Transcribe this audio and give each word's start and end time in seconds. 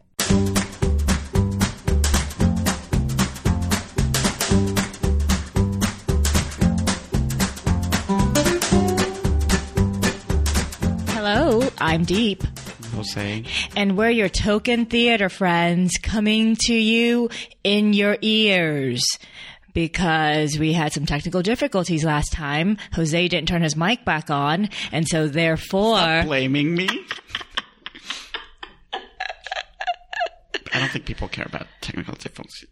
Hello, 11.09 11.69
I'm 11.79 12.07
Diep. 12.07 12.47
Jose. 12.95 13.45
And 13.77 13.99
we're 13.99 14.11
your 14.11 14.29
token 14.29 14.87
theater 14.87 15.29
friends 15.29 15.99
coming 16.01 16.57
to 16.67 16.75
you 16.75 17.29
in 17.65 17.93
your 17.93 18.17
ears. 18.23 19.03
Because 19.75 20.59
we 20.59 20.73
had 20.73 20.93
some 20.93 21.05
technical 21.05 21.43
difficulties 21.43 22.05
last 22.05 22.33
time. 22.33 22.79
Jose 22.95 23.29
didn't 23.29 23.49
turn 23.49 23.63
his 23.63 23.77
mic 23.77 24.05
back 24.05 24.31
on, 24.31 24.71
and 24.93 25.07
so 25.07 25.29
therefore. 25.29 26.23
Blaming 26.25 26.75
me? 26.75 26.89
I 30.73 30.81
don't 30.81 30.91
think 30.91 31.05
people 31.05 31.29
care 31.29 31.47
about 31.47 31.67
technical 31.81 32.15
difficulties. 32.15 32.67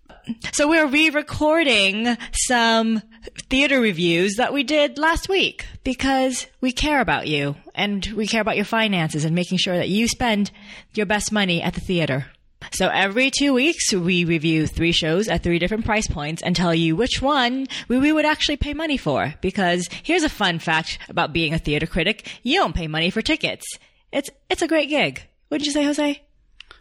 So 0.52 0.68
we're 0.68 0.86
re-recording 0.86 2.16
some 2.32 3.02
theater 3.48 3.80
reviews 3.80 4.34
that 4.36 4.52
we 4.52 4.62
did 4.62 4.98
last 4.98 5.28
week 5.28 5.66
because 5.82 6.46
we 6.60 6.72
care 6.72 7.00
about 7.00 7.27
you 7.27 7.56
and 7.74 8.06
we 8.16 8.27
care 8.27 8.41
about 8.41 8.56
your 8.56 8.64
finances 8.64 9.24
and 9.24 9.34
making 9.34 9.58
sure 9.58 9.77
that 9.77 9.88
you 9.88 10.06
spend 10.06 10.50
your 10.94 11.06
best 11.06 11.32
money 11.32 11.60
at 11.62 11.74
the 11.74 11.80
theater. 11.80 12.27
So 12.70 12.88
every 12.88 13.30
two 13.30 13.52
weeks 13.54 13.92
we 13.92 14.24
review 14.24 14.66
three 14.66 14.92
shows 14.92 15.28
at 15.28 15.42
three 15.42 15.58
different 15.58 15.84
price 15.84 16.06
points 16.06 16.42
and 16.42 16.54
tell 16.54 16.74
you 16.74 16.96
which 16.96 17.20
one 17.20 17.66
we, 17.88 17.98
we 17.98 18.12
would 18.12 18.24
actually 18.24 18.56
pay 18.56 18.74
money 18.74 18.96
for. 18.96 19.34
Because 19.40 19.88
here's 20.02 20.22
a 20.22 20.28
fun 20.28 20.58
fact 20.58 20.98
about 21.08 21.32
being 21.32 21.54
a 21.54 21.58
theater 21.58 21.86
critic. 21.86 22.28
You 22.42 22.60
don't 22.60 22.74
pay 22.74 22.86
money 22.86 23.10
for 23.10 23.22
tickets. 23.22 23.66
It's, 24.12 24.30
it's 24.48 24.62
a 24.62 24.69
great 24.69 24.88
gig. 24.88 25.22
Wouldn't 25.50 25.66
you 25.66 25.72
say, 25.72 25.84
Jose? 25.84 26.22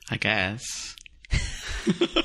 I 0.09 0.17
guess. 0.17 0.95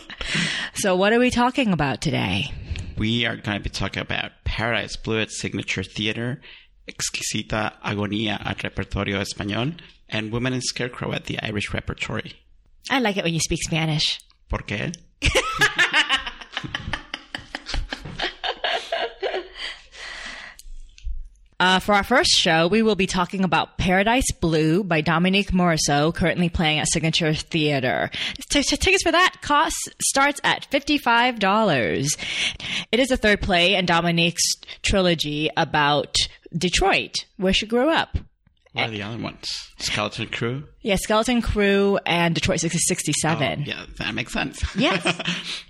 So 0.75 0.95
what 0.95 1.13
are 1.15 1.19
we 1.19 1.31
talking 1.31 1.73
about 1.73 2.03
today? 2.03 2.53
We 2.99 3.25
are 3.25 3.37
going 3.37 3.57
to 3.59 3.65
be 3.65 3.71
talking 3.71 4.03
about 4.03 4.33
Paradise 4.45 4.97
Blue 4.97 5.21
at 5.21 5.31
Signature 5.31 5.83
Theater, 5.83 6.43
Exquisita 6.87 7.73
Agonía 7.83 8.39
at 8.45 8.59
Repertorio 8.59 9.21
Español, 9.21 9.79
and 10.09 10.31
Woman 10.31 10.53
and 10.53 10.63
Scarecrow 10.63 11.13
at 11.13 11.25
the 11.25 11.43
Irish 11.43 11.73
Repertory. 11.73 12.35
I 12.91 13.01
like 13.01 13.17
it 13.17 13.25
when 13.25 13.35
you 13.35 13.41
speak 13.41 13.61
Spanish. 13.63 14.21
¿Por 14.49 14.61
qué? 14.61 14.95
Uh, 21.59 21.79
for 21.79 21.95
our 21.95 22.05
first 22.05 22.31
show, 22.33 22.69
we 22.69 22.83
will 22.83 22.97
be 22.97 23.07
talking 23.07 23.43
about 23.43 23.79
Paradise 23.79 24.31
Blue 24.43 24.85
by 24.85 25.01
Dominique 25.01 25.53
Morisseau, 25.53 26.15
currently 26.15 26.51
playing 26.51 26.81
at 26.81 26.89
Signature 26.89 27.33
Theater. 27.33 28.11
T- 28.51 28.63
t- 28.63 28.77
tickets 28.77 29.03
for 29.03 29.13
that 29.13 29.37
cost 29.41 29.75
starts 30.03 30.39
at 30.45 30.71
$55. 30.71 32.07
It 32.93 33.01
is 33.01 33.09
the 33.09 33.17
third 33.17 33.41
play 33.41 33.75
in 33.75 33.87
Dominique's 33.87 34.43
trilogy 34.83 35.49
about 35.57 36.15
Detroit, 36.55 37.15
where 37.39 37.55
she 37.55 37.65
grew 37.67 37.89
up. 37.89 38.19
What 38.77 38.89
are 38.89 38.93
the 38.93 39.03
other 39.03 39.23
ones? 39.23 39.49
Skeleton 39.79 40.29
Crew? 40.29 40.65
Yeah, 40.83 40.97
Skeleton 40.97 41.43
Crew 41.43 41.99
and 42.07 42.35
Detroit 42.35 42.61
67. 42.61 43.61
Oh, 43.61 43.65
yeah, 43.67 43.87
that 43.99 44.15
makes 44.15 44.33
sense. 44.33 44.63
Yes. 44.77 45.03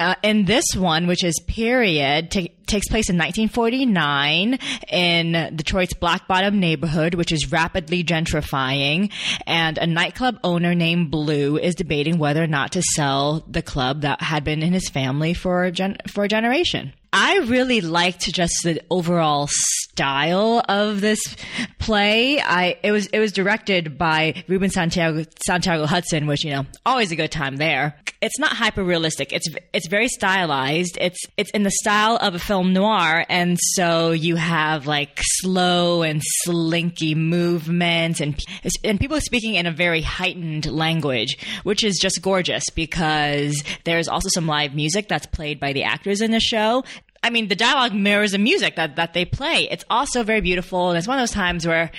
Uh, 0.00 0.14
and 0.22 0.46
this 0.46 0.64
one, 0.74 1.06
which 1.06 1.22
is 1.22 1.38
period, 1.46 2.30
ta 2.30 2.40
takes 2.66 2.88
place 2.88 3.10
in 3.10 3.16
1949 3.18 4.58
in 4.88 5.54
Detroit's 5.54 5.92
Black 5.94 6.26
Bottom 6.26 6.58
neighborhood, 6.58 7.14
which 7.14 7.30
is 7.30 7.52
rapidly 7.52 8.02
gentrifying. 8.02 9.12
And 9.46 9.76
a 9.78 9.86
nightclub 9.86 10.38
owner 10.42 10.74
named 10.74 11.10
Blue 11.10 11.58
is 11.58 11.74
debating 11.74 12.18
whether 12.18 12.42
or 12.42 12.46
not 12.46 12.72
to 12.72 12.82
sell 12.82 13.44
the 13.46 13.62
club 13.62 14.00
that 14.00 14.22
had 14.22 14.42
been 14.44 14.62
in 14.62 14.72
his 14.72 14.88
family 14.88 15.34
for 15.34 15.64
a, 15.64 15.70
gen- 15.72 15.98
for 16.08 16.24
a 16.24 16.28
generation. 16.28 16.94
I 17.16 17.36
really 17.46 17.80
liked 17.80 18.22
just 18.32 18.52
the 18.64 18.82
overall 18.90 19.48
style 19.48 20.64
of 20.68 21.00
this 21.00 21.20
play. 21.78 22.40
I 22.40 22.76
it 22.82 22.90
was 22.90 23.06
it 23.06 23.20
was 23.20 23.30
directed 23.30 23.96
by 23.96 24.42
Ruben 24.48 24.68
Santiago 24.68 25.24
Santiago 25.46 25.86
Hudson, 25.86 26.26
which 26.26 26.44
you 26.44 26.50
know 26.50 26.66
always 26.84 27.12
a 27.12 27.16
good 27.16 27.30
time 27.30 27.56
there. 27.56 27.96
It's 28.20 28.38
not 28.40 28.54
hyper 28.54 28.82
realistic. 28.82 29.32
It's 29.32 29.46
it's 29.72 29.86
very 29.86 30.08
stylized. 30.08 30.98
It's 31.00 31.20
it's 31.36 31.50
in 31.52 31.62
the 31.62 31.70
style 31.70 32.16
of 32.20 32.34
a 32.34 32.40
film 32.40 32.72
noir, 32.72 33.24
and 33.28 33.58
so 33.60 34.10
you 34.10 34.34
have 34.34 34.88
like 34.88 35.20
slow 35.22 36.02
and 36.02 36.20
slinky 36.42 37.14
movements, 37.14 38.20
and 38.20 38.36
and 38.82 38.98
people 38.98 39.20
speaking 39.20 39.54
in 39.54 39.66
a 39.66 39.72
very 39.72 40.02
heightened 40.02 40.66
language, 40.66 41.36
which 41.62 41.84
is 41.84 41.98
just 42.00 42.20
gorgeous 42.22 42.64
because 42.74 43.62
there's 43.84 44.08
also 44.08 44.28
some 44.30 44.48
live 44.48 44.74
music 44.74 45.06
that's 45.06 45.26
played 45.26 45.60
by 45.60 45.72
the 45.72 45.84
actors 45.84 46.20
in 46.20 46.32
the 46.32 46.40
show. 46.40 46.82
I 47.24 47.30
mean, 47.30 47.48
the 47.48 47.56
dialogue 47.56 47.94
mirrors 47.94 48.32
the 48.32 48.38
music 48.38 48.76
that, 48.76 48.96
that 48.96 49.14
they 49.14 49.24
play. 49.24 49.66
It's 49.70 49.84
also 49.88 50.22
very 50.24 50.42
beautiful. 50.42 50.90
And 50.90 50.98
it's 50.98 51.08
one 51.08 51.16
of 51.18 51.22
those 51.22 51.30
times 51.30 51.66
where, 51.66 51.90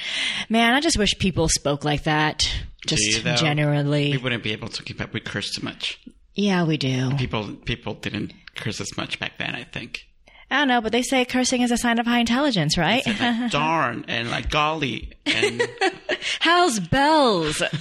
man, 0.49 0.75
I 0.75 0.79
just 0.81 0.99
wish 0.99 1.17
people 1.17 1.49
spoke 1.49 1.83
like 1.83 2.03
that. 2.03 2.47
Just 2.85 3.23
though? 3.23 3.35
generally. 3.35 4.11
We 4.11 4.17
wouldn't 4.17 4.43
be 4.43 4.51
able 4.51 4.67
to 4.67 4.83
keep 4.83 5.01
up 5.01 5.11
We 5.13 5.19
curse 5.19 5.51
too 5.51 5.63
much. 5.63 5.99
yeah, 6.35 6.63
we 6.63 6.77
do. 6.77 7.11
People 7.17 7.55
people 7.65 7.95
didn't 7.95 8.33
curse 8.55 8.79
as 8.79 8.95
much 8.95 9.19
back 9.19 9.39
then, 9.39 9.55
I 9.55 9.63
think. 9.63 10.05
I 10.51 10.59
don't 10.59 10.67
know, 10.67 10.79
but 10.81 10.91
they 10.91 11.01
say 11.01 11.25
cursing 11.25 11.61
is 11.63 11.71
a 11.71 11.77
sign 11.77 11.97
of 11.97 12.05
high 12.05 12.19
intelligence, 12.19 12.77
right? 12.77 13.03
Like 13.07 13.49
darn 13.51 14.05
and 14.07 14.29
like 14.29 14.51
golly 14.51 15.13
and 15.25 15.67
How's 16.39 16.79
bells? 16.79 17.63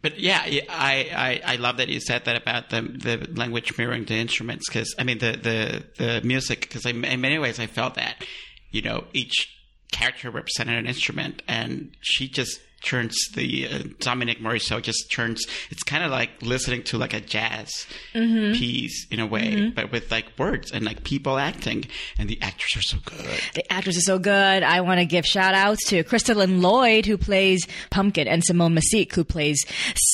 But 0.00 0.20
yeah, 0.20 0.40
I, 0.44 1.40
I, 1.48 1.52
I 1.54 1.56
love 1.56 1.78
that 1.78 1.88
you 1.88 2.00
said 2.00 2.24
that 2.24 2.36
about 2.36 2.70
the 2.70 2.82
the 2.82 3.28
language 3.34 3.76
mirroring 3.76 4.04
the 4.04 4.14
instruments 4.14 4.68
because 4.68 4.94
I 4.98 5.04
mean 5.04 5.18
the 5.18 5.32
the 5.32 5.84
the 6.04 6.20
music 6.26 6.60
because 6.60 6.86
in 6.86 7.00
many 7.00 7.38
ways 7.38 7.58
I 7.58 7.66
felt 7.66 7.94
that 7.96 8.24
you 8.70 8.82
know 8.82 9.04
each 9.12 9.48
character 9.90 10.30
represented 10.30 10.78
an 10.78 10.86
instrument 10.86 11.42
and 11.48 11.96
she 12.00 12.28
just 12.28 12.60
turns 12.82 13.16
the 13.34 13.68
uh, 13.68 13.78
Dominique 14.00 14.40
Morisseau 14.40 14.80
just 14.80 15.10
turns 15.10 15.44
it's 15.70 15.82
kind 15.82 16.04
of 16.04 16.10
like 16.10 16.30
listening 16.42 16.82
to 16.84 16.98
like 16.98 17.14
a 17.14 17.20
jazz 17.20 17.86
piece 18.12 19.06
in 19.10 19.20
a 19.20 19.26
way 19.26 19.70
but 19.74 19.90
with 19.92 20.10
like 20.10 20.26
words 20.38 20.70
and 20.72 20.84
like 20.84 21.04
people 21.04 21.38
acting 21.38 21.84
and 22.18 22.28
the 22.28 22.40
actors 22.40 22.76
are 22.76 22.82
so 22.82 22.98
good 23.04 23.40
the 23.54 23.72
actors 23.72 23.96
are 23.96 24.02
so 24.02 24.18
good. 24.18 24.62
I 24.62 24.80
want 24.80 25.00
to 25.00 25.06
give 25.06 25.26
shout 25.26 25.54
outs 25.54 25.84
to 25.88 26.04
Kristolyn 26.04 26.62
Lloyd, 26.62 27.06
who 27.06 27.16
plays 27.18 27.66
Pumpkin, 27.90 28.28
and 28.28 28.44
Simone 28.44 28.74
Missick, 28.74 29.12
who 29.12 29.24
plays 29.24 29.64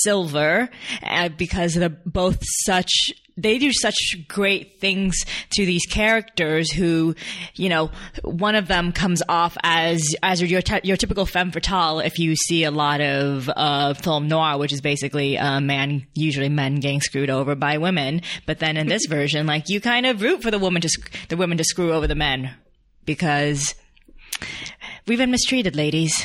Silver, 0.03 0.69
uh, 1.03 1.29
because 1.31 1.75
they're 1.75 1.89
both 1.89 2.39
such. 2.65 3.13
They 3.37 3.59
do 3.59 3.73
such 3.73 3.97
great 4.29 4.81
things 4.81 5.17
to 5.55 5.67
these 5.67 5.87
characters 5.87 6.71
who, 6.71 7.17
you 7.55 7.69
know, 7.69 7.91
one 8.23 8.55
of 8.55 8.69
them 8.69 8.93
comes 8.93 9.23
off 9.29 9.57
as 9.63 10.15
as 10.23 10.41
your 10.41 10.63
your 10.83 10.97
typical 10.97 11.27
femme 11.27 11.51
fatale 11.51 11.99
if 11.99 12.19
you 12.19 12.37
see 12.37 12.65
a 12.65 12.71
lot 12.71 13.01
of 13.01 13.51
uh, 13.55 13.95
film 13.95 14.29
noir, 14.29 14.59
which 14.59 14.73
is 14.73 14.81
basically 14.81 15.37
a 15.37 15.61
man, 15.61 16.07
usually 16.15 16.49
men 16.49 16.77
getting 16.77 17.01
screwed 17.01 17.31
over 17.31 17.55
by 17.55 17.79
women. 17.79 18.23
But 18.47 18.61
then 18.61 18.77
in 18.77 18.87
this 18.87 19.07
version, 19.07 19.47
like 19.47 19.69
you 19.69 19.81
kind 19.81 20.07
of 20.07 20.23
root 20.23 20.43
for 20.43 20.51
the 20.51 20.59
woman 20.59 20.83
to 20.83 20.89
the 21.29 21.37
women 21.37 21.59
to 21.59 21.65
screw 21.65 21.93
over 21.93 22.07
the 22.07 22.15
men 22.15 22.55
because 23.05 23.75
we've 25.07 25.19
been 25.19 25.31
mistreated, 25.31 25.75
ladies. 25.75 26.25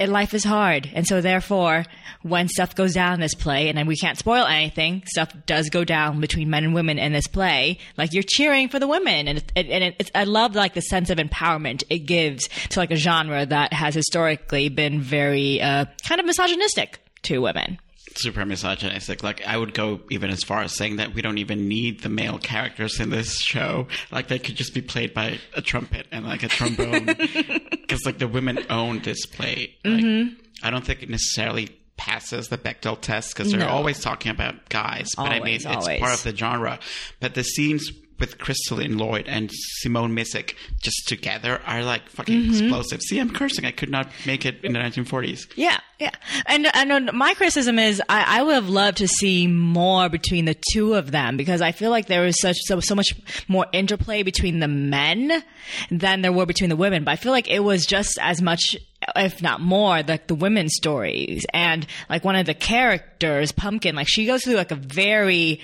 Life 0.00 0.34
is 0.34 0.44
hard, 0.44 0.88
and 0.94 1.06
so 1.06 1.20
therefore, 1.20 1.84
when 2.22 2.48
stuff 2.48 2.74
goes 2.74 2.94
down 2.94 3.14
in 3.14 3.20
this 3.20 3.34
play, 3.34 3.68
and 3.68 3.88
we 3.88 3.96
can't 3.96 4.18
spoil 4.18 4.44
anything, 4.46 5.02
stuff 5.06 5.34
does 5.46 5.70
go 5.70 5.84
down 5.84 6.20
between 6.20 6.50
men 6.50 6.64
and 6.64 6.74
women 6.74 6.98
in 6.98 7.12
this 7.12 7.26
play. 7.26 7.78
Like 7.96 8.12
you're 8.12 8.22
cheering 8.22 8.68
for 8.68 8.78
the 8.78 8.86
women, 8.86 9.28
and 9.28 9.38
it, 9.38 9.66
and 9.68 9.94
it, 9.98 10.10
I 10.14 10.24
love 10.24 10.54
like 10.54 10.74
the 10.74 10.82
sense 10.82 11.10
of 11.10 11.18
empowerment 11.18 11.82
it 11.90 12.00
gives 12.00 12.48
to 12.70 12.80
like 12.80 12.90
a 12.90 12.96
genre 12.96 13.44
that 13.46 13.72
has 13.72 13.94
historically 13.94 14.68
been 14.68 15.00
very 15.00 15.60
uh, 15.60 15.86
kind 16.06 16.20
of 16.20 16.26
misogynistic 16.26 17.00
to 17.22 17.40
women. 17.40 17.78
Super 18.16 18.44
misogynistic. 18.44 19.22
Like 19.22 19.46
I 19.46 19.56
would 19.56 19.74
go 19.74 20.00
even 20.10 20.30
as 20.30 20.42
far 20.42 20.62
as 20.62 20.72
saying 20.76 20.96
that 20.96 21.14
we 21.14 21.22
don't 21.22 21.38
even 21.38 21.68
need 21.68 22.02
the 22.02 22.08
male 22.08 22.38
characters 22.38 23.00
in 23.00 23.10
this 23.10 23.38
show. 23.40 23.86
Like 24.10 24.28
they 24.28 24.38
could 24.38 24.56
just 24.56 24.74
be 24.74 24.82
played 24.82 25.14
by 25.14 25.38
a 25.54 25.62
trumpet 25.62 26.06
and 26.12 26.24
like 26.26 26.42
a 26.42 26.48
trombone, 26.48 27.06
because 27.70 28.04
like 28.06 28.18
the 28.18 28.28
women 28.28 28.58
own 28.70 29.00
this 29.00 29.26
play. 29.26 29.74
Like, 29.84 29.94
mm-hmm. 30.04 30.34
I 30.62 30.70
don't 30.70 30.84
think 30.84 31.02
it 31.02 31.10
necessarily 31.10 31.68
passes 31.96 32.48
the 32.48 32.58
Bechdel 32.58 33.00
test 33.00 33.34
because 33.36 33.50
they're 33.52 33.60
No. 33.60 33.68
always 33.68 34.00
talking 34.00 34.30
about 34.30 34.68
guys. 34.68 35.10
But 35.16 35.26
I 35.26 35.34
mean, 35.34 35.40
Always, 35.40 35.66
it's 35.66 35.76
always. 35.76 36.00
part 36.00 36.14
of 36.14 36.22
the 36.24 36.34
genre. 36.36 36.78
But 37.20 37.34
the 37.34 37.44
scenes 37.44 37.90
with 38.22 38.38
Kristolyn 38.38 39.00
Lloyd 39.00 39.26
and 39.26 39.50
Simone 39.52 40.14
Missick 40.14 40.54
just 40.80 41.08
together 41.08 41.60
are 41.66 41.82
like 41.82 42.08
fucking 42.08 42.50
explosive. 42.50 43.02
See, 43.02 43.18
I'm 43.18 43.32
cursing. 43.32 43.64
I 43.64 43.72
could 43.72 43.90
not 43.90 44.12
make 44.24 44.46
it 44.46 44.62
in 44.62 44.74
the 44.74 44.78
1940s. 44.78 45.48
Yeah, 45.56 45.80
yeah. 45.98 46.12
And 46.46 46.68
and 46.72 47.10
uh, 47.10 47.12
my 47.12 47.34
criticism 47.34 47.80
is 47.80 48.00
I, 48.08 48.38
I 48.38 48.42
would 48.44 48.54
have 48.54 48.68
loved 48.68 48.98
to 48.98 49.08
see 49.08 49.48
more 49.48 50.08
between 50.08 50.44
the 50.44 50.56
two 50.72 50.94
of 50.94 51.10
them 51.10 51.36
because 51.36 51.60
I 51.60 51.72
feel 51.72 51.90
like 51.90 52.06
there 52.06 52.22
was 52.22 52.40
such 52.40 52.58
so, 52.60 52.78
so 52.78 52.94
much 52.94 53.12
more 53.48 53.66
interplay 53.72 54.22
between 54.22 54.60
the 54.60 54.68
men 54.68 55.42
than 55.90 56.22
there 56.22 56.32
were 56.32 56.46
between 56.46 56.70
the 56.70 56.76
women. 56.76 57.02
But 57.02 57.10
I 57.10 57.16
feel 57.16 57.32
like 57.32 57.50
it 57.50 57.64
was 57.64 57.86
just 57.86 58.20
as 58.22 58.40
much, 58.40 58.76
if 59.16 59.42
not 59.42 59.60
more, 59.60 60.00
like 60.04 60.28
the 60.28 60.36
women's 60.36 60.76
stories 60.76 61.44
and 61.52 61.88
like 62.08 62.24
one 62.24 62.36
of 62.36 62.46
the 62.46 62.54
characters, 62.54 63.50
Pumpkin, 63.50 63.96
like 63.96 64.08
she 64.08 64.26
goes 64.26 64.44
through 64.44 64.54
like 64.54 64.70
a 64.70 64.76
very 64.76 65.60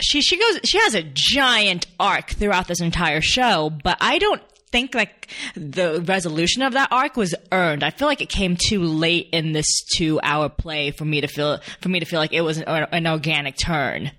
she 0.00 0.20
she 0.20 0.38
goes 0.38 0.60
she 0.64 0.78
has 0.80 0.94
a 0.94 1.02
giant 1.02 1.86
arc 1.98 2.30
throughout 2.30 2.68
this 2.68 2.80
entire 2.80 3.20
show, 3.20 3.70
but 3.70 3.96
I 4.00 4.18
don't 4.18 4.42
think 4.70 4.94
like 4.94 5.28
the 5.54 6.02
resolution 6.02 6.62
of 6.62 6.74
that 6.74 6.88
arc 6.90 7.16
was 7.16 7.34
earned. 7.52 7.82
I 7.82 7.90
feel 7.90 8.08
like 8.08 8.20
it 8.20 8.28
came 8.28 8.56
too 8.56 8.82
late 8.82 9.28
in 9.32 9.52
this 9.52 9.66
two 9.96 10.20
hour 10.22 10.48
play 10.48 10.90
for 10.90 11.04
me 11.04 11.20
to 11.20 11.28
feel 11.28 11.58
for 11.80 11.88
me 11.88 12.00
to 12.00 12.06
feel 12.06 12.20
like 12.20 12.32
it 12.32 12.42
was 12.42 12.58
an, 12.58 12.64
an 12.66 13.06
organic 13.06 13.56
turn. 13.56 14.12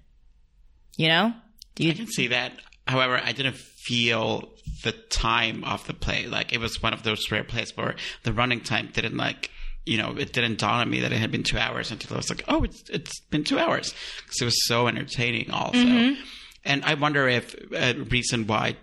You 0.98 1.08
know? 1.08 1.34
You 1.78 1.92
I 1.92 1.94
can 1.94 2.08
see 2.08 2.28
that. 2.28 2.54
However, 2.88 3.22
I 3.24 3.32
didn't 3.32 3.56
feel 3.56 4.50
the 4.84 4.92
time 4.92 5.64
of 5.64 5.86
the 5.88 5.94
play. 5.94 6.28
Like 6.28 6.54
it 6.54 6.60
was 6.60 6.82
one 6.82 6.94
of 6.94 7.04
those 7.04 7.32
rare 7.32 7.44
plays 7.44 7.76
where 7.76 7.96
the 8.24 8.34
running 8.34 8.62
time 8.62 8.90
didn't 8.92 9.18
like 9.18 9.52
you 9.86 9.98
know, 9.98 10.16
it 10.18 10.34
didn't 10.34 10.60
dawn 10.60 10.82
on 10.82 10.90
me 10.90 11.00
that 11.02 11.12
it 11.12 11.18
had 11.18 11.32
been 11.32 11.44
two 11.44 11.58
hours 11.58 11.92
until 11.92 12.16
I 12.16 12.18
was 12.18 12.30
like, 12.30 12.44
oh, 12.48 12.64
it's 12.64 12.90
it's 12.90 13.20
been 13.32 13.44
two 13.44 13.60
hours 13.60 13.94
because 14.18 14.42
it 14.42 14.46
was 14.46 14.68
so 14.68 14.88
entertaining. 14.88 15.52
Also, 15.52 15.78
mm-hmm. 15.80 16.22
and 16.66 16.84
I 16.86 16.94
wonder 16.94 17.28
if 17.28 17.56
a 17.72 17.94
reason 17.94 18.48
why 18.48 18.76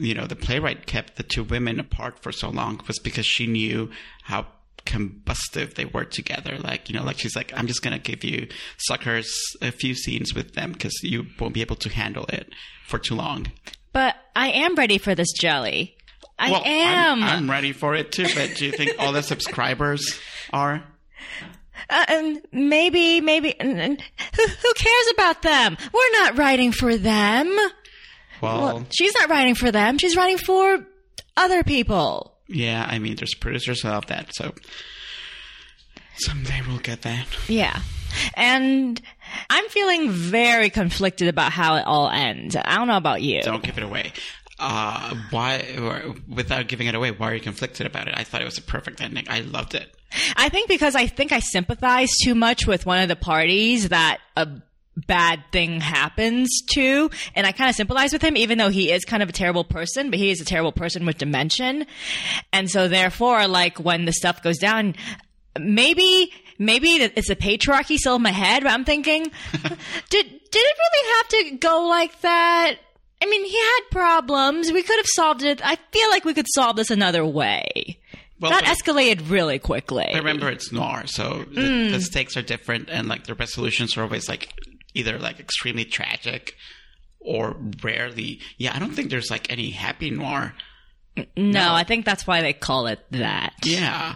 you 0.00 0.14
know 0.14 0.26
the 0.26 0.36
playwright 0.36 0.86
kept 0.86 1.16
the 1.16 1.22
two 1.22 1.44
women 1.44 1.78
apart 1.78 2.18
for 2.18 2.32
so 2.32 2.48
long 2.48 2.80
was 2.86 2.98
because 2.98 3.26
she 3.26 3.46
knew 3.46 3.90
how 4.22 4.46
combustive 4.86 5.74
they 5.74 5.84
were 5.84 6.06
together 6.06 6.56
like 6.58 6.88
you 6.88 6.98
know 6.98 7.04
like 7.04 7.18
she's 7.18 7.36
like 7.36 7.52
i'm 7.54 7.66
just 7.66 7.82
gonna 7.82 7.98
give 7.98 8.24
you 8.24 8.48
suckers 8.78 9.30
a 9.60 9.70
few 9.70 9.94
scenes 9.94 10.34
with 10.34 10.54
them 10.54 10.72
because 10.72 10.94
you 11.02 11.26
won't 11.38 11.52
be 11.52 11.60
able 11.60 11.76
to 11.76 11.90
handle 11.90 12.24
it 12.30 12.50
for 12.86 12.98
too 12.98 13.14
long 13.14 13.46
But 13.92 14.16
I 14.34 14.50
am 14.50 14.76
ready 14.76 14.98
for 14.98 15.14
this 15.16 15.32
jelly. 15.32 15.96
I 16.38 16.50
well 16.50 16.62
am. 16.64 17.22
I'm, 17.22 17.28
I'm 17.28 17.50
ready 17.50 17.72
for 17.72 17.94
it 17.94 18.10
too 18.10 18.26
but 18.34 18.56
do 18.56 18.64
you 18.64 18.72
think 18.72 18.92
all 18.98 19.12
the 19.12 19.22
subscribers 19.22 20.18
are 20.52 20.82
Uh, 21.88 22.04
and 22.08 22.40
maybe, 22.52 23.20
maybe, 23.20 23.58
and, 23.58 23.80
and 23.80 24.00
who, 24.36 24.46
who 24.46 24.72
cares 24.74 25.06
about 25.14 25.42
them? 25.42 25.76
We're 25.92 26.12
not 26.22 26.38
writing 26.38 26.72
for 26.72 26.96
them. 26.96 27.46
well, 28.40 28.60
Well, 28.62 28.86
she's 28.90 29.14
not 29.14 29.28
writing 29.30 29.54
for 29.54 29.70
them. 29.72 29.98
She's 29.98 30.16
writing 30.16 30.38
for 30.38 30.86
other 31.36 31.62
people. 31.62 32.36
yeah 32.48 32.84
i 32.90 32.98
mean 32.98 33.14
there's 33.16 33.34
producers 33.34 33.84
of 33.84 34.04
that 34.06 34.34
so 34.34 34.52
someday 36.16 36.60
we'll 36.66 36.78
get 36.78 37.02
that 37.02 37.26
Yeah. 37.48 37.80
And 38.34 39.00
I'm 39.48 39.68
feeling 39.68 40.10
very 40.10 40.68
conflicted 40.68 41.28
about 41.28 41.52
how 41.52 41.76
it 41.76 41.84
all 41.86 42.10
ends. 42.10 42.56
I 42.56 42.74
don't 42.74 42.88
know 42.88 42.96
about 42.96 43.22
you. 43.22 43.40
don't 43.42 43.62
give 43.62 43.78
it 43.78 43.84
away 43.84 44.12
uh, 44.60 45.14
why, 45.30 46.14
without 46.28 46.68
giving 46.68 46.86
it 46.86 46.94
away, 46.94 47.10
why 47.10 47.32
are 47.32 47.34
you 47.34 47.40
conflicted 47.40 47.86
about 47.86 48.06
it? 48.08 48.14
I 48.16 48.24
thought 48.24 48.42
it 48.42 48.44
was 48.44 48.58
a 48.58 48.62
perfect 48.62 49.00
ending. 49.00 49.24
I 49.28 49.40
loved 49.40 49.74
it. 49.74 49.92
I 50.36 50.48
think 50.48 50.68
because 50.68 50.94
I 50.94 51.06
think 51.06 51.32
I 51.32 51.40
sympathize 51.40 52.10
too 52.22 52.34
much 52.34 52.66
with 52.66 52.84
one 52.84 52.98
of 53.00 53.08
the 53.08 53.16
parties 53.16 53.88
that 53.88 54.18
a 54.36 54.48
bad 54.96 55.42
thing 55.52 55.80
happens 55.80 56.62
to, 56.72 57.10
and 57.34 57.46
I 57.46 57.52
kind 57.52 57.70
of 57.70 57.76
sympathize 57.76 58.12
with 58.12 58.22
him, 58.22 58.36
even 58.36 58.58
though 58.58 58.68
he 58.68 58.92
is 58.92 59.04
kind 59.04 59.22
of 59.22 59.28
a 59.28 59.32
terrible 59.32 59.64
person, 59.64 60.10
but 60.10 60.18
he 60.18 60.30
is 60.30 60.40
a 60.40 60.44
terrible 60.44 60.72
person 60.72 61.06
with 61.06 61.16
dimension. 61.16 61.86
And 62.52 62.70
so 62.70 62.88
therefore, 62.88 63.46
like 63.46 63.78
when 63.78 64.04
the 64.04 64.12
stuff 64.12 64.42
goes 64.42 64.58
down, 64.58 64.94
maybe, 65.58 66.32
maybe 66.58 66.88
it's 66.96 67.30
a 67.30 67.36
patriarchy 67.36 67.96
still 67.96 68.16
in 68.16 68.22
my 68.22 68.32
head, 68.32 68.62
but 68.62 68.72
I'm 68.72 68.84
thinking, 68.84 69.22
did, 69.62 69.70
did 70.10 70.26
it 70.54 70.76
really 70.78 71.14
have 71.16 71.28
to 71.28 71.56
go 71.56 71.86
like 71.88 72.20
that? 72.20 72.76
I 73.22 73.26
mean, 73.26 73.44
he 73.44 73.58
had 73.58 73.80
problems. 73.90 74.72
We 74.72 74.82
could 74.82 74.96
have 74.96 75.06
solved 75.06 75.42
it. 75.42 75.60
I 75.64 75.76
feel 75.92 76.08
like 76.10 76.24
we 76.24 76.34
could 76.34 76.46
solve 76.48 76.76
this 76.76 76.90
another 76.90 77.24
way. 77.24 77.98
Well, 78.40 78.50
that 78.50 78.64
escalated 78.64 79.28
really 79.28 79.58
quickly. 79.58 80.10
Remember, 80.14 80.48
it's 80.48 80.72
noir, 80.72 81.02
so 81.06 81.44
the, 81.52 81.86
hmm. 81.86 81.92
the 81.92 82.00
stakes 82.00 82.38
are 82.38 82.42
different, 82.42 82.88
and 82.90 83.06
like 83.06 83.24
the 83.24 83.34
resolutions 83.34 83.98
are 83.98 84.02
always 84.02 84.30
like 84.30 84.50
either 84.94 85.18
like 85.18 85.38
extremely 85.38 85.84
tragic 85.84 86.54
or 87.20 87.54
rarely. 87.82 88.40
Yeah, 88.56 88.74
I 88.74 88.78
don't 88.78 88.94
think 88.94 89.10
there's 89.10 89.30
like 89.30 89.52
any 89.52 89.70
happy 89.70 90.10
noir. 90.10 90.54
No, 91.36 91.74
I 91.74 91.84
think 91.84 92.06
that's 92.06 92.26
why 92.26 92.40
they 92.40 92.54
call 92.54 92.86
it 92.86 93.00
that. 93.10 93.52
Yeah. 93.62 94.14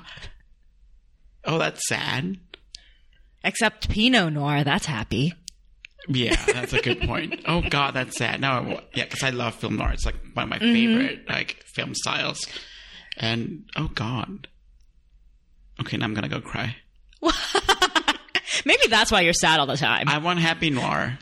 Oh, 1.44 1.58
that's 1.58 1.86
sad. 1.86 2.38
Except 3.42 3.90
Pinot 3.90 4.32
Noir, 4.32 4.64
that's 4.64 4.86
happy. 4.86 5.34
Yeah, 6.08 6.36
that's 6.46 6.72
a 6.72 6.80
good 6.80 7.00
point. 7.02 7.40
Oh 7.46 7.62
God, 7.62 7.94
that's 7.94 8.16
sad. 8.16 8.40
No, 8.40 8.50
I 8.50 8.82
yeah, 8.94 9.04
because 9.04 9.22
I 9.22 9.30
love 9.30 9.54
film 9.54 9.76
noir. 9.76 9.92
It's 9.92 10.04
like 10.04 10.16
one 10.34 10.44
of 10.44 10.48
my 10.50 10.58
favorite 10.58 11.28
like 11.28 11.62
film 11.66 11.94
styles. 11.94 12.46
And 13.16 13.64
oh 13.76 13.88
God. 13.94 14.48
Okay, 15.80 15.96
now 15.96 16.04
I'm 16.04 16.14
gonna 16.14 16.28
go 16.28 16.40
cry. 16.40 16.76
Maybe 18.66 18.86
that's 18.88 19.10
why 19.10 19.22
you're 19.22 19.32
sad 19.32 19.58
all 19.58 19.66
the 19.66 19.76
time. 19.76 20.08
I 20.08 20.18
want 20.18 20.38
happy 20.38 20.70
noir. 20.70 21.18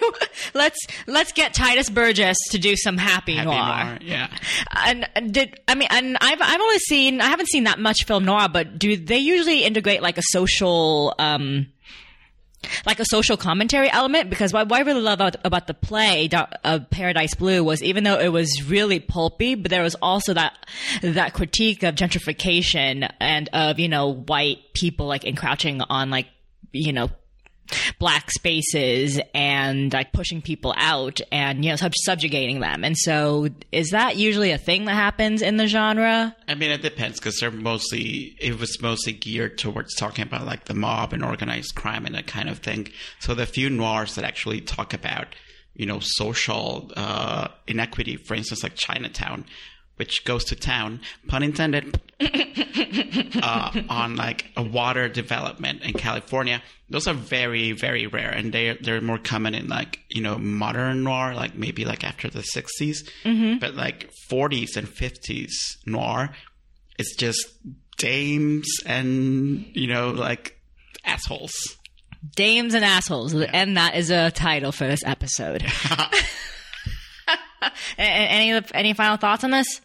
let's 0.54 0.78
let's 1.06 1.32
get 1.32 1.54
Tituss 1.54 1.92
Burgess 1.92 2.36
to 2.50 2.58
do 2.58 2.74
some 2.76 2.96
happy, 2.98 3.36
Happy 3.36 3.46
noir. 3.50 3.84
noir. 3.84 3.98
Yeah. 4.02 4.28
And 4.84 5.08
and 5.14 5.32
did 5.32 5.60
I 5.68 5.74
mean? 5.74 5.88
And 5.90 6.16
I've 6.20 6.40
I've 6.40 6.60
only 6.60 6.78
seen 6.78 7.20
I 7.20 7.26
haven't 7.26 7.48
seen 7.48 7.64
that 7.64 7.78
much 7.78 8.04
film 8.04 8.24
noir, 8.24 8.48
but 8.48 8.78
do 8.78 8.96
they 8.96 9.18
usually 9.18 9.62
integrate 9.64 10.02
like 10.02 10.18
a 10.18 10.22
social 10.30 11.14
um 11.18 11.66
like 12.86 13.00
a 13.00 13.04
social 13.06 13.36
commentary 13.36 13.90
element? 13.90 14.30
Because 14.30 14.52
what, 14.52 14.70
I 14.72 14.80
really 14.80 15.00
love 15.00 15.14
about, 15.20 15.36
about 15.44 15.66
the 15.66 15.74
play 15.74 16.28
of 16.32 16.48
uh, 16.64 16.80
Paradise 16.90 17.34
Blue 17.34 17.62
was 17.64 17.82
even 17.82 18.04
though 18.04 18.18
it 18.18 18.28
was 18.28 18.62
really 18.64 19.00
pulpy, 19.00 19.54
but 19.54 19.70
there 19.70 19.82
was 19.82 19.94
also 19.96 20.34
that 20.34 20.54
that 21.02 21.34
critique 21.34 21.82
of 21.82 21.94
gentrification 21.94 23.10
and 23.20 23.48
of 23.52 23.78
you 23.78 23.88
know 23.88 24.12
white 24.12 24.58
people 24.74 25.06
like 25.06 25.24
encroaching 25.24 25.80
on 25.82 26.10
like 26.10 26.26
you 26.72 26.92
know 26.92 27.10
black 27.98 28.30
spaces 28.30 29.20
and 29.34 29.92
like 29.92 30.12
pushing 30.12 30.42
people 30.42 30.74
out 30.76 31.20
and 31.30 31.64
you 31.64 31.70
know 31.70 31.76
sub- 31.76 31.94
subjugating 31.94 32.60
them. 32.60 32.84
And 32.84 32.96
so, 32.96 33.48
is 33.70 33.90
that 33.90 34.16
usually 34.16 34.50
a 34.50 34.58
thing 34.58 34.84
that 34.86 34.94
happens 34.94 35.42
in 35.42 35.56
the 35.56 35.66
genre? 35.66 36.34
I 36.48 36.54
mean, 36.54 36.70
it 36.70 36.82
depends 36.82 37.18
because 37.18 37.38
they're 37.38 37.50
mostly 37.50 38.36
it 38.40 38.58
was 38.58 38.80
mostly 38.80 39.12
geared 39.12 39.58
towards 39.58 39.94
talking 39.94 40.24
about 40.24 40.46
like 40.46 40.64
the 40.64 40.74
mob 40.74 41.12
and 41.12 41.24
organized 41.24 41.74
crime 41.74 42.06
and 42.06 42.14
that 42.14 42.26
kind 42.26 42.48
of 42.48 42.58
thing. 42.58 42.88
So 43.20 43.34
the 43.34 43.46
few 43.46 43.70
noirs 43.70 44.14
that 44.14 44.24
actually 44.24 44.60
talk 44.60 44.94
about 44.94 45.28
you 45.74 45.86
know 45.86 46.00
social 46.00 46.90
uh, 46.96 47.48
inequity, 47.66 48.16
for 48.16 48.34
instance, 48.34 48.62
like 48.62 48.74
Chinatown, 48.74 49.44
which 49.96 50.24
goes 50.24 50.44
to 50.44 50.56
town, 50.56 51.00
pun 51.28 51.42
intended, 51.42 52.00
uh, 53.42 53.82
on 53.88 54.16
like 54.16 54.46
a 54.56 54.62
water 54.62 55.08
development 55.08 55.82
in 55.82 55.92
California. 55.92 56.62
Those 56.88 57.06
are 57.08 57.14
very 57.14 57.72
very 57.72 58.06
rare, 58.06 58.30
and 58.30 58.52
they 58.52 58.76
they're 58.80 59.00
more 59.00 59.18
common 59.18 59.54
in 59.54 59.68
like 59.68 60.00
you 60.08 60.22
know 60.22 60.38
modern 60.38 61.04
noir, 61.04 61.34
like 61.34 61.54
maybe 61.54 61.84
like 61.84 62.04
after 62.04 62.28
the 62.28 62.40
60s 62.42 63.08
But 63.60 63.74
like 63.74 64.10
forties 64.28 64.76
and 64.76 64.88
fifties 64.88 65.78
noir, 65.86 66.30
it's 66.98 67.16
just 67.16 67.46
dames 67.98 68.68
and 68.86 69.66
you 69.74 69.86
know 69.86 70.10
like 70.10 70.58
assholes. 71.04 71.52
Dames 72.36 72.74
and 72.74 72.84
assholes, 72.84 73.34
and 73.34 73.76
that 73.76 73.96
is 73.96 74.10
a 74.10 74.30
title 74.30 74.70
for 74.70 74.86
this 74.86 75.02
episode. 75.04 75.64
Any 77.98 78.60
any 78.74 78.92
final 78.94 79.16
thoughts 79.16 79.44
on 79.44 79.50
this? 79.50 79.80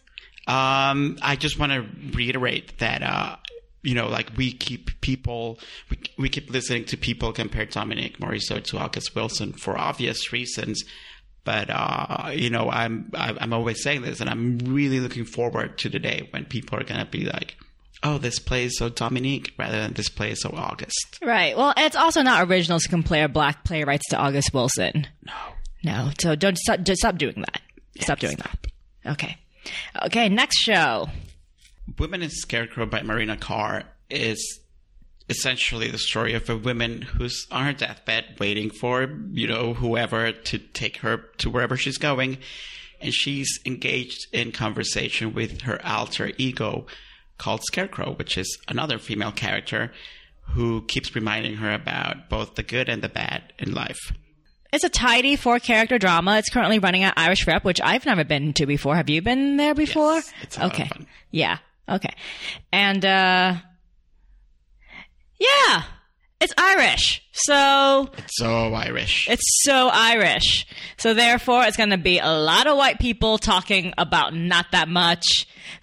Um, 0.48 1.18
I 1.20 1.36
just 1.36 1.58
want 1.58 1.72
to 1.72 1.86
reiterate 2.16 2.78
that, 2.78 3.02
uh, 3.02 3.36
you 3.82 3.94
know, 3.94 4.08
like 4.08 4.30
we 4.34 4.50
keep 4.50 4.98
people, 5.02 5.58
we, 5.90 5.98
we 6.16 6.28
keep 6.30 6.50
listening 6.50 6.86
to 6.86 6.96
people 6.96 7.32
compare 7.34 7.66
Dominique 7.66 8.18
Morisseau 8.18 8.64
to 8.64 8.78
August 8.78 9.14
Wilson 9.14 9.52
for 9.52 9.76
obvious 9.78 10.32
reasons. 10.32 10.84
But, 11.44 11.68
uh, 11.70 12.30
you 12.32 12.48
know, 12.48 12.70
I'm, 12.70 13.10
I'm 13.14 13.52
always 13.52 13.82
saying 13.82 14.02
this 14.02 14.20
and 14.20 14.30
I'm 14.30 14.58
really 14.58 15.00
looking 15.00 15.26
forward 15.26 15.76
to 15.78 15.90
the 15.90 15.98
day 15.98 16.28
when 16.30 16.46
people 16.46 16.78
are 16.78 16.84
going 16.84 17.00
to 17.00 17.06
be 17.06 17.24
like, 17.26 17.56
oh, 18.02 18.16
this 18.16 18.38
play 18.38 18.64
is 18.64 18.78
so 18.78 18.88
Dominique 18.88 19.52
rather 19.58 19.78
than 19.78 19.92
this 19.92 20.08
play 20.08 20.30
is 20.30 20.40
so 20.40 20.50
August. 20.54 21.18
Right. 21.22 21.56
Well, 21.56 21.74
it's 21.76 21.96
also 21.96 22.22
not 22.22 22.48
original 22.48 22.78
to 22.78 22.88
compare 22.88 23.28
black 23.28 23.64
playwrights 23.64 24.08
to 24.10 24.16
August 24.16 24.54
Wilson. 24.54 25.06
No. 25.26 25.32
No. 25.84 26.10
So 26.20 26.34
don't 26.34 26.56
stop, 26.56 26.80
just 26.80 27.00
stop 27.00 27.18
doing 27.18 27.36
that. 27.36 27.60
Stop 28.00 28.18
doing 28.18 28.36
that. 28.36 28.66
Okay. 29.06 29.36
Okay. 30.04 30.28
Next 30.28 30.58
show. 30.58 31.08
Woman 31.98 32.22
and 32.22 32.32
Scarecrow 32.32 32.86
by 32.86 33.02
Marina 33.02 33.36
Carr 33.36 33.84
is 34.10 34.60
essentially 35.28 35.90
the 35.90 35.98
story 35.98 36.34
of 36.34 36.48
a 36.48 36.56
woman 36.56 37.02
who's 37.02 37.46
on 37.50 37.64
her 37.64 37.72
deathbed 37.72 38.24
waiting 38.38 38.70
for, 38.70 39.08
you 39.30 39.46
know, 39.46 39.74
whoever 39.74 40.32
to 40.32 40.58
take 40.58 40.98
her 40.98 41.18
to 41.38 41.50
wherever 41.50 41.76
she's 41.76 41.98
going. 41.98 42.38
And 43.00 43.14
she's 43.14 43.60
engaged 43.64 44.26
in 44.32 44.52
conversation 44.52 45.32
with 45.32 45.62
her 45.62 45.80
alter 45.86 46.32
ego 46.36 46.86
called 47.36 47.62
Scarecrow, 47.64 48.14
which 48.14 48.36
is 48.36 48.58
another 48.66 48.98
female 48.98 49.32
character 49.32 49.92
who 50.42 50.82
keeps 50.82 51.14
reminding 51.14 51.56
her 51.56 51.72
about 51.72 52.28
both 52.28 52.54
the 52.54 52.62
good 52.62 52.88
and 52.88 53.02
the 53.02 53.08
bad 53.08 53.52
in 53.58 53.72
life. 53.72 54.12
It's 54.72 54.84
a 54.84 54.88
tidy 54.88 55.36
four 55.36 55.58
character 55.58 55.98
drama. 55.98 56.36
It's 56.38 56.50
currently 56.50 56.78
running 56.78 57.02
at 57.02 57.14
Irish 57.16 57.46
Rep, 57.46 57.64
which 57.64 57.80
I've 57.82 58.04
never 58.04 58.24
been 58.24 58.52
to 58.54 58.66
before. 58.66 58.96
Have 58.96 59.08
you 59.08 59.22
been 59.22 59.56
there 59.56 59.74
before? 59.74 60.14
Yes, 60.14 60.32
it's 60.42 60.56
a 60.56 60.60
lot 60.60 60.66
of 60.66 60.72
okay. 60.74 60.88
fun. 60.88 61.06
Yeah. 61.30 61.58
Okay. 61.88 62.14
And 62.72 63.04
uh 63.04 63.54
yeah, 65.40 65.82
it's 66.40 66.52
Irish. 66.58 67.22
So 67.32 68.08
It's 68.18 68.36
So 68.36 68.74
Irish. 68.74 69.28
it's 69.30 69.62
so 69.64 69.88
Irish. 69.92 70.66
So 70.96 71.14
therefore 71.14 71.64
it's 71.64 71.76
going 71.76 71.90
to 71.90 71.96
be 71.98 72.18
a 72.18 72.28
lot 72.30 72.66
of 72.66 72.76
white 72.76 72.98
people 72.98 73.38
talking 73.38 73.94
about 73.96 74.34
not 74.34 74.66
that 74.72 74.88
much 74.88 75.24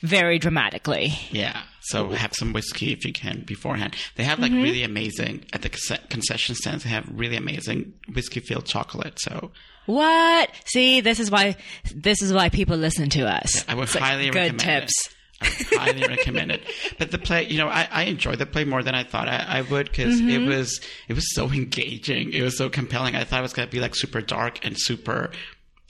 very 0.01 0.37
dramatically. 0.39 1.13
Yeah. 1.31 1.61
So 1.89 2.09
have 2.09 2.33
some 2.33 2.51
whiskey 2.53 2.91
if 2.93 3.05
you 3.05 3.13
can 3.13 3.43
beforehand. 3.45 3.95
They 4.15 4.23
have 4.23 4.39
like 4.39 4.51
really 4.51 4.83
amazing 4.83 5.45
at 5.53 5.61
the 5.61 5.69
concession 6.09 6.55
stands. 6.55 6.83
They 6.83 6.89
have 6.89 7.07
really 7.11 7.35
amazing 7.35 7.93
whiskey 8.13 8.39
filled 8.39 8.65
chocolate. 8.65 9.19
So 9.19 9.51
What? 9.85 10.49
See, 10.65 11.01
this 11.01 11.19
is 11.19 11.29
why 11.29 11.55
this 11.93 12.21
is 12.21 12.33
why 12.33 12.49
people 12.49 12.77
listen 12.77 13.09
to 13.11 13.27
us. 13.27 13.63
I 13.67 13.75
would 13.75 13.83
It's 13.83 13.95
like 13.95 14.03
highly 14.03 14.25
good 14.29 14.35
recommend 14.35 14.59
tips. 14.61 14.93
it. 15.07 15.11
I 15.41 15.47
would 15.47 15.79
highly 15.99 16.07
recommend 16.15 16.51
it. 16.51 16.61
But 16.97 17.11
the 17.11 17.17
play, 17.19 17.43
you 17.45 17.57
know, 17.57 17.67
I, 17.67 17.87
I 17.91 18.03
enjoyed 18.03 18.39
the 18.39 18.45
play 18.45 18.63
more 18.63 18.81
than 18.81 18.95
I 18.95 19.03
thought 19.03 19.27
I, 19.27 19.45
I 19.47 19.61
would 19.61 19.89
because 19.91 20.19
it 20.19 20.39
was 20.47 20.79
it 21.07 21.13
was 21.13 21.35
so 21.35 21.49
engaging. 21.51 22.33
It 22.33 22.41
was 22.41 22.57
so 22.57 22.69
compelling. 22.69 23.15
I 23.15 23.25
thought 23.25 23.39
it 23.39 23.43
was 23.43 23.53
going 23.53 23.67
to 23.67 23.71
be 23.71 23.79
like 23.81 23.95
super 23.95 24.21
dark 24.21 24.65
and 24.65 24.75
super, 24.77 25.31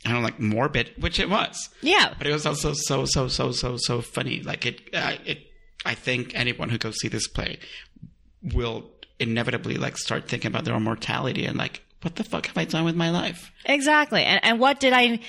I 0.04 0.10
don't 0.12 0.20
know, 0.20 0.26
like 0.26 0.40
morbid, 0.40 0.92
which 1.00 1.20
it 1.20 1.30
was. 1.30 1.70
Yeah. 1.82 2.14
But 2.18 2.28
it 2.28 2.34
was 2.34 2.46
also 2.46 2.74
so 2.74 3.06
so 3.06 3.28
so 3.28 3.52
so 3.52 3.78
so 3.78 4.02
funny. 4.02 4.42
Like 4.42 4.66
it, 4.66 4.82
uh, 4.94 5.14
it. 5.26 5.52
I 5.86 5.94
think 5.96 6.34
anyone 6.36 6.70
who 6.70 6.78
goes 6.78 6.98
see 6.98 7.08
this 7.08 7.28
play 7.28 7.60
will 8.54 8.90
inevitably 9.20 9.76
like 9.76 9.98
start 9.98 10.28
thinking 10.28 10.50
about 10.50 10.66
their 10.66 10.76
own 10.76 10.84
mortality 10.84 11.46
and 11.46 11.58
like, 11.58 11.82
what 12.02 12.16
the 12.18 12.24
fuck 12.24 12.46
have 12.46 12.58
I 12.58 12.66
done 12.66 12.86
with 12.86 12.96
my 12.96 13.10
life? 13.10 13.52
Exactly. 13.66 14.24
And 14.24 14.40
and 14.44 14.60
what 14.60 14.80
did 14.80 14.94
I 14.94 15.20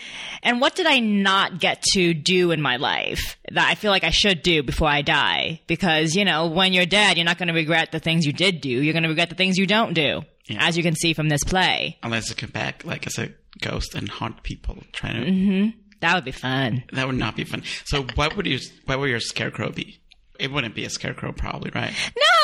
and 0.42 0.60
what 0.60 0.74
did 0.74 0.86
I 0.86 0.98
not 0.98 1.58
get 1.58 1.82
to 1.94 2.12
do 2.12 2.50
in 2.50 2.60
my 2.60 2.76
life 2.76 3.38
that 3.50 3.66
I 3.66 3.74
feel 3.76 3.90
like 3.90 4.04
I 4.04 4.10
should 4.10 4.42
do 4.42 4.62
before 4.62 4.88
I 4.88 5.00
die? 5.00 5.62
Because, 5.66 6.14
you 6.14 6.26
know, 6.26 6.48
when 6.48 6.74
you're 6.74 6.84
dead, 6.84 7.16
you're 7.16 7.24
not 7.24 7.38
going 7.38 7.48
to 7.48 7.54
regret 7.54 7.92
the 7.92 7.98
things 7.98 8.26
you 8.26 8.32
did 8.32 8.60
do. 8.60 8.68
You're 8.68 8.92
going 8.92 9.04
to 9.04 9.08
regret 9.08 9.30
the 9.30 9.36
things 9.36 9.56
you 9.56 9.66
don't 9.66 9.94
do. 9.94 10.22
Yeah. 10.48 10.66
As 10.66 10.76
you 10.76 10.82
can 10.82 10.94
see 10.94 11.14
from 11.14 11.30
this 11.30 11.42
play. 11.44 11.96
Unless 12.02 12.30
it 12.30 12.36
come 12.36 12.50
back 12.50 12.84
like 12.84 13.06
as 13.06 13.18
a 13.18 13.30
ghost 13.60 13.94
and 13.94 14.08
haunt 14.08 14.42
people 14.42 14.76
trying 14.92 15.24
to. 15.24 15.30
Mm-hmm. 15.30 15.78
That 16.00 16.14
would 16.14 16.26
be 16.26 16.32
fun. 16.32 16.84
That 16.92 17.06
would 17.06 17.16
not 17.16 17.36
be 17.36 17.44
fun. 17.44 17.62
So 17.86 18.04
what 18.16 18.36
would 18.36 18.46
you? 18.46 18.58
What 18.84 18.98
would 18.98 19.08
your 19.08 19.20
scarecrow 19.20 19.70
be? 19.70 19.98
It 20.38 20.52
wouldn't 20.52 20.74
be 20.74 20.84
a 20.84 20.90
scarecrow, 20.90 21.32
probably, 21.32 21.70
right? 21.74 21.92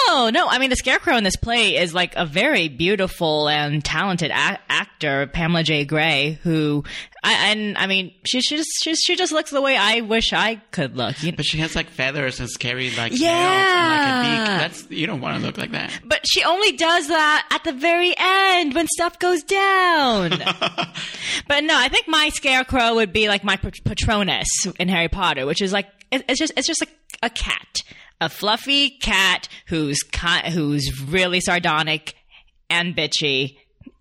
No, 0.09 0.31
no. 0.31 0.49
I 0.49 0.59
mean, 0.59 0.71
the 0.71 0.77
scarecrow 0.77 1.17
in 1.17 1.25
this 1.25 1.37
play 1.37 1.77
is 1.77 1.95
like 1.95 2.15
a 2.17 2.25
very 2.27 2.69
beautiful 2.69 3.49
and 3.49 3.85
talented 3.85 4.31
a- 4.31 4.59
actor, 4.69 5.27
Pamela 5.29 5.63
J. 5.63 5.85
Gray, 5.85 6.39
who, 6.43 6.85
I, 7.23 7.51
and 7.51 7.77
I 7.79 7.87
mean, 7.87 8.13
she 8.27 8.41
she 8.41 8.57
just 8.57 8.71
she, 8.83 8.95
she 8.95 9.17
just 9.17 9.33
looks 9.33 9.51
the 9.51 9.61
way 9.61 9.77
I 9.77 10.01
wish 10.01 10.33
I 10.33 10.57
could 10.73 10.97
look. 10.97 11.23
You 11.23 11.33
But 11.33 11.45
she 11.45 11.59
has 11.59 11.77
like 11.77 11.89
feathers 11.91 12.41
and 12.41 12.49
scary 12.51 12.91
like 12.97 13.13
Yeah. 13.15 13.29
nails 13.33 13.73
and 13.73 13.91
like 13.91 14.09
a 14.09 14.23
beak. 14.23 14.61
That's 14.61 14.91
you 14.91 15.07
don't 15.07 15.21
want 15.21 15.39
to 15.41 15.47
look 15.47 15.59
like 15.59 15.73
that. 15.73 15.93
But 16.05 16.27
she 16.27 16.43
only 16.45 16.73
does 16.73 17.09
that 17.09 17.47
at 17.51 17.65
the 17.65 17.73
very 17.73 18.15
end 18.17 18.75
when 18.75 18.87
stuff 18.89 19.19
goes 19.19 19.43
down. 19.43 20.31
but 21.49 21.65
no, 21.65 21.77
I 21.79 21.89
think 21.89 22.09
my 22.09 22.29
scarecrow 22.31 22.95
would 22.97 23.13
be 23.13 23.29
like 23.29 23.45
my 23.45 23.57
Patronus 23.57 24.49
in 24.79 24.89
Harry 24.89 25.09
Potter, 25.09 25.47
which 25.47 25.63
is 25.63 25.73
like 25.73 25.87
it's 26.11 26.39
just 26.39 26.53
it's 26.57 26.67
just 26.67 26.81
like 26.83 26.91
a 27.23 27.31
cat, 27.31 27.79
a 28.21 28.29
fluffy 28.29 28.91
cat 28.99 29.49
who's 29.69 29.99
who's 30.53 31.03
really 31.03 31.41
sardonic 31.41 32.15
and 32.71 32.95
bitchy. 32.97 33.57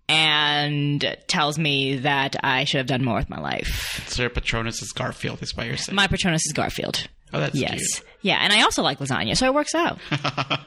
And 0.08 1.16
tells 1.26 1.58
me 1.58 1.96
that 1.98 2.36
I 2.44 2.64
should 2.64 2.78
have 2.78 2.86
done 2.86 3.02
more 3.04 3.14
with 3.14 3.30
my 3.30 3.40
life. 3.40 4.04
Sir 4.08 4.28
Patronus 4.28 4.82
is 4.82 4.92
Garfield, 4.92 5.40
is 5.42 5.56
what 5.56 5.66
you're 5.66 5.78
saying. 5.78 5.96
My 5.96 6.06
Patronus 6.06 6.44
is 6.44 6.52
Garfield. 6.52 7.06
oh, 7.32 7.40
that's 7.40 7.54
Yes. 7.54 7.78
cute. 7.78 8.06
Yeah, 8.20 8.38
and 8.42 8.52
I 8.52 8.60
also 8.62 8.82
like 8.82 8.98
lasagna, 8.98 9.34
so 9.36 9.46
it 9.46 9.54
works 9.54 9.74
out. 9.74 9.98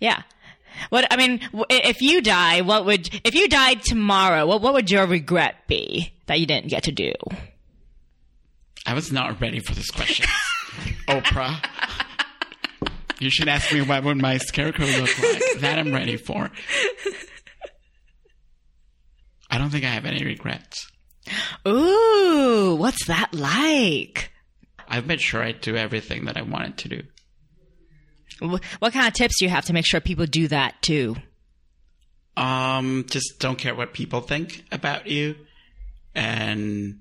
yeah. 0.00 0.22
What 0.90 1.06
I 1.10 1.16
mean, 1.16 1.40
if 1.68 2.02
you 2.02 2.20
die, 2.20 2.60
what 2.60 2.84
would 2.84 3.08
if 3.24 3.34
you 3.34 3.48
died 3.48 3.82
tomorrow? 3.82 4.46
What 4.46 4.62
what 4.62 4.74
would 4.74 4.90
your 4.92 5.06
regret 5.06 5.66
be 5.66 6.12
that 6.26 6.38
you 6.38 6.46
didn't 6.46 6.68
get 6.68 6.84
to 6.84 6.92
do? 6.92 7.12
I 8.86 8.94
was 8.94 9.10
not 9.10 9.40
ready 9.40 9.58
for 9.58 9.74
this 9.74 9.90
question, 9.90 10.26
Oprah. 11.08 11.56
You 13.20 13.30
should 13.30 13.48
ask 13.48 13.72
me 13.72 13.82
what 13.82 14.04
would 14.04 14.16
my 14.16 14.38
scarecrow 14.38 14.86
look 14.86 15.18
like. 15.22 15.42
That 15.58 15.78
I'm 15.78 15.92
ready 15.92 16.16
for. 16.16 16.50
I 19.50 19.58
don't 19.58 19.70
think 19.70 19.84
I 19.84 19.88
have 19.88 20.04
any 20.04 20.24
regrets. 20.24 20.88
Ooh, 21.66 22.76
what's 22.78 23.06
that 23.06 23.34
like? 23.34 24.30
I've 24.86 25.06
made 25.06 25.20
sure 25.20 25.42
I 25.42 25.52
do 25.52 25.76
everything 25.76 26.26
that 26.26 26.36
I 26.36 26.42
wanted 26.42 26.78
to 26.78 26.88
do. 26.88 27.02
What 28.78 28.92
kind 28.92 29.08
of 29.08 29.14
tips 29.14 29.38
do 29.38 29.46
you 29.46 29.50
have 29.50 29.64
to 29.64 29.72
make 29.72 29.84
sure 29.84 30.00
people 30.00 30.26
do 30.26 30.46
that 30.48 30.80
too? 30.80 31.16
Um, 32.36 33.04
just 33.10 33.40
don't 33.40 33.58
care 33.58 33.74
what 33.74 33.92
people 33.92 34.20
think 34.20 34.64
about 34.70 35.08
you, 35.08 35.34
and 36.14 37.00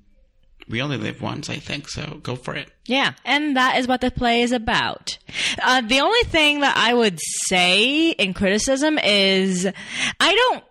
we 0.70 0.82
only 0.82 0.98
live 0.98 1.22
once, 1.22 1.50
I 1.50 1.58
think. 1.58 1.90
So 1.90 2.20
go 2.24 2.36
for 2.36 2.56
it. 2.56 2.70
Yeah, 2.86 3.14
and 3.26 3.56
that 3.58 3.78
is 3.78 3.88
what 3.88 4.02
the 4.02 4.12
play 4.12 4.42
is 4.42 4.52
about. 4.52 5.18
Uh, 5.62 5.82
the 5.82 6.00
only 6.02 6.24
thing 6.24 6.62
that 6.62 6.76
I 6.78 6.94
would 6.94 7.20
say 7.48 8.12
in 8.12 8.34
criticism 8.34 8.98
is 8.98 9.66
I 10.20 10.36
don't. 10.36 10.64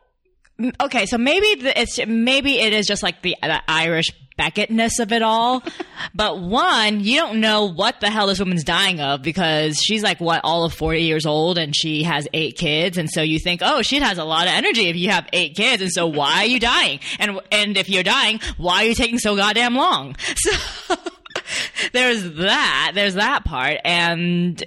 Okay, 0.80 1.04
so 1.04 1.18
maybe 1.18 1.62
the, 1.62 1.80
it's 1.80 1.98
maybe 2.06 2.58
it 2.58 2.72
is 2.72 2.86
just 2.86 3.02
like 3.02 3.20
the, 3.20 3.36
the 3.42 3.62
Irish 3.70 4.06
Beckettness 4.38 5.00
of 5.00 5.12
it 5.12 5.22
all. 5.22 5.62
but 6.14 6.38
one, 6.40 7.00
you 7.00 7.16
don't 7.16 7.40
know 7.40 7.66
what 7.66 8.00
the 8.00 8.10
hell 8.10 8.26
this 8.26 8.38
woman's 8.38 8.64
dying 8.64 9.00
of 9.00 9.22
because 9.22 9.78
she's 9.78 10.02
like 10.02 10.18
what 10.18 10.40
all 10.44 10.64
of 10.64 10.72
forty 10.72 11.02
years 11.02 11.26
old 11.26 11.58
and 11.58 11.74
she 11.76 12.04
has 12.04 12.26
eight 12.32 12.56
kids, 12.56 12.96
and 12.96 13.10
so 13.10 13.20
you 13.20 13.38
think, 13.38 13.60
oh, 13.62 13.82
she 13.82 13.98
has 14.00 14.16
a 14.16 14.24
lot 14.24 14.46
of 14.46 14.52
energy 14.54 14.88
if 14.88 14.96
you 14.96 15.10
have 15.10 15.28
eight 15.32 15.56
kids, 15.56 15.82
and 15.82 15.92
so 15.92 16.06
why 16.06 16.42
are 16.42 16.46
you 16.46 16.60
dying? 16.60 17.00
And 17.18 17.38
and 17.52 17.76
if 17.76 17.90
you're 17.90 18.02
dying, 18.02 18.40
why 18.56 18.84
are 18.84 18.88
you 18.88 18.94
taking 18.94 19.18
so 19.18 19.36
goddamn 19.36 19.74
long? 19.74 20.16
So 20.36 20.96
there's 21.92 22.22
that. 22.34 22.92
There's 22.94 23.14
that 23.14 23.44
part, 23.44 23.78
and 23.84 24.62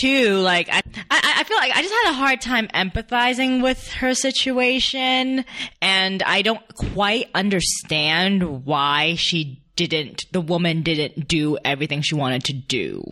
two, 0.00 0.38
like 0.38 0.68
I, 0.68 0.82
I, 1.10 1.34
I 1.38 1.44
feel 1.44 1.56
like 1.56 1.72
I 1.74 1.82
just 1.82 1.94
had 1.94 2.10
a 2.10 2.14
hard 2.14 2.40
time 2.40 2.68
empathizing 2.68 3.62
with 3.62 3.88
her 3.94 4.14
situation, 4.14 5.44
and 5.80 6.22
I 6.22 6.42
don't 6.42 6.66
quite 6.74 7.28
understand 7.34 8.64
why 8.64 9.14
she 9.16 9.62
didn't. 9.76 10.24
The 10.32 10.40
woman 10.40 10.82
didn't 10.82 11.28
do 11.28 11.58
everything 11.64 12.02
she 12.02 12.14
wanted 12.14 12.44
to 12.44 12.52
do. 12.52 13.04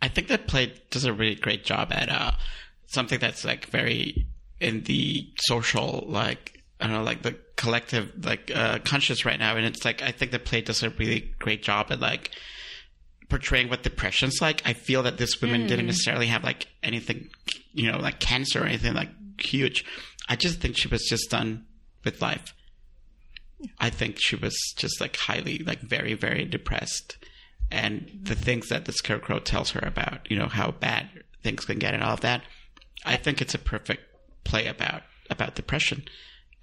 I 0.00 0.08
think 0.08 0.28
that 0.28 0.48
play 0.48 0.72
does 0.90 1.04
a 1.04 1.12
really 1.12 1.36
great 1.36 1.64
job 1.64 1.92
at 1.92 2.08
uh, 2.08 2.32
something 2.86 3.18
that's 3.18 3.44
like 3.44 3.66
very 3.66 4.26
in 4.60 4.82
the 4.84 5.28
social, 5.38 6.04
like 6.06 6.62
I 6.80 6.86
don't 6.86 6.96
know, 6.96 7.02
like 7.02 7.22
the 7.22 7.36
collective, 7.56 8.12
like 8.24 8.50
uh, 8.54 8.78
conscious 8.80 9.24
right 9.24 9.38
now, 9.38 9.56
and 9.56 9.64
it's 9.66 9.84
like 9.84 10.02
I 10.02 10.10
think 10.10 10.32
the 10.32 10.38
play 10.38 10.60
does 10.62 10.82
a 10.82 10.90
really 10.90 11.32
great 11.38 11.62
job 11.62 11.88
at 11.90 12.00
like 12.00 12.30
portraying 13.32 13.70
what 13.70 13.82
depression's 13.82 14.42
like. 14.42 14.60
I 14.66 14.74
feel 14.74 15.02
that 15.04 15.16
this 15.16 15.40
woman 15.40 15.62
mm. 15.62 15.68
didn't 15.68 15.86
necessarily 15.86 16.26
have 16.26 16.44
like 16.44 16.66
anything, 16.82 17.30
you 17.72 17.90
know, 17.90 17.96
like 17.96 18.20
cancer 18.20 18.62
or 18.62 18.66
anything 18.66 18.92
like 18.92 19.08
huge. 19.40 19.86
I 20.28 20.36
just 20.36 20.60
think 20.60 20.76
she 20.76 20.88
was 20.88 21.06
just 21.08 21.30
done 21.30 21.64
with 22.04 22.20
life. 22.20 22.52
I 23.80 23.88
think 23.88 24.16
she 24.18 24.36
was 24.36 24.54
just 24.76 25.00
like 25.00 25.16
highly, 25.16 25.60
like 25.60 25.80
very, 25.80 26.12
very 26.12 26.44
depressed. 26.44 27.16
And 27.70 28.20
the 28.22 28.34
things 28.34 28.68
that 28.68 28.84
the 28.84 28.92
scarecrow 28.92 29.38
tells 29.38 29.70
her 29.70 29.80
about, 29.80 30.30
you 30.30 30.38
know, 30.38 30.48
how 30.48 30.70
bad 30.70 31.08
things 31.42 31.64
can 31.64 31.78
get 31.78 31.94
and 31.94 32.02
all 32.02 32.12
of 32.12 32.20
that, 32.20 32.42
I 33.06 33.16
think 33.16 33.40
it's 33.40 33.54
a 33.54 33.58
perfect 33.58 34.02
play 34.44 34.66
about 34.66 35.04
about 35.30 35.54
depression. 35.54 36.04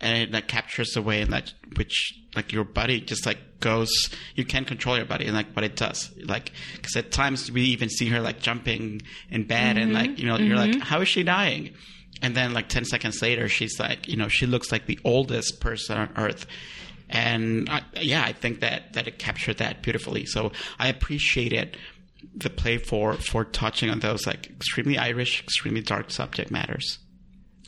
And 0.02 0.18
it 0.18 0.32
like 0.32 0.48
captures 0.48 0.92
the 0.94 1.02
way 1.02 1.22
in 1.22 1.32
that 1.32 1.54
which 1.76 2.14
like 2.36 2.54
your 2.54 2.64
body 2.64 3.02
just 3.02 3.26
like 3.26 3.60
goes, 3.60 3.92
you 4.36 4.46
can't 4.46 4.66
control 4.66 4.96
your 4.96 5.06
body 5.06 5.26
and 5.26 5.36
like 5.36 5.52
what 5.54 5.66
it 5.66 5.76
does. 5.76 6.12
Like, 6.24 6.52
cause 6.82 6.96
at 6.96 7.12
times 7.12 7.52
we 7.52 7.64
even 7.64 7.90
see 7.90 8.08
her 8.08 8.22
like 8.22 8.40
jumping 8.40 9.02
in 9.30 9.46
bed 9.46 9.78
and 9.78 9.94
like, 9.94 10.12
mm-hmm. 10.12 10.22
you 10.22 10.28
know, 10.28 10.38
you're 10.38 10.56
like, 10.56 10.72
mm-hmm. 10.72 10.80
how 10.82 11.02
is 11.02 11.10
she 11.10 11.24
dying? 11.24 11.74
And 12.22 12.36
then 12.36 12.54
like 12.54 12.70
10 12.70 12.86
seconds 12.86 13.22
later, 13.22 13.50
she's 13.50 13.80
like, 13.80 14.08
you 14.08 14.16
know, 14.16 14.28
she 14.28 14.46
looks 14.46 14.72
like 14.72 14.86
the 14.86 15.00
oldest 15.04 15.60
person 15.60 15.98
on 15.98 16.10
earth. 16.16 16.46
And 17.10 17.70
I, 17.70 17.82
yeah, 18.00 18.24
I 18.24 18.34
think 18.34 18.62
that, 18.62 18.94
that 18.94 19.08
it 19.08 19.20
captured 19.20 19.58
that 19.58 19.82
beautifully. 19.82 20.26
So 20.26 20.52
I 20.78 20.88
appreciate 20.88 21.54
it 21.54 21.76
the 22.36 22.50
play 22.50 22.78
for 22.78 23.14
for 23.14 23.46
touching 23.46 23.90
on 23.90 24.00
those 24.00 24.28
like 24.28 24.48
extremely 24.50 24.98
Irish, 24.98 25.42
extremely 25.42 25.82
dark 25.82 26.12
subject 26.12 26.52
matters. 26.52 27.00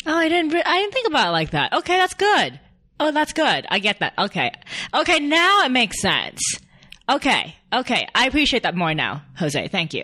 Oh, 0.06 0.16
I 0.18 0.30
didn't. 0.30 0.54
Re- 0.54 0.64
I 0.66 0.80
didn't 0.80 0.94
think 0.94 1.08
about 1.08 1.28
it 1.28 1.32
like 1.32 1.52
that. 1.52 1.74
Okay, 1.74 1.98
that's 1.98 2.14
good. 2.14 2.60
Oh, 3.00 3.12
that's 3.12 3.34
good. 3.34 3.66
I 3.70 3.80
get 3.80 4.00
that. 4.00 4.14
Okay. 4.18 4.52
Okay, 4.94 5.20
now 5.20 5.64
it 5.64 5.72
makes 5.72 6.02
sense. 6.02 6.42
Okay. 7.10 7.56
Okay. 7.74 8.08
I 8.14 8.28
appreciate 8.28 8.64
that 8.64 8.76
more 8.76 8.94
now, 8.94 9.24
Jose. 9.38 9.68
Thank 9.70 9.94
you. 9.94 10.04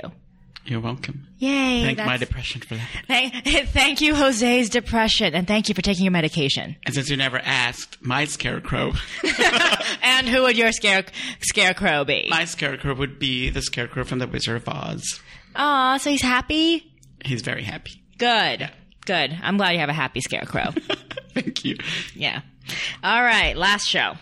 You're 0.65 0.81
welcome. 0.81 1.27
Yay. 1.37 1.83
Thank 1.83 1.99
my 1.99 2.17
depression 2.17 2.59
for 2.61 2.75
that. 2.75 2.87
Thank, 3.07 3.33
thank 3.69 4.01
you, 4.01 4.15
Jose's 4.15 4.69
depression, 4.69 5.33
and 5.33 5.47
thank 5.47 5.69
you 5.69 5.75
for 5.75 5.81
taking 5.81 6.03
your 6.03 6.11
medication. 6.11 6.75
And 6.85 6.93
since 6.93 7.09
you 7.09 7.15
never 7.15 7.37
asked, 7.39 7.97
my 8.01 8.25
scarecrow, 8.25 8.91
And 10.01 10.27
who 10.27 10.41
would 10.41 10.57
your 10.57 10.71
scare, 10.73 11.05
scarecrow 11.41 12.03
be? 12.03 12.27
my 12.29 12.43
scarecrow 12.43 12.95
would 12.95 13.17
be 13.19 13.49
the 13.49 13.61
scarecrow 13.61 14.03
from 14.03 14.19
the 14.19 14.27
Wizard 14.27 14.57
of 14.57 14.67
Oz. 14.67 15.21
Aw, 15.55 15.97
so 15.97 16.09
he's 16.09 16.21
happy? 16.23 16.91
He's 17.23 17.43
very 17.43 17.63
happy. 17.63 18.01
Good. 18.17 18.69
Good. 19.07 19.37
I'm 19.41 19.55
glad 19.55 19.71
you 19.71 19.79
have 19.79 19.87
a 19.87 19.93
happy 19.93 20.19
scarecrow. 20.19 20.71
Thank 21.33 21.63
you. 21.63 21.77
yeah. 22.13 22.41
All 23.01 23.23
right, 23.23 23.55
last 23.55 23.87
show. 23.87 24.15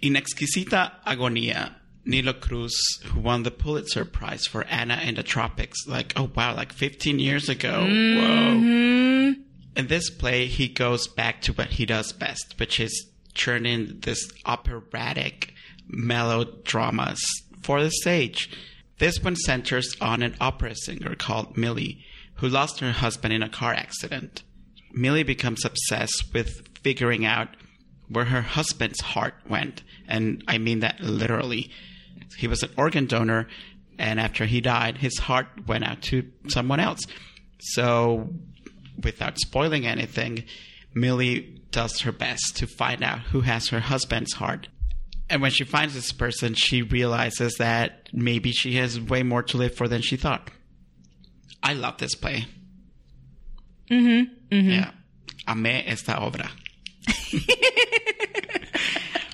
In 0.00 0.14
Exquisita 0.14 0.92
Agonía, 1.04 1.74
Nilo 2.04 2.32
Cruz, 2.32 2.72
who 3.06 3.18
won 3.18 3.42
the 3.42 3.50
Pulitzer 3.50 4.04
Prize 4.04 4.46
for 4.46 4.62
Anna 4.66 5.00
in 5.04 5.16
the 5.16 5.24
Tropics, 5.24 5.88
like, 5.88 6.12
oh 6.14 6.30
wow, 6.36 6.54
like 6.54 6.72
15 6.72 7.18
years 7.18 7.48
ago. 7.48 7.80
Whoa. 7.80 7.86
Mm-hmm. 7.88 9.40
In 9.74 9.86
this 9.88 10.08
play, 10.08 10.46
he 10.46 10.68
goes 10.68 11.08
back 11.08 11.42
to 11.42 11.52
what 11.54 11.72
he 11.72 11.84
does 11.84 12.12
best, 12.12 12.54
which 12.58 12.78
is 12.78 13.08
churning 13.34 13.98
this 14.02 14.30
operatic 14.44 15.52
melodramas 15.88 17.20
for 17.60 17.82
the 17.82 17.90
stage. 17.90 18.50
This 18.98 19.20
one 19.20 19.34
centers 19.34 19.96
on 20.00 20.22
an 20.22 20.36
opera 20.40 20.76
singer 20.76 21.16
called 21.16 21.56
Millie, 21.56 22.04
who 22.36 22.48
lost 22.48 22.80
her 22.80 22.92
husband 22.92 23.32
in 23.32 23.42
a 23.42 23.48
car 23.48 23.72
accident. 23.72 24.42
Millie 24.92 25.22
becomes 25.22 25.64
obsessed 25.64 26.32
with 26.32 26.68
figuring 26.82 27.24
out 27.24 27.48
where 28.08 28.26
her 28.26 28.42
husband's 28.42 29.00
heart 29.00 29.34
went. 29.48 29.82
And 30.08 30.44
I 30.46 30.58
mean 30.58 30.80
that 30.80 31.00
literally. 31.00 31.70
He 32.38 32.46
was 32.46 32.62
an 32.62 32.70
organ 32.76 33.06
donor, 33.06 33.48
and 33.98 34.20
after 34.20 34.44
he 34.44 34.60
died, 34.60 34.98
his 34.98 35.18
heart 35.18 35.46
went 35.66 35.84
out 35.84 36.02
to 36.02 36.30
someone 36.48 36.80
else. 36.80 37.00
So, 37.58 38.30
without 39.02 39.38
spoiling 39.38 39.86
anything, 39.86 40.44
Millie 40.94 41.62
does 41.70 42.00
her 42.00 42.12
best 42.12 42.56
to 42.56 42.66
find 42.66 43.02
out 43.02 43.20
who 43.20 43.42
has 43.42 43.68
her 43.68 43.80
husband's 43.80 44.34
heart. 44.34 44.68
And 45.28 45.42
when 45.42 45.50
she 45.50 45.64
finds 45.64 45.94
this 45.94 46.12
person, 46.12 46.54
she 46.54 46.82
realizes 46.82 47.56
that 47.56 48.08
maybe 48.12 48.52
she 48.52 48.76
has 48.76 49.00
way 49.00 49.22
more 49.22 49.42
to 49.44 49.56
live 49.56 49.74
for 49.74 49.88
than 49.88 50.02
she 50.02 50.16
thought. 50.16 50.50
I 51.62 51.74
love 51.74 51.98
this 51.98 52.14
play. 52.14 52.46
Mm-hmm. 53.90 54.54
mm-hmm. 54.54 54.70
Yeah. 54.70 54.90
Amé 55.46 55.84
esta 55.86 56.14
obra. 56.14 56.50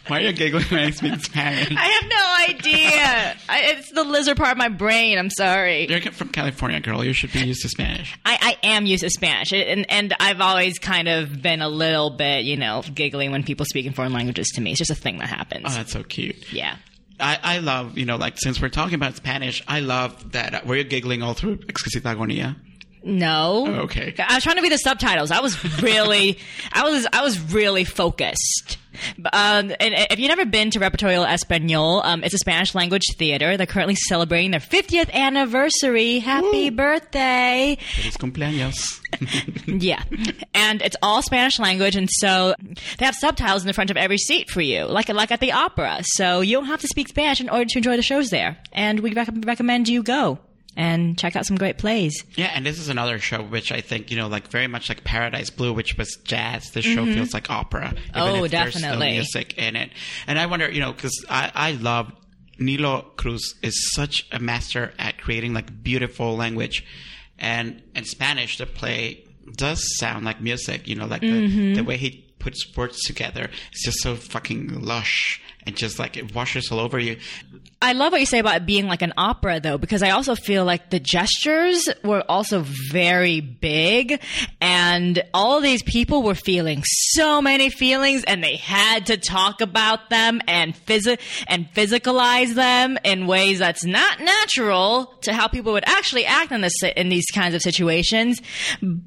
Why 0.08 0.18
are 0.18 0.20
you 0.22 0.32
giggling 0.32 0.64
when 0.64 0.80
I 0.80 0.90
speak 0.90 1.24
Spanish? 1.24 1.74
I 1.74 1.86
have 1.86 2.10
no 2.10 2.54
idea. 2.54 3.36
I, 3.48 3.60
it's 3.76 3.92
the 3.92 4.02
lizard 4.04 4.36
part 4.36 4.50
of 4.50 4.58
my 4.58 4.68
brain. 4.68 5.16
I'm 5.16 5.30
sorry. 5.30 5.86
You're 5.88 6.00
from 6.12 6.28
California, 6.30 6.80
girl. 6.80 7.04
You 7.04 7.12
should 7.12 7.32
be 7.32 7.40
used 7.40 7.62
to 7.62 7.68
Spanish. 7.68 8.18
I, 8.26 8.58
I 8.62 8.66
am 8.66 8.84
used 8.84 9.04
to 9.04 9.10
Spanish, 9.10 9.52
and 9.52 9.90
and 9.90 10.12
I've 10.18 10.40
always 10.40 10.78
kind 10.78 11.08
of 11.08 11.40
been 11.40 11.62
a 11.62 11.68
little 11.68 12.10
bit, 12.10 12.44
you 12.44 12.56
know, 12.56 12.82
giggling 12.92 13.30
when 13.30 13.44
people 13.44 13.64
speak 13.64 13.86
in 13.86 13.92
foreign 13.92 14.12
languages 14.12 14.48
to 14.56 14.60
me. 14.60 14.72
It's 14.72 14.78
just 14.78 14.90
a 14.90 14.96
thing 14.96 15.18
that 15.18 15.28
happens. 15.28 15.66
Oh, 15.68 15.70
that's 15.70 15.92
so 15.92 16.02
cute. 16.02 16.52
yeah. 16.52 16.76
I, 17.22 17.38
I 17.42 17.58
love, 17.58 17.96
you 17.96 18.04
know, 18.04 18.16
like 18.16 18.34
since 18.38 18.60
we're 18.60 18.68
talking 18.68 18.94
about 18.94 19.16
Spanish, 19.16 19.62
I 19.68 19.80
love 19.80 20.32
that. 20.32 20.66
Were 20.66 20.82
giggling 20.82 21.22
all 21.22 21.34
through 21.34 21.58
Exquisita 21.58 22.14
Agonía? 22.14 22.56
No. 23.04 23.64
Oh, 23.66 23.72
okay. 23.82 24.14
I 24.18 24.34
was 24.34 24.44
trying 24.44 24.56
to 24.56 24.62
be 24.62 24.68
the 24.68 24.78
subtitles. 24.78 25.30
I 25.30 25.40
was 25.40 25.82
really, 25.82 26.38
I 26.72 26.84
was, 26.88 27.06
I 27.12 27.22
was 27.22 27.38
really 27.52 27.84
focused. 27.84 28.78
Um, 29.32 29.72
and 29.80 29.94
if 30.10 30.18
you've 30.18 30.28
never 30.28 30.44
been 30.44 30.70
to 30.70 30.78
Repertorio 30.78 31.26
Español, 31.26 32.04
um, 32.04 32.22
it's 32.22 32.34
a 32.34 32.38
Spanish 32.38 32.74
language 32.74 33.02
theater. 33.16 33.56
They're 33.56 33.66
currently 33.66 33.94
celebrating 33.94 34.50
their 34.50 34.60
50th 34.60 35.10
anniversary. 35.12 36.18
Happy 36.18 36.70
birthday! 36.70 37.78
Feliz 37.94 38.16
cumpleaños. 38.16 38.98
Yeah. 39.66 40.02
And 40.54 40.80
it's 40.80 40.96
all 41.02 41.22
Spanish 41.22 41.58
language, 41.58 41.96
and 41.96 42.08
so 42.10 42.54
they 42.98 43.04
have 43.04 43.14
subtitles 43.14 43.62
in 43.62 43.66
the 43.66 43.72
front 43.74 43.90
of 43.90 43.96
every 43.96 44.16
seat 44.16 44.50
for 44.50 44.60
you, 44.62 44.84
like 44.86 45.08
like 45.10 45.30
at 45.30 45.40
the 45.40 45.52
opera. 45.52 45.98
So 46.02 46.40
you 46.40 46.56
don't 46.56 46.66
have 46.66 46.80
to 46.80 46.88
speak 46.88 47.08
Spanish 47.08 47.40
in 47.40 47.48
order 47.50 47.66
to 47.66 47.78
enjoy 47.78 47.96
the 47.96 48.02
shows 48.02 48.30
there. 48.30 48.56
And 48.72 49.00
we 49.00 49.12
rec- 49.12 49.28
recommend 49.44 49.88
you 49.88 50.02
go 50.02 50.38
and 50.76 51.18
check 51.18 51.36
out 51.36 51.46
some 51.46 51.56
great 51.56 51.78
plays. 51.78 52.24
Yeah, 52.36 52.50
and 52.54 52.64
this 52.64 52.78
is 52.78 52.88
another 52.88 53.18
show 53.18 53.42
which 53.42 53.72
I 53.72 53.80
think 53.80 54.10
you 54.10 54.16
know, 54.16 54.28
like 54.28 54.48
very 54.48 54.66
much 54.66 54.88
like 54.88 55.04
Paradise 55.04 55.50
Blue, 55.50 55.72
which 55.72 55.96
was 55.96 56.16
jazz. 56.24 56.70
This 56.70 56.84
show 56.84 57.04
mm-hmm. 57.04 57.14
feels 57.14 57.34
like 57.34 57.50
opera. 57.50 57.94
Oh, 58.14 58.46
definitely. 58.46 59.12
music 59.12 59.58
in 59.58 59.76
it, 59.76 59.90
and 60.26 60.38
I 60.38 60.46
wonder, 60.46 60.70
you 60.70 60.80
know, 60.80 60.92
because 60.92 61.24
I 61.28 61.50
I 61.54 61.72
love 61.72 62.12
Nilo 62.58 63.02
Cruz 63.16 63.54
is 63.62 63.92
such 63.94 64.26
a 64.32 64.38
master 64.38 64.92
at 64.98 65.18
creating 65.18 65.54
like 65.54 65.82
beautiful 65.82 66.36
language, 66.36 66.84
and 67.38 67.82
in 67.94 68.04
Spanish 68.04 68.58
the 68.58 68.66
play 68.66 69.24
does 69.56 69.84
sound 69.98 70.24
like 70.24 70.40
music. 70.40 70.88
You 70.88 70.96
know, 70.96 71.06
like 71.06 71.20
the, 71.20 71.26
mm-hmm. 71.26 71.74
the 71.74 71.84
way 71.84 71.96
he 71.96 72.32
puts 72.38 72.76
words 72.76 73.00
together 73.02 73.48
is 73.72 73.82
just 73.84 74.00
so 74.00 74.16
fucking 74.16 74.82
lush 74.82 75.40
and 75.64 75.76
just 75.76 75.98
like 75.98 76.16
it 76.16 76.34
washes 76.34 76.70
all 76.70 76.80
over 76.80 76.98
you. 76.98 77.16
I 77.82 77.92
love 77.92 78.12
what 78.12 78.20
you 78.20 78.26
say 78.26 78.38
about 78.38 78.56
it 78.56 78.64
being 78.66 78.86
like 78.86 79.02
an 79.02 79.12
opera, 79.16 79.58
though, 79.60 79.76
because 79.76 80.02
I 80.02 80.10
also 80.10 80.34
feel 80.34 80.64
like 80.64 80.90
the 80.90 81.00
gestures 81.00 81.88
were 82.04 82.22
also 82.28 82.60
very 82.90 83.40
big, 83.40 84.20
and 84.60 85.22
all 85.34 85.60
these 85.60 85.82
people 85.82 86.22
were 86.22 86.34
feeling 86.34 86.82
so 86.86 87.42
many 87.42 87.68
feelings, 87.70 88.24
and 88.24 88.42
they 88.42 88.56
had 88.56 89.06
to 89.06 89.16
talk 89.16 89.60
about 89.60 90.08
them 90.10 90.40
and 90.46 90.74
phys- 90.86 91.18
and 91.48 91.66
physicalize 91.74 92.54
them 92.54 92.98
in 93.04 93.26
ways 93.26 93.58
that's 93.58 93.84
not 93.84 94.20
natural 94.20 95.06
to 95.22 95.32
how 95.32 95.48
people 95.48 95.72
would 95.72 95.84
actually 95.86 96.24
act 96.24 96.52
in 96.52 96.60
this 96.60 96.80
in 96.96 97.08
these 97.08 97.26
kinds 97.34 97.54
of 97.54 97.62
situations. 97.62 98.40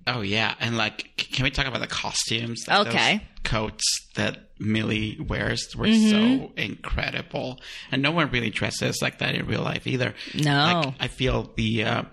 Oh 0.06 0.22
yeah, 0.22 0.54
and 0.60 0.78
like, 0.78 1.12
can 1.18 1.44
we 1.44 1.50
talk 1.52 1.66
about 1.68 1.80
the 1.82 1.88
costumes? 1.88 2.66
Like, 2.68 2.88
Okay. 2.88 3.14
those 3.18 3.22
coats 3.44 3.84
that 4.16 4.40
Millie 4.58 5.18
wears 5.28 5.76
were 5.76 5.86
Mm-hmm. 5.88 6.46
so 6.46 6.52
incredible, 6.56 7.60
and 7.92 8.02
no 8.02 8.12
one 8.12 8.30
really 8.32 8.50
dresses 8.66 9.02
like 9.02 9.20
that 9.20 9.36
in 9.36 9.46
real 9.46 9.62
life 9.62 9.88
either. 9.88 10.14
No. 10.34 10.82
like, 10.86 10.96
I 11.00 11.08
feel 11.08 11.52
the 11.56 11.84
uh, 11.84 12.04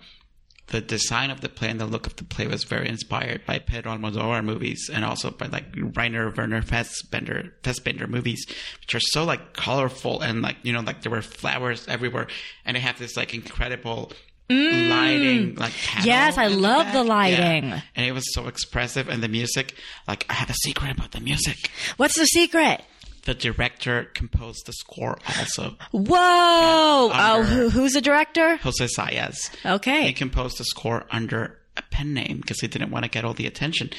the 0.68 0.80
design 0.80 1.30
of 1.30 1.40
the 1.40 1.48
play 1.48 1.68
and 1.68 1.80
the 1.80 1.86
look 1.86 2.06
of 2.06 2.16
the 2.16 2.24
play 2.24 2.46
was 2.46 2.64
very 2.64 2.88
inspired 2.88 3.44
by 3.46 3.58
Pedro 3.58 3.92
Almodovar 3.96 4.44
movies, 4.44 4.90
and 4.92 5.04
also 5.04 5.30
by 5.30 5.46
like 5.46 5.64
Rainer 5.96 6.30
Werner 6.30 6.62
Fassbinder 6.62 7.52
Fassbinder 7.62 8.08
movies, 8.08 8.44
which 8.80 8.94
are 8.94 9.00
so 9.00 9.24
like 9.24 9.52
colorful 9.54 10.20
and 10.20 10.42
like 10.42 10.56
you 10.62 10.72
know 10.72 10.80
like 10.80 11.02
there 11.02 11.12
were 11.12 11.22
flowers 11.22 11.86
everywhere, 11.88 12.26
and 12.64 12.76
they 12.76 12.80
have 12.80 12.98
this 12.98 13.16
like 13.16 13.34
incredible. 13.34 14.12
Lighting, 14.50 15.54
like 15.54 15.72
Mm. 15.72 16.04
Yes, 16.04 16.36
I 16.36 16.46
in 16.46 16.52
the 16.52 16.58
love 16.58 16.92
the 16.92 17.02
lighting. 17.04 17.64
Yeah. 17.70 17.80
and 17.96 18.04
it 18.04 18.12
was 18.12 18.34
so 18.34 18.48
expressive, 18.48 19.08
and 19.08 19.22
the 19.22 19.28
music. 19.28 19.74
Like, 20.06 20.26
I 20.28 20.34
have 20.34 20.50
a 20.50 20.54
secret 20.54 20.90
about 20.90 21.12
the 21.12 21.20
music. 21.20 21.70
What's 21.96 22.18
the 22.18 22.26
secret? 22.26 22.82
The 23.24 23.35
director 23.35 24.04
composed 24.14 24.66
the 24.66 24.72
score 24.72 25.16
also. 25.38 25.76
Whoa! 25.92 26.08
oh, 26.16 27.11
under- 27.12 27.48
who, 27.48 27.68
who's 27.70 27.92
the 27.92 28.00
director? 28.00 28.56
Jose 28.56 28.85
Zayas. 28.98 29.37
Okay. 29.64 30.06
He 30.06 30.12
composed 30.12 30.58
the 30.58 30.64
score 30.64 31.06
under 31.11 31.58
a 31.76 31.82
pen 31.90 32.14
name 32.14 32.38
because 32.40 32.61
he 32.61 32.66
didn't 32.68 32.90
want 32.90 33.04
to 33.04 33.11
get 33.11 33.24
all 33.24 33.35
the 33.35 33.46
attention. 33.46 33.90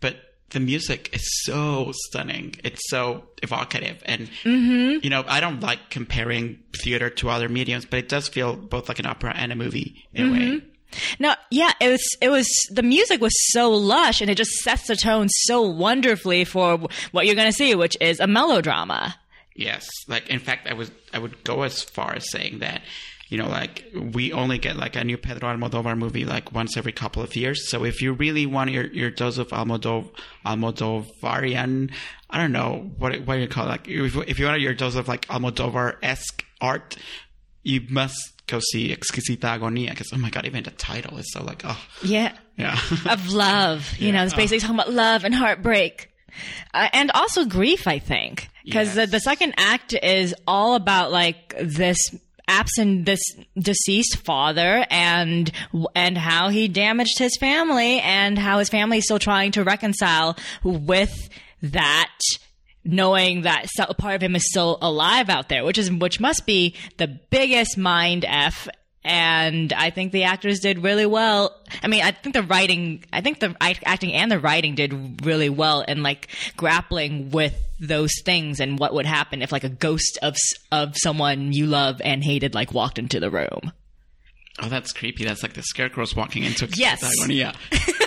But 0.00 0.16
the 0.50 0.60
music 0.60 1.10
is 1.14 1.22
so 1.44 1.92
stunning. 2.08 2.54
It's 2.64 2.80
so 2.88 3.24
evocative. 3.42 4.02
And, 4.06 4.28
Mm-hmm. 4.44 4.98
you 5.04 5.10
know, 5.10 5.24
I 5.28 5.40
don't 5.40 5.60
like 5.60 5.90
comparing 5.90 6.58
theater 6.76 7.10
to 7.10 7.28
other 7.30 7.48
mediums, 7.48 7.84
but 7.84 7.98
it 7.98 8.08
does 8.08 8.28
feel 8.28 8.56
both 8.56 8.88
like 8.88 8.98
an 8.98 9.06
opera 9.06 9.32
and 9.36 9.52
a 9.52 9.54
movie 9.56 10.02
in 10.14 10.28
a 10.28 10.32
way. 10.32 10.62
No, 11.18 11.34
yeah, 11.50 11.72
it 11.80 11.88
was 11.88 12.16
it 12.20 12.28
was 12.28 12.48
the 12.70 12.82
music 12.82 13.20
was 13.20 13.34
so 13.52 13.70
lush 13.70 14.20
and 14.20 14.30
it 14.30 14.36
just 14.36 14.52
sets 14.58 14.86
the 14.86 14.96
tone 14.96 15.28
so 15.28 15.62
wonderfully 15.62 16.44
for 16.44 16.78
what 17.12 17.26
you're 17.26 17.34
going 17.34 17.50
to 17.50 17.56
see, 17.56 17.74
which 17.74 17.96
is 18.00 18.20
a 18.20 18.26
melodrama. 18.26 19.16
Yes, 19.54 19.88
like 20.08 20.28
in 20.28 20.38
fact, 20.38 20.66
I 20.68 20.74
was 20.74 20.90
I 21.12 21.18
would 21.18 21.44
go 21.44 21.62
as 21.62 21.82
far 21.82 22.14
as 22.14 22.30
saying 22.30 22.60
that, 22.60 22.82
you 23.28 23.38
know, 23.38 23.48
like 23.48 23.84
we 23.94 24.32
only 24.32 24.58
get 24.58 24.76
like 24.76 24.96
a 24.96 25.04
new 25.04 25.18
Pedro 25.18 25.54
Almodovar 25.54 25.96
movie 25.96 26.24
like 26.24 26.52
once 26.52 26.76
every 26.76 26.92
couple 26.92 27.22
of 27.22 27.36
years. 27.36 27.70
So 27.70 27.84
if 27.84 28.00
you 28.00 28.12
really 28.12 28.46
want 28.46 28.70
your 28.70 28.86
your 28.86 29.10
dose 29.10 29.38
of 29.38 29.48
Almodov 29.48 30.10
Almodovarian, 30.46 31.92
I 32.30 32.38
don't 32.38 32.52
know 32.52 32.90
what 32.98 33.18
what 33.26 33.34
do 33.34 33.40
you 33.40 33.48
call 33.48 33.66
it? 33.66 33.68
Like 33.68 33.88
if, 33.88 34.16
if 34.28 34.38
you 34.38 34.46
want 34.46 34.60
your 34.60 34.74
dose 34.74 34.94
of 34.96 35.08
like 35.08 35.26
Almodovar 35.28 35.96
esque 36.02 36.44
art, 36.60 36.96
you 37.62 37.82
must 37.90 38.31
go 38.46 38.60
see 38.60 38.94
Exquisita 38.94 39.58
Agonía 39.58 39.90
because 39.90 40.10
oh 40.12 40.18
my 40.18 40.30
god, 40.30 40.44
even 40.46 40.62
the 40.64 40.70
title 40.72 41.18
is 41.18 41.32
so 41.32 41.42
like 41.42 41.62
oh 41.64 41.78
Yeah, 42.02 42.32
yeah. 42.56 42.78
of 43.08 43.32
love. 43.32 43.92
You 43.98 44.12
know, 44.12 44.24
it's 44.24 44.34
basically 44.34 44.60
talking 44.60 44.76
about 44.76 44.92
love 44.92 45.24
and 45.24 45.34
heartbreak, 45.34 46.10
uh, 46.74 46.88
and 46.92 47.10
also 47.12 47.44
grief. 47.44 47.86
I 47.86 47.98
think 47.98 48.48
because 48.64 48.94
Yes. 48.94 49.06
the, 49.06 49.06
the 49.12 49.20
second 49.20 49.54
act 49.56 49.94
is 49.94 50.34
all 50.46 50.74
about 50.74 51.10
like 51.12 51.54
this 51.60 51.98
absent 52.48 53.06
this 53.06 53.20
deceased 53.56 54.16
father 54.18 54.84
and 54.90 55.50
and 55.94 56.18
how 56.18 56.48
he 56.48 56.66
damaged 56.68 57.18
his 57.18 57.36
family 57.38 58.00
and 58.00 58.36
how 58.38 58.58
his 58.58 58.68
family 58.68 58.98
is 58.98 59.04
still 59.04 59.20
trying 59.20 59.52
to 59.52 59.62
reconcile 59.62 60.36
with 60.64 61.28
that 61.62 62.10
knowing 62.84 63.42
that 63.42 63.66
so- 63.70 63.86
part 63.98 64.14
of 64.16 64.22
him 64.22 64.34
is 64.36 64.48
still 64.48 64.78
alive 64.82 65.28
out 65.28 65.48
there 65.48 65.64
which 65.64 65.78
is 65.78 65.90
which 65.90 66.18
must 66.20 66.46
be 66.46 66.74
the 66.98 67.06
biggest 67.06 67.76
mind 67.78 68.24
f 68.26 68.68
and 69.04 69.72
I 69.72 69.90
think 69.90 70.12
the 70.12 70.22
actors 70.22 70.60
did 70.60 70.84
really 70.84 71.06
well. 71.06 71.60
I 71.82 71.88
mean, 71.88 72.04
I 72.04 72.12
think 72.12 72.34
the 72.36 72.42
writing, 72.44 73.02
I 73.12 73.20
think 73.20 73.40
the 73.40 73.56
acting 73.60 74.12
and 74.12 74.30
the 74.30 74.38
writing 74.38 74.76
did 74.76 75.26
really 75.26 75.48
well 75.48 75.80
in 75.80 76.04
like 76.04 76.28
grappling 76.56 77.32
with 77.32 77.52
those 77.80 78.12
things 78.24 78.60
and 78.60 78.78
what 78.78 78.94
would 78.94 79.06
happen 79.06 79.42
if 79.42 79.50
like 79.50 79.64
a 79.64 79.68
ghost 79.68 80.20
of 80.22 80.36
of 80.70 80.94
someone 80.96 81.52
you 81.52 81.66
love 81.66 82.00
and 82.04 82.22
hated 82.22 82.54
like 82.54 82.72
walked 82.72 82.96
into 82.96 83.18
the 83.18 83.28
room. 83.28 83.72
Oh, 84.60 84.68
that's 84.68 84.92
creepy. 84.92 85.24
That's 85.24 85.42
like 85.42 85.54
the 85.54 85.62
scarecrows 85.64 86.14
walking 86.14 86.44
into 86.44 86.66
Yes. 86.66 87.02
Diagonia. 87.02 87.56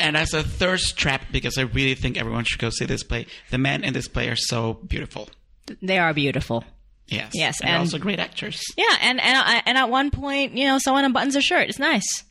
and 0.00 0.16
as 0.16 0.32
a 0.34 0.42
thirst 0.42 0.96
trap, 0.96 1.22
because 1.32 1.58
I 1.58 1.62
really 1.62 1.94
think 1.94 2.16
everyone 2.18 2.44
should 2.44 2.60
go 2.60 2.70
see 2.70 2.84
this 2.84 3.02
play, 3.02 3.26
the 3.50 3.58
men 3.58 3.84
in 3.84 3.92
this 3.94 4.08
play 4.08 4.28
are 4.28 4.36
so 4.36 4.74
beautiful. 4.74 5.28
They 5.82 5.98
are 5.98 6.12
beautiful. 6.14 6.64
Yes. 7.06 7.30
Yes, 7.34 7.60
And, 7.60 7.70
and- 7.70 7.78
also 7.80 7.98
great 7.98 8.18
actors. 8.18 8.62
Yeah, 8.76 8.84
and 9.02 9.20
and 9.20 9.36
uh, 9.36 9.62
and 9.66 9.76
at 9.78 9.90
one 9.90 10.10
point, 10.10 10.56
you 10.56 10.64
know, 10.66 10.78
someone 10.78 11.04
unbuttons 11.12 11.36
a 11.36 11.40
shirt. 11.42 11.68
It's 11.68 11.78
nice. 11.78 12.24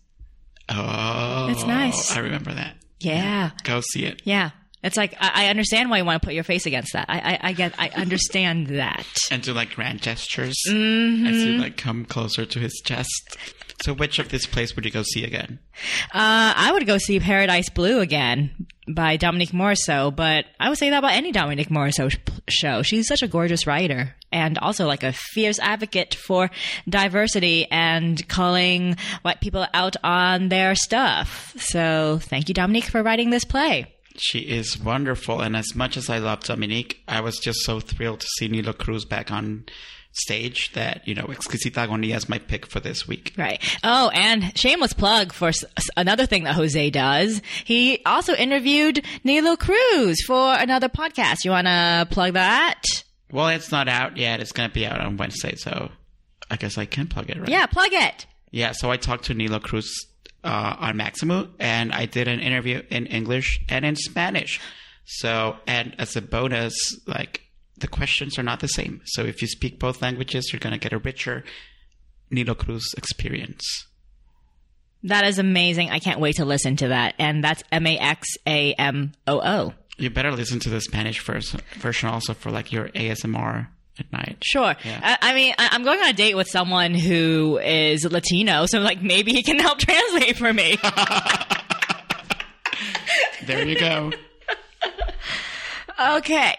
Oh. 0.70 1.48
It's 1.52 1.66
nice. 1.66 2.16
I 2.16 2.20
remember 2.20 2.54
that. 2.54 2.76
Yeah, 3.00 3.52
Go 3.64 3.82
see 3.82 4.06
it. 4.06 4.22
yeah. 4.24 4.52
It's 4.84 4.98
like 4.98 5.16
I, 5.20 5.46
I 5.46 5.50
understand 5.50 5.90
why 5.90 5.98
you 5.98 6.06
want 6.06 6.22
to 6.22 6.26
put 6.26 6.34
your 6.36 6.44
face 6.44 6.66
against 6.66 6.94
that. 6.94 7.06
I 7.10 7.34
I, 7.34 7.40
I 7.50 7.54
get 7.54 7.74
I 7.80 7.90
understand 7.90 8.68
that. 8.78 9.06
And 9.32 9.42
do 9.42 9.54
like 9.54 9.72
grand 9.76 10.02
gestures 10.02 10.56
Mm-hmm. 10.70 11.26
as 11.26 11.44
you 11.44 11.58
like 11.58 11.78
come 11.78 12.06
closer 12.06 12.46
to 12.46 12.60
his 12.60 12.82
chest. 12.86 13.38
So 13.84 13.94
which 13.94 14.20
of 14.20 14.30
this 14.30 14.46
place 14.46 14.76
would 14.76 14.86
you 14.86 14.92
go 14.92 15.04
see 15.04 15.26
again? 15.26 15.60
Uh, 16.14 16.54
I 16.56 16.72
would 16.72 16.86
go 16.86 16.98
see 16.98 17.20
Paradise 17.20 17.70
Blue 17.70 18.00
again 18.00 18.68
by 18.88 19.18
Dominique 19.18 19.50
Morisseau, 19.52 20.16
but 20.16 20.46
I 20.60 20.70
would 20.70 20.78
say 20.78 20.90
that 20.92 21.00
about 21.00 21.14
any 21.14 21.32
Dominique 21.32 21.70
Morisseau 21.70 22.16
show. 22.48 22.82
She's 22.84 23.08
such 23.08 23.24
a 23.24 23.28
gorgeous 23.28 23.66
writer 23.68 24.16
and 24.32 24.58
also 24.60 24.86
like 24.86 25.04
a 25.04 25.12
fierce 25.12 25.60
advocate 25.60 26.14
for 26.16 26.50
diversity 26.88 27.66
and 27.72 28.26
calling 28.30 28.96
white 29.24 29.42
people 29.42 29.66
out 29.74 29.96
on 30.04 30.50
their 30.50 30.76
stuff. 30.76 31.54
So 31.58 32.20
thank 32.22 32.48
you, 32.48 32.54
Dominique, 32.54 32.86
for 32.86 33.02
writing 33.04 33.32
this 33.32 33.44
play. 33.44 33.93
She 34.18 34.40
is 34.40 34.78
wonderful, 34.80 35.42
and 35.42 35.56
as 35.56 35.74
much 35.76 35.98
as 35.98 36.10
I 36.10 36.20
love 36.20 36.42
Dominique, 36.44 37.02
I 37.08 37.22
was 37.22 37.40
just 37.40 37.60
so 37.62 37.80
thrilled 37.80 38.20
to 38.22 38.28
see 38.38 38.48
Nilo 38.48 38.74
Cruz 38.74 39.06
back 39.06 39.32
on 39.32 39.66
stage 40.16 40.72
that 40.74 41.08
you 41.08 41.16
know 41.16 41.24
Exquisita 41.24 41.88
Agonia 41.88 42.16
is 42.16 42.30
my 42.30 42.38
pick 42.38 42.68
for 42.68 42.80
this 42.80 43.08
week. 43.08 43.34
Right. 43.38 43.60
Oh, 43.84 44.10
and 44.14 44.56
shameless 44.58 44.94
plug 44.94 45.34
for 45.34 45.48
s- 45.48 45.64
another 45.98 46.28
thing 46.28 46.44
that 46.44 46.54
Jose 46.54 46.90
does. 46.92 47.42
He 47.66 48.02
also 48.06 48.36
interviewed 48.36 49.04
Nilo 49.24 49.56
Cruz 49.56 50.22
for 50.28 50.54
another 50.54 50.90
podcast. 50.90 51.44
You 51.44 51.50
want 51.52 51.66
to 51.66 52.08
plug 52.12 52.34
that? 52.34 52.84
Well, 53.32 53.48
it's 53.48 53.72
not 53.72 53.88
out 53.88 54.18
yet; 54.18 54.40
it's 54.40 54.52
going 54.52 54.70
to 54.70 54.74
be 54.74 54.86
out 54.86 55.02
on 55.02 55.18
Wednesday, 55.18 55.56
so 55.56 55.90
I 56.52 56.56
guess 56.58 56.78
I 56.78 56.86
can 56.86 57.08
plug 57.08 57.32
it, 57.32 57.40
right? 57.40 57.50
Yeah, 57.50 57.66
plug 57.66 57.90
it. 57.92 58.28
Yeah. 58.52 58.74
So 58.74 58.92
I 58.92 58.98
talked 58.98 59.26
to 59.26 59.34
Nilo 59.34 59.60
Cruz 59.60 59.92
uh, 60.44 60.76
on 60.80 60.98
Maxamoo, 60.98 61.50
and 61.60 61.92
I 61.92 62.06
did 62.06 62.28
an 62.28 62.40
interview 62.40 62.82
in 62.90 63.06
English 63.06 63.62
and 63.70 63.86
in 63.86 63.96
Spanish. 63.96 64.60
So, 65.06 65.58
and 65.68 65.96
as 66.00 66.16
a 66.16 66.22
bonus, 66.22 66.76
like 67.08 67.42
the 67.78 67.88
questions 67.88 68.38
are 68.38 68.44
not 68.44 68.60
the 68.60 68.68
same. 68.68 69.02
So 69.06 69.24
if 69.24 69.42
you 69.42 69.48
speak 69.48 69.80
both 69.80 70.02
languages, 70.02 70.52
you're 70.52 70.60
going 70.60 70.74
to 70.74 70.80
get 70.80 70.94
a 70.94 70.98
richer 70.98 71.44
Nilo 72.30 72.56
Cruz 72.56 72.94
experience. 72.98 73.88
That 75.04 75.26
is 75.26 75.38
amazing. 75.38 75.90
I 75.90 76.00
can't 76.00 76.20
wait 76.20 76.38
to 76.38 76.46
listen 76.46 76.78
to 76.78 76.90
that. 76.90 77.16
And 77.20 77.44
that's 77.44 77.64
M 77.72 77.86
A 77.86 77.98
X 77.98 78.28
A 78.48 78.74
M 78.74 79.12
O 79.28 79.42
O. 79.42 79.74
You 79.98 80.10
better 80.10 80.32
listen 80.32 80.60
to 80.62 80.70
the 80.70 80.82
Spanish 80.82 81.20
vers- 81.24 81.56
version 81.76 82.10
also 82.10 82.34
for 82.34 82.50
like 82.50 82.72
your 82.72 82.90
ASMR 82.90 83.68
at 84.00 84.12
night. 84.12 84.38
Sure. 84.44 84.76
I, 84.86 85.18
I 85.22 85.34
mean, 85.34 85.54
I, 85.58 85.70
I'm 85.72 85.84
going 85.84 86.00
on 86.00 86.10
a 86.10 86.14
date 86.14 86.36
with 86.36 86.48
someone 86.48 86.94
who 86.94 87.60
is 87.60 88.04
Latino, 88.06 88.66
so 88.66 88.80
like 88.80 89.02
maybe 89.02 89.32
he 89.32 89.44
can 89.44 89.60
help 89.60 89.78
translate 89.80 90.38
for 90.38 90.52
me. 90.54 90.78
There 93.46 93.68
you 93.68 93.78
go. 93.78 94.12
Okay. 96.00 96.56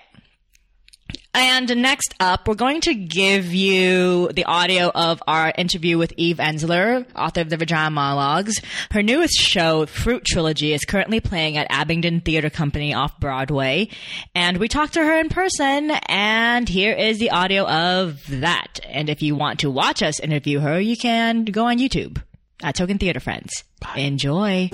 And 1.35 1.83
next 1.83 2.15
up, 2.21 2.47
we're 2.47 2.55
going 2.55 2.81
to 2.83 2.95
give 2.95 3.53
you 3.53 4.31
the 4.33 4.45
audio 4.45 4.91
of 4.95 5.21
our 5.27 5.53
interview 5.59 5.99
with 5.99 6.13
Eve 6.17 6.37
Ensler, 6.37 7.05
author 7.17 7.41
of 7.41 7.51
the 7.51 7.57
Vagina 7.57 7.91
Monologues. 7.91 8.61
Her 8.93 9.03
newest 9.03 9.35
show, 9.35 9.87
Fruit 9.87 10.25
Trilogy, 10.25 10.73
is 10.73 10.85
currently 10.85 11.19
playing 11.21 11.57
at 11.57 11.67
Abingdon 11.71 12.21
Theater 12.21 12.51
Company 12.51 12.95
off 12.95 13.19
Broadway. 13.19 13.89
And 14.37 14.59
we 14.59 14.69
talked 14.69 14.95
to 14.95 15.05
her 15.05 15.19
in 15.19 15.29
person, 15.29 15.91
and 16.07 16.69
here 16.69 16.93
is 16.93 17.19
the 17.19 17.31
audio 17.31 17.65
of 17.67 18.23
that. 18.29 18.79
And 18.89 19.11
if 19.11 19.21
you 19.21 19.35
want 19.35 19.61
to 19.61 19.71
watch 19.71 20.03
us 20.03 20.21
interview 20.21 20.61
her, 20.61 20.79
you 20.79 20.97
can 20.97 21.47
go 21.47 21.67
on 21.67 21.79
YouTube 21.79 22.23
at 22.63 22.77
Token 22.77 22.99
Theater 22.99 23.21
Friends. 23.21 23.65
Enjoy. 23.97 24.71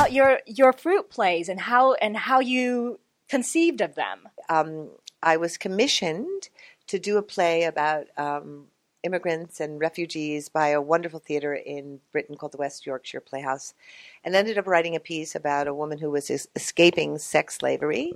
About 0.00 0.12
your 0.12 0.40
your 0.46 0.72
fruit 0.72 1.10
plays 1.10 1.48
and 1.48 1.60
how 1.60 1.94
and 1.94 2.16
how 2.16 2.40
you 2.40 2.98
conceived 3.28 3.80
of 3.80 3.94
them. 3.94 4.28
um, 4.48 4.88
I 5.22 5.36
was 5.36 5.58
commissioned 5.58 6.48
to 6.86 6.98
do 6.98 7.18
a 7.18 7.22
play 7.22 7.64
about 7.64 8.06
um, 8.16 8.66
immigrants 9.02 9.60
and 9.60 9.78
refugees 9.78 10.48
by 10.48 10.68
a 10.68 10.80
wonderful 10.80 11.20
theater 11.20 11.54
in 11.54 12.00
Britain 12.10 12.36
called 12.36 12.52
the 12.52 12.58
West 12.58 12.86
Yorkshire 12.86 13.20
Playhouse, 13.20 13.74
and 14.24 14.34
ended 14.34 14.58
up 14.58 14.66
writing 14.66 14.96
a 14.96 15.00
piece 15.00 15.34
about 15.34 15.68
a 15.68 15.74
woman 15.74 15.98
who 15.98 16.10
was 16.10 16.30
es- 16.30 16.48
escaping 16.56 17.18
sex 17.18 17.56
slavery. 17.56 18.14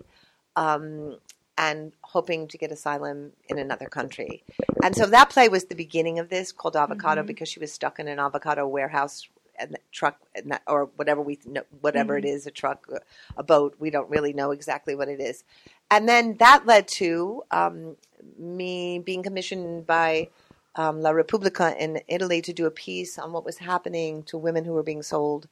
Um, 0.56 1.18
and 1.56 1.92
hoping 2.02 2.48
to 2.48 2.58
get 2.58 2.72
asylum 2.72 3.30
in 3.46 3.58
another 3.58 3.86
country. 3.86 4.42
And 4.82 4.96
so 4.96 5.06
that 5.06 5.30
play 5.30 5.48
was 5.48 5.66
the 5.66 5.76
beginning 5.76 6.18
of 6.18 6.28
this, 6.28 6.50
called 6.50 6.74
Avocado, 6.76 7.22
because 7.22 7.48
she 7.48 7.60
was 7.60 7.72
stuck 7.72 8.00
in 8.00 8.08
an 8.08 8.18
avocado 8.18 8.66
warehouse 8.66 9.28
and 9.58 9.76
truck 9.92 10.18
and 10.34 10.50
that, 10.50 10.62
or 10.66 10.90
whatever 10.96 11.20
we 11.20 11.38
know, 11.44 11.62
whatever 11.80 12.16
it 12.16 12.24
is, 12.24 12.46
a 12.46 12.50
truck, 12.50 12.88
a 13.36 13.42
boat. 13.42 13.76
We 13.78 13.90
don't 13.90 14.10
really 14.10 14.32
know 14.32 14.50
exactly 14.50 14.94
what 14.94 15.08
it 15.08 15.20
is. 15.20 15.44
And 15.90 16.08
then 16.08 16.36
that 16.38 16.66
led 16.66 16.88
to 16.88 17.42
um, 17.50 17.96
me 18.38 18.98
being 18.98 19.22
commissioned 19.22 19.86
by 19.86 20.28
um, 20.76 21.00
La 21.00 21.10
Repubblica 21.10 21.74
in 21.78 22.00
Italy 22.08 22.42
to 22.42 22.52
do 22.52 22.66
a 22.66 22.70
piece 22.70 23.18
on 23.18 23.32
what 23.32 23.44
was 23.44 23.58
happening 23.58 24.22
to 24.24 24.38
women 24.38 24.64
who 24.64 24.72
were 24.72 24.82
being 24.82 25.02
sold 25.02 25.48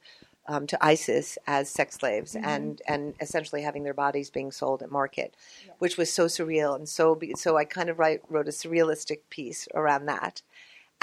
um, 0.47 0.67
to 0.67 0.85
ISIS 0.85 1.37
as 1.47 1.69
sex 1.69 1.95
slaves 1.95 2.35
and 2.35 2.81
and 2.87 3.13
essentially 3.21 3.61
having 3.61 3.83
their 3.83 3.93
bodies 3.93 4.29
being 4.29 4.51
sold 4.51 4.81
at 4.81 4.91
market, 4.91 5.35
which 5.79 5.97
was 5.97 6.11
so 6.11 6.25
surreal 6.25 6.75
and 6.75 6.89
so 6.89 7.15
be- 7.15 7.33
so 7.37 7.55
I 7.55 7.65
kind 7.65 7.89
of 7.89 7.99
write, 7.99 8.21
wrote 8.29 8.47
a 8.47 8.51
surrealistic 8.51 9.19
piece 9.29 9.67
around 9.73 10.05
that. 10.07 10.41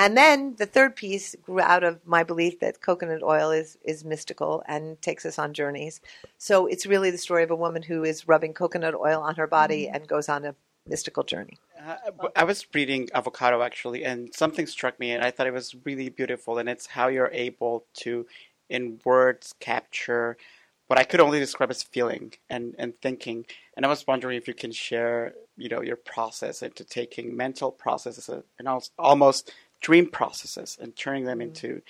And 0.00 0.16
then 0.16 0.54
the 0.56 0.64
third 0.64 0.96
piece 0.96 1.36
grew 1.42 1.60
out 1.60 1.84
of 1.84 2.00
my 2.06 2.22
belief 2.22 2.60
that 2.60 2.80
coconut 2.80 3.22
oil 3.22 3.50
is, 3.50 3.76
is 3.84 4.02
mystical 4.02 4.62
and 4.66 5.00
takes 5.02 5.26
us 5.26 5.38
on 5.38 5.52
journeys. 5.52 6.00
So 6.38 6.66
it's 6.66 6.86
really 6.86 7.10
the 7.10 7.18
story 7.18 7.42
of 7.42 7.50
a 7.50 7.54
woman 7.54 7.82
who 7.82 8.02
is 8.02 8.26
rubbing 8.26 8.54
coconut 8.54 8.94
oil 8.94 9.20
on 9.20 9.34
her 9.34 9.46
body 9.46 9.90
and 9.90 10.08
goes 10.08 10.30
on 10.30 10.46
a 10.46 10.54
mystical 10.88 11.22
journey. 11.22 11.58
Uh, 11.78 11.96
I 12.34 12.44
was 12.44 12.66
reading 12.72 13.10
Avocado 13.14 13.60
actually, 13.60 14.02
and 14.06 14.34
something 14.34 14.66
struck 14.66 14.98
me, 14.98 15.10
and 15.10 15.22
I 15.22 15.30
thought 15.30 15.46
it 15.46 15.52
was 15.52 15.76
really 15.84 16.08
beautiful. 16.08 16.56
And 16.56 16.66
it's 16.66 16.86
how 16.86 17.08
you're 17.08 17.30
able 17.30 17.84
to, 17.96 18.26
in 18.70 19.00
words, 19.04 19.52
capture 19.60 20.38
what 20.86 20.98
I 20.98 21.04
could 21.04 21.20
only 21.20 21.40
describe 21.40 21.70
as 21.70 21.82
feeling 21.82 22.32
and, 22.48 22.74
and 22.78 22.96
thinking. 22.96 23.44
And 23.76 23.84
I 23.84 23.90
was 23.90 24.06
wondering 24.06 24.38
if 24.38 24.48
you 24.48 24.54
can 24.54 24.72
share, 24.72 25.34
you 25.58 25.68
know, 25.68 25.82
your 25.82 25.96
process 25.96 26.62
into 26.62 26.84
taking 26.84 27.36
mental 27.36 27.70
processes 27.70 28.30
and 28.58 28.68
almost 28.98 29.52
dream 29.80 30.08
processes 30.08 30.78
and 30.80 30.96
turning 30.96 31.24
them 31.24 31.38
mm-hmm. 31.38 31.48
into 31.48 31.82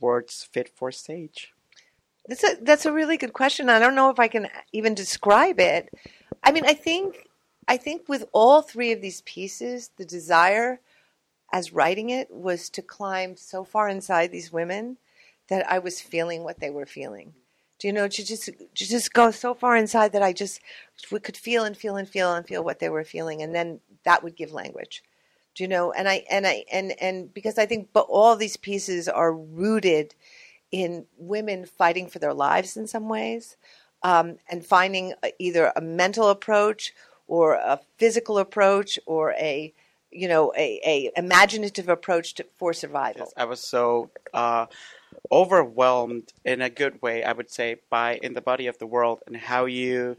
words 0.00 0.48
fit 0.50 0.68
for 0.68 0.92
stage. 0.92 1.52
That's 2.26 2.44
a 2.44 2.56
that's 2.60 2.86
a 2.86 2.92
really 2.92 3.16
good 3.16 3.32
question. 3.32 3.70
I 3.70 3.78
don't 3.78 3.94
know 3.94 4.10
if 4.10 4.20
I 4.20 4.28
can 4.28 4.48
even 4.72 4.94
describe 4.94 5.58
it. 5.58 5.88
I 6.44 6.52
mean, 6.52 6.64
I 6.66 6.74
think 6.74 7.26
I 7.66 7.76
think 7.76 8.08
with 8.08 8.24
all 8.32 8.62
three 8.62 8.92
of 8.92 9.00
these 9.00 9.22
pieces, 9.22 9.90
the 9.96 10.04
desire 10.04 10.80
as 11.52 11.72
writing 11.72 12.10
it 12.10 12.30
was 12.30 12.68
to 12.70 12.82
climb 12.82 13.36
so 13.36 13.64
far 13.64 13.88
inside 13.88 14.30
these 14.30 14.52
women 14.52 14.98
that 15.48 15.70
I 15.70 15.78
was 15.78 16.00
feeling 16.00 16.44
what 16.44 16.60
they 16.60 16.68
were 16.68 16.86
feeling. 16.86 17.32
Do 17.78 17.86
you 17.86 17.92
know 17.92 18.08
to 18.08 18.24
just 18.24 18.44
to 18.46 18.54
just 18.74 19.12
go 19.14 19.30
so 19.30 19.54
far 19.54 19.76
inside 19.76 20.12
that 20.12 20.22
I 20.22 20.32
just 20.32 20.60
we 21.10 21.20
could 21.20 21.36
feel 21.36 21.64
and 21.64 21.76
feel 21.76 21.96
and 21.96 22.08
feel 22.08 22.34
and 22.34 22.46
feel 22.46 22.62
what 22.62 22.80
they 22.80 22.88
were 22.88 23.04
feeling, 23.04 23.40
and 23.40 23.54
then 23.54 23.80
that 24.04 24.22
would 24.22 24.36
give 24.36 24.52
language. 24.52 25.02
Do 25.58 25.64
you 25.64 25.68
know? 25.68 25.90
And 25.90 26.08
I 26.08 26.24
and 26.30 26.46
I 26.46 26.64
and 26.70 26.94
and 27.00 27.34
because 27.34 27.58
I 27.58 27.66
think, 27.66 27.88
but 27.92 28.06
all 28.08 28.36
these 28.36 28.56
pieces 28.56 29.08
are 29.08 29.34
rooted 29.34 30.14
in 30.70 31.06
women 31.16 31.66
fighting 31.66 32.06
for 32.06 32.20
their 32.20 32.32
lives 32.32 32.76
in 32.76 32.86
some 32.86 33.08
ways, 33.08 33.56
um, 34.04 34.36
and 34.48 34.64
finding 34.64 35.14
either 35.40 35.72
a 35.74 35.80
mental 35.80 36.28
approach 36.28 36.94
or 37.26 37.54
a 37.54 37.80
physical 37.96 38.38
approach 38.38 39.00
or 39.04 39.32
a 39.32 39.74
you 40.12 40.28
know 40.28 40.52
a, 40.56 40.80
a 40.86 41.10
imaginative 41.16 41.88
approach 41.88 42.34
to, 42.34 42.46
for 42.54 42.72
survival. 42.72 43.22
Yes, 43.22 43.34
I 43.36 43.46
was 43.46 43.60
so 43.60 44.10
uh, 44.32 44.66
overwhelmed 45.32 46.32
in 46.44 46.62
a 46.62 46.70
good 46.70 47.02
way, 47.02 47.24
I 47.24 47.32
would 47.32 47.50
say, 47.50 47.78
by 47.90 48.20
In 48.22 48.34
the 48.34 48.40
Body 48.40 48.68
of 48.68 48.78
the 48.78 48.86
World 48.86 49.24
and 49.26 49.36
how 49.36 49.64
you 49.64 50.18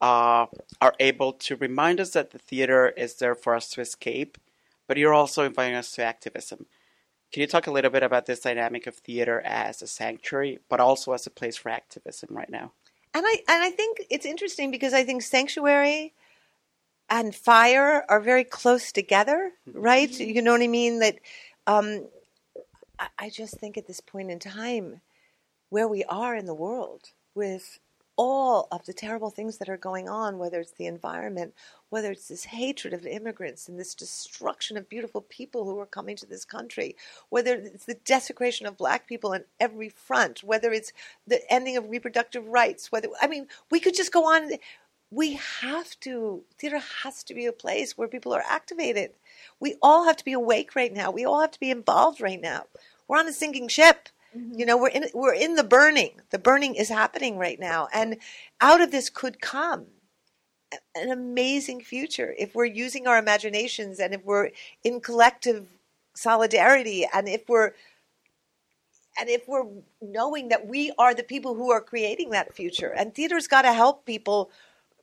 uh, 0.00 0.46
are 0.80 0.94
able 0.98 1.34
to 1.34 1.56
remind 1.56 2.00
us 2.00 2.12
that 2.12 2.30
the 2.30 2.38
theater 2.38 2.88
is 2.88 3.16
there 3.16 3.34
for 3.34 3.54
us 3.54 3.68
to 3.72 3.82
escape, 3.82 4.38
but 4.88 4.96
you're 4.96 5.14
also 5.14 5.44
inviting 5.44 5.76
us 5.76 5.92
to 5.92 6.02
activism. 6.02 6.66
Can 7.30 7.42
you 7.42 7.46
talk 7.46 7.66
a 7.66 7.70
little 7.70 7.90
bit 7.90 8.02
about 8.02 8.26
this 8.26 8.40
dynamic 8.40 8.86
of 8.86 8.96
theater 8.96 9.40
as 9.44 9.82
a 9.82 9.86
sanctuary, 9.86 10.58
but 10.68 10.80
also 10.80 11.12
as 11.12 11.26
a 11.26 11.30
place 11.30 11.56
for 11.56 11.68
activism 11.68 12.30
right 12.32 12.50
now? 12.50 12.72
And 13.14 13.24
I 13.26 13.36
and 13.48 13.62
I 13.62 13.70
think 13.70 14.02
it's 14.10 14.26
interesting 14.26 14.70
because 14.70 14.94
I 14.94 15.04
think 15.04 15.22
sanctuary 15.22 16.14
and 17.10 17.34
fire 17.34 18.04
are 18.08 18.20
very 18.20 18.44
close 18.44 18.90
together, 18.92 19.52
right? 19.72 20.10
You 20.18 20.42
know 20.42 20.52
what 20.52 20.62
I 20.62 20.68
mean? 20.68 21.00
That 21.00 21.18
um, 21.66 22.06
I, 22.98 23.08
I 23.18 23.30
just 23.30 23.58
think 23.58 23.76
at 23.76 23.86
this 23.86 24.00
point 24.00 24.30
in 24.30 24.38
time, 24.38 25.00
where 25.68 25.88
we 25.88 26.04
are 26.04 26.34
in 26.34 26.46
the 26.46 26.54
world 26.54 27.10
with 27.34 27.78
all 28.18 28.66
of 28.72 28.84
the 28.84 28.92
terrible 28.92 29.30
things 29.30 29.58
that 29.58 29.68
are 29.68 29.76
going 29.78 30.08
on, 30.08 30.38
whether 30.38 30.58
it's 30.60 30.72
the 30.72 30.86
environment, 30.86 31.54
whether 31.88 32.10
it's 32.10 32.28
this 32.28 32.44
hatred 32.44 32.92
of 32.92 33.06
immigrants 33.06 33.68
and 33.68 33.78
this 33.78 33.94
destruction 33.94 34.76
of 34.76 34.88
beautiful 34.88 35.22
people 35.22 35.64
who 35.64 35.78
are 35.78 35.86
coming 35.86 36.16
to 36.16 36.26
this 36.26 36.44
country, 36.44 36.96
whether 37.30 37.54
it's 37.54 37.84
the 37.84 37.94
desecration 38.04 38.66
of 38.66 38.76
black 38.76 39.06
people 39.06 39.32
on 39.32 39.44
every 39.60 39.88
front, 39.88 40.42
whether 40.42 40.72
it's 40.72 40.92
the 41.28 41.40
ending 41.50 41.76
of 41.76 41.88
reproductive 41.88 42.44
rights, 42.48 42.90
whether 42.90 43.08
I 43.22 43.28
mean, 43.28 43.46
we 43.70 43.80
could 43.80 43.94
just 43.94 44.12
go 44.12 44.24
on. 44.26 44.50
We 45.10 45.34
have 45.62 45.98
to, 46.00 46.42
theater 46.58 46.80
has 47.04 47.22
to 47.24 47.34
be 47.34 47.46
a 47.46 47.52
place 47.52 47.96
where 47.96 48.08
people 48.08 48.34
are 48.34 48.44
activated. 48.46 49.12
We 49.60 49.76
all 49.80 50.04
have 50.04 50.18
to 50.18 50.24
be 50.24 50.34
awake 50.34 50.76
right 50.76 50.92
now. 50.92 51.10
We 51.10 51.24
all 51.24 51.40
have 51.40 51.52
to 51.52 51.60
be 51.60 51.70
involved 51.70 52.20
right 52.20 52.40
now. 52.40 52.64
We're 53.06 53.18
on 53.18 53.28
a 53.28 53.32
sinking 53.32 53.68
ship. 53.68 54.10
You 54.34 54.66
know, 54.66 54.76
we're 54.76 54.88
in 54.88 55.06
we're 55.14 55.34
in 55.34 55.54
the 55.54 55.64
burning. 55.64 56.20
The 56.30 56.38
burning 56.38 56.74
is 56.74 56.88
happening 56.88 57.38
right 57.38 57.58
now, 57.58 57.88
and 57.92 58.18
out 58.60 58.80
of 58.80 58.90
this 58.90 59.10
could 59.10 59.40
come 59.40 59.86
an 60.94 61.10
amazing 61.10 61.80
future 61.80 62.34
if 62.38 62.54
we're 62.54 62.64
using 62.66 63.06
our 63.06 63.18
imaginations 63.18 63.98
and 63.98 64.14
if 64.14 64.24
we're 64.24 64.50
in 64.84 65.00
collective 65.00 65.66
solidarity 66.14 67.06
and 67.12 67.28
if 67.28 67.48
we're 67.48 67.72
and 69.18 69.28
if 69.28 69.48
we're 69.48 69.66
knowing 70.00 70.48
that 70.48 70.66
we 70.66 70.92
are 70.98 71.14
the 71.14 71.22
people 71.22 71.54
who 71.54 71.70
are 71.70 71.80
creating 71.80 72.30
that 72.30 72.54
future 72.54 72.92
and 72.94 73.14
theater's 73.14 73.48
got 73.48 73.62
to 73.62 73.72
help 73.72 74.04
people 74.04 74.50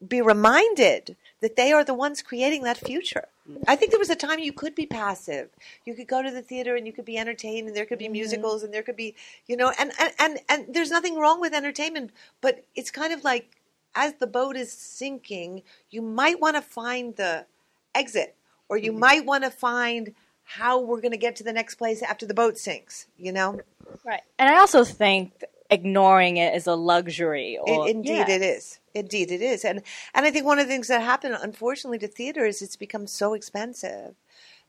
be 0.08 0.22
reminded 0.22 1.16
that 1.42 1.56
they 1.56 1.72
are 1.72 1.84
the 1.84 1.94
ones 1.94 2.22
creating 2.22 2.64
that 2.64 2.78
future. 2.78 3.28
I 3.68 3.76
think 3.76 3.92
there 3.92 4.00
was 4.00 4.10
a 4.10 4.16
time 4.16 4.40
you 4.40 4.54
could 4.54 4.74
be 4.74 4.86
passive. 4.86 5.50
You 5.86 5.94
could 5.94 6.08
go 6.08 6.22
to 6.22 6.32
the 6.32 6.42
theater 6.42 6.76
and 6.76 6.88
you 6.88 6.94
could 6.94 7.06
be 7.06 7.18
entertained 7.18 7.68
and 7.68 7.78
there 7.78 7.86
could 7.86 8.00
be 8.00 8.06
mm-hmm. 8.06 8.14
musicals 8.14 8.64
and 8.64 8.74
there 8.74 8.82
could 8.82 8.96
be, 8.96 9.16
you 9.48 9.56
know, 9.56 9.72
and, 9.80 9.92
and, 10.00 10.14
and, 10.20 10.40
and 10.50 10.74
there's 10.74 10.92
nothing 10.92 11.18
wrong 11.18 11.40
with 11.40 11.54
entertainment, 11.54 12.12
but 12.42 12.64
it's 12.76 12.92
kind 12.92 13.14
of 13.14 13.24
like 13.24 13.58
as 13.94 14.14
the 14.16 14.28
boat 14.28 14.56
is 14.56 14.72
sinking, 14.72 15.62
you 15.90 16.02
might 16.02 16.40
want 16.40 16.56
to 16.56 16.62
find 16.62 17.16
the 17.16 17.46
exit 17.94 18.36
or 18.68 18.78
you 18.78 18.92
mm-hmm. 18.92 19.00
might 19.00 19.26
want 19.26 19.44
to 19.44 19.52
find 19.52 20.14
how 20.44 20.80
we're 20.80 21.02
going 21.02 21.12
to 21.12 21.18
get 21.18 21.36
to 21.36 21.44
the 21.44 21.54
next 21.54 21.76
place 21.76 22.02
after 22.02 22.26
the 22.26 22.34
boat 22.34 22.58
sinks, 22.58 23.08
you 23.18 23.32
know? 23.32 23.60
Right. 24.04 24.22
And 24.38 24.50
I 24.50 24.60
also 24.60 24.84
think 24.84 25.44
ignoring 25.70 26.38
it 26.38 26.56
is 26.56 26.68
a 26.68 26.76
luxury. 26.76 27.58
Or, 27.62 27.88
It, 27.88 27.96
indeed, 27.96 28.28
yeah. 28.28 28.30
it 28.30 28.42
is. 28.42 28.80
Indeed, 28.94 29.32
it 29.32 29.42
is. 29.42 29.66
And 29.66 29.82
and 30.14 30.26
I 30.26 30.32
think 30.32 30.46
one 30.46 30.60
of 30.60 30.68
the 30.68 30.72
things 30.72 30.88
that 30.88 31.02
happened, 31.02 31.38
unfortunately, 31.42 32.00
to 32.00 32.08
theater 32.08 32.46
is 32.46 32.62
it's 32.62 32.76
become 32.76 33.08
so 33.08 33.34
expensive 33.34 34.16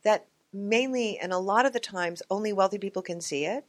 that 0.02 0.26
mainly 0.52 1.18
and 1.18 1.32
a 1.32 1.38
lot 1.38 1.66
of 1.66 1.72
the 1.72 1.80
times 1.80 2.22
only 2.30 2.52
wealthy 2.52 2.78
people 2.78 3.02
can 3.02 3.20
see 3.20 3.44
it. 3.44 3.64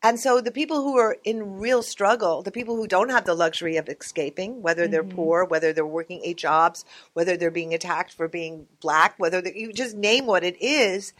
And 0.00 0.20
so 0.20 0.40
the 0.40 0.52
people 0.52 0.82
who 0.82 0.96
are 0.96 1.16
in 1.24 1.58
real 1.58 1.82
struggle, 1.82 2.42
the 2.42 2.52
people 2.52 2.76
who 2.76 2.86
don't 2.86 3.10
have 3.10 3.24
the 3.24 3.34
luxury 3.34 3.76
of 3.76 3.88
escaping, 3.88 4.62
whether 4.62 4.86
they're 4.86 5.02
poor, 5.02 5.44
whether 5.44 5.72
they're 5.72 5.84
working 5.84 6.20
eight 6.22 6.36
jobs, 6.36 6.84
whether 7.14 7.36
they're 7.36 7.50
being 7.50 7.74
attacked 7.74 8.12
for 8.12 8.28
being 8.28 8.66
black, 8.80 9.14
whether 9.18 9.42
you 9.48 9.72
just 9.72 9.96
name 9.96 10.26
what 10.26 10.44
it 10.44 10.56
is, 10.62 11.14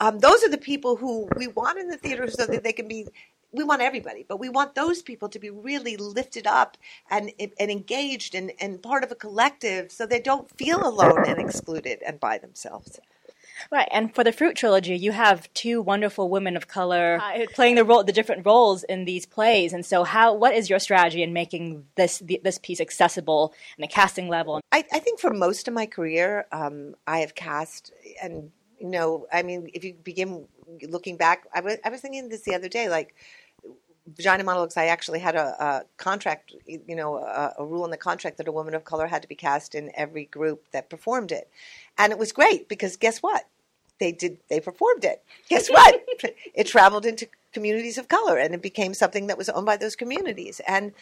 um, 0.00 0.18
those 0.18 0.42
are 0.42 0.50
the 0.50 0.58
people 0.58 0.96
who 0.96 1.28
we 1.36 1.46
want 1.46 1.78
in 1.78 1.86
the 1.86 1.96
theater 1.96 2.28
so 2.28 2.44
that 2.46 2.64
they 2.64 2.72
can 2.72 2.88
be 2.88 3.06
we 3.54 3.64
want 3.64 3.82
everybody, 3.82 4.24
but 4.28 4.38
we 4.40 4.48
want 4.48 4.74
those 4.74 5.02
people 5.02 5.28
to 5.28 5.38
be 5.38 5.50
really 5.50 5.96
lifted 5.96 6.46
up 6.46 6.76
and 7.10 7.32
and 7.38 7.70
engaged 7.70 8.34
and, 8.34 8.52
and 8.60 8.82
part 8.82 9.04
of 9.04 9.12
a 9.12 9.14
collective 9.14 9.92
so 9.92 10.06
they 10.06 10.20
don't 10.20 10.50
feel 10.58 10.86
alone 10.86 11.24
and 11.26 11.38
excluded 11.38 12.00
and 12.06 12.20
by 12.20 12.38
themselves. 12.38 13.00
Right, 13.70 13.88
and 13.92 14.14
for 14.14 14.24
the 14.24 14.32
Fruit 14.32 14.56
trilogy, 14.56 14.96
you 14.96 15.12
have 15.12 15.52
two 15.54 15.80
wonderful 15.80 16.28
women 16.28 16.56
of 16.56 16.66
color 16.66 17.20
uh, 17.22 17.46
playing 17.54 17.76
the 17.76 17.84
role, 17.84 18.02
the 18.02 18.12
different 18.12 18.44
roles 18.44 18.82
in 18.82 19.04
these 19.04 19.26
plays. 19.26 19.72
And 19.72 19.86
so, 19.86 20.02
how 20.04 20.34
what 20.34 20.54
is 20.54 20.68
your 20.68 20.78
strategy 20.78 21.22
in 21.22 21.32
making 21.32 21.86
this 21.94 22.18
the, 22.18 22.40
this 22.42 22.58
piece 22.58 22.80
accessible 22.80 23.54
and 23.76 23.84
a 23.84 23.88
casting 23.88 24.28
level? 24.28 24.60
I, 24.72 24.84
I 24.92 24.98
think 24.98 25.20
for 25.20 25.32
most 25.32 25.68
of 25.68 25.74
my 25.74 25.86
career, 25.86 26.46
um, 26.50 26.96
I 27.06 27.20
have 27.20 27.34
cast, 27.34 27.92
and 28.20 28.50
you 28.78 28.88
know, 28.88 29.26
I 29.32 29.42
mean, 29.42 29.70
if 29.72 29.84
you 29.84 29.94
begin 29.94 30.46
looking 30.82 31.16
back, 31.16 31.46
I 31.54 31.60
was 31.60 31.76
I 31.84 31.90
was 31.90 32.00
thinking 32.00 32.28
this 32.28 32.42
the 32.42 32.54
other 32.54 32.68
day, 32.68 32.88
like 32.88 33.14
vagina 34.06 34.44
monologues. 34.44 34.76
I 34.76 34.86
actually 34.86 35.20
had 35.20 35.34
a, 35.34 35.62
a 35.62 35.84
contract, 35.96 36.54
you 36.66 36.96
know, 36.96 37.16
a, 37.16 37.54
a 37.58 37.64
rule 37.64 37.84
in 37.84 37.90
the 37.90 37.96
contract 37.96 38.38
that 38.38 38.48
a 38.48 38.52
woman 38.52 38.74
of 38.74 38.84
color 38.84 39.06
had 39.06 39.22
to 39.22 39.28
be 39.28 39.34
cast 39.34 39.74
in 39.74 39.90
every 39.94 40.26
group 40.26 40.64
that 40.72 40.90
performed 40.90 41.32
it, 41.32 41.48
and 41.98 42.12
it 42.12 42.18
was 42.18 42.32
great 42.32 42.68
because 42.68 42.96
guess 42.96 43.18
what? 43.18 43.44
They 44.00 44.12
did. 44.12 44.38
They 44.48 44.60
performed 44.60 45.04
it. 45.04 45.22
Guess 45.48 45.68
what? 45.68 46.04
it 46.54 46.66
traveled 46.66 47.06
into 47.06 47.28
communities 47.54 47.96
of 47.96 48.08
color 48.08 48.36
and 48.36 48.52
it 48.52 48.60
became 48.60 48.92
something 48.92 49.28
that 49.28 49.38
was 49.38 49.48
owned 49.48 49.64
by 49.64 49.76
those 49.76 49.94
communities 49.94 50.60
and 50.66 50.92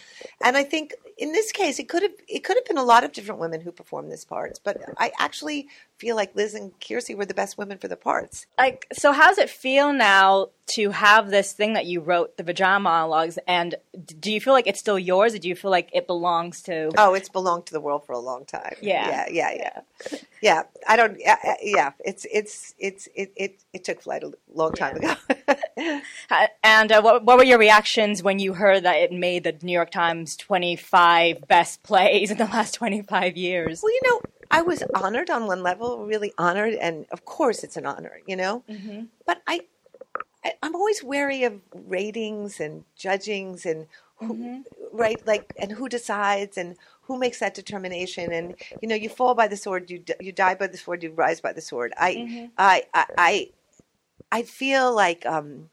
and 0.44 0.56
I 0.56 0.62
think 0.62 0.92
in 1.16 1.32
this 1.32 1.50
case 1.50 1.78
it 1.78 1.88
could 1.88 2.02
have 2.02 2.12
it 2.28 2.44
could 2.44 2.58
have 2.58 2.66
been 2.66 2.76
a 2.76 2.84
lot 2.84 3.02
of 3.02 3.12
different 3.12 3.40
women 3.40 3.62
who 3.62 3.72
performed 3.72 4.12
this 4.12 4.24
parts 4.24 4.60
but 4.62 4.76
I 4.98 5.12
actually 5.18 5.66
feel 6.02 6.16
like 6.16 6.34
Liz 6.34 6.52
and 6.54 6.72
Kiersey 6.80 7.14
were 7.16 7.24
the 7.32 7.38
best 7.42 7.56
women 7.56 7.78
for 7.78 7.86
the 7.86 7.96
parts 7.96 8.46
Like, 8.58 8.80
so 8.92 9.12
how 9.12 9.28
does 9.28 9.38
it 9.38 9.50
feel 9.50 9.92
now 9.92 10.48
to 10.74 10.90
have 10.90 11.30
this 11.30 11.52
thing 11.52 11.72
that 11.74 11.86
you 11.86 12.00
wrote, 12.00 12.36
the 12.38 12.42
vagina 12.50 12.80
monologues, 12.80 13.38
and 13.46 13.74
do 14.20 14.32
you 14.32 14.40
feel 14.40 14.52
like 14.52 14.66
it's 14.66 14.80
still 14.80 14.98
yours, 14.98 15.34
or 15.34 15.38
do 15.38 15.48
you 15.48 15.56
feel 15.56 15.70
like 15.70 15.88
it 15.92 16.06
belongs 16.06 16.62
to? 16.62 16.90
oh 16.96 17.14
it's 17.14 17.28
belonged 17.28 17.66
to 17.66 17.72
the 17.72 17.80
world 17.80 18.02
for 18.06 18.14
a 18.14 18.18
long 18.30 18.44
time 18.44 18.74
Yeah. 18.80 19.08
yeah 19.10 19.26
yeah 19.40 19.52
yeah 19.62 19.80
yeah 20.48 20.62
I 20.88 20.96
don't 20.96 21.16
yeah, 21.20 21.36
yeah 21.62 21.90
it's 22.10 22.24
it's 22.38 22.74
it's 22.78 23.08
it 23.14 23.32
it, 23.36 23.52
it 23.72 23.84
took 23.84 24.02
flight 24.02 24.22
a 24.24 24.32
long 24.52 24.72
time 24.72 24.96
ago 24.96 25.14
And 26.64 26.90
uh, 26.92 27.00
what, 27.02 27.24
what 27.24 27.38
were 27.38 27.44
your 27.44 27.58
reactions 27.58 28.22
when 28.22 28.38
you 28.38 28.54
heard 28.54 28.84
that 28.84 28.96
it 28.96 29.12
made 29.12 29.44
the 29.44 29.54
New 29.62 29.72
York 29.72 29.90
Times 29.90 30.36
25 30.36 31.46
best 31.48 31.82
plays 31.82 32.30
in 32.30 32.38
the 32.38 32.44
last 32.44 32.74
25 32.74 33.36
years? 33.36 33.80
Well, 33.82 33.92
you 33.92 34.00
know, 34.04 34.20
I 34.52 34.62
was 34.62 34.82
honored 34.94 35.30
on 35.30 35.46
one 35.46 35.62
level, 35.62 36.06
really 36.06 36.32
honored, 36.38 36.74
and 36.74 37.06
of 37.10 37.24
course 37.24 37.64
it's 37.64 37.76
an 37.76 37.86
honor, 37.86 38.20
you 38.26 38.36
know. 38.36 38.62
Mm-hmm. 38.68 39.04
But 39.26 39.42
I, 39.46 39.62
I, 40.44 40.52
I'm 40.62 40.76
always 40.76 41.02
wary 41.02 41.42
of 41.44 41.54
ratings 41.72 42.60
and 42.60 42.84
judgings 42.94 43.66
and 43.66 43.86
who, 44.16 44.62
right, 44.92 45.20
like, 45.26 45.52
and 45.58 45.72
who 45.72 45.88
decides 45.88 46.56
and 46.58 46.76
who 47.02 47.18
makes 47.18 47.40
that 47.40 47.54
determination. 47.54 48.32
And 48.32 48.54
you 48.80 48.88
know, 48.88 48.94
you 48.94 49.08
fall 49.08 49.34
by 49.34 49.48
the 49.48 49.56
sword, 49.56 49.90
you 49.90 50.04
you 50.20 50.32
die 50.32 50.54
by 50.54 50.68
the 50.68 50.78
sword, 50.78 51.02
you 51.02 51.10
rise 51.12 51.40
by 51.40 51.52
the 51.52 51.60
sword. 51.60 51.92
I, 51.96 52.50
I, 52.58 52.84
I, 52.94 53.06
I, 53.18 53.50
I 54.30 54.42
feel 54.42 54.94
like. 54.94 55.26
um 55.26 55.70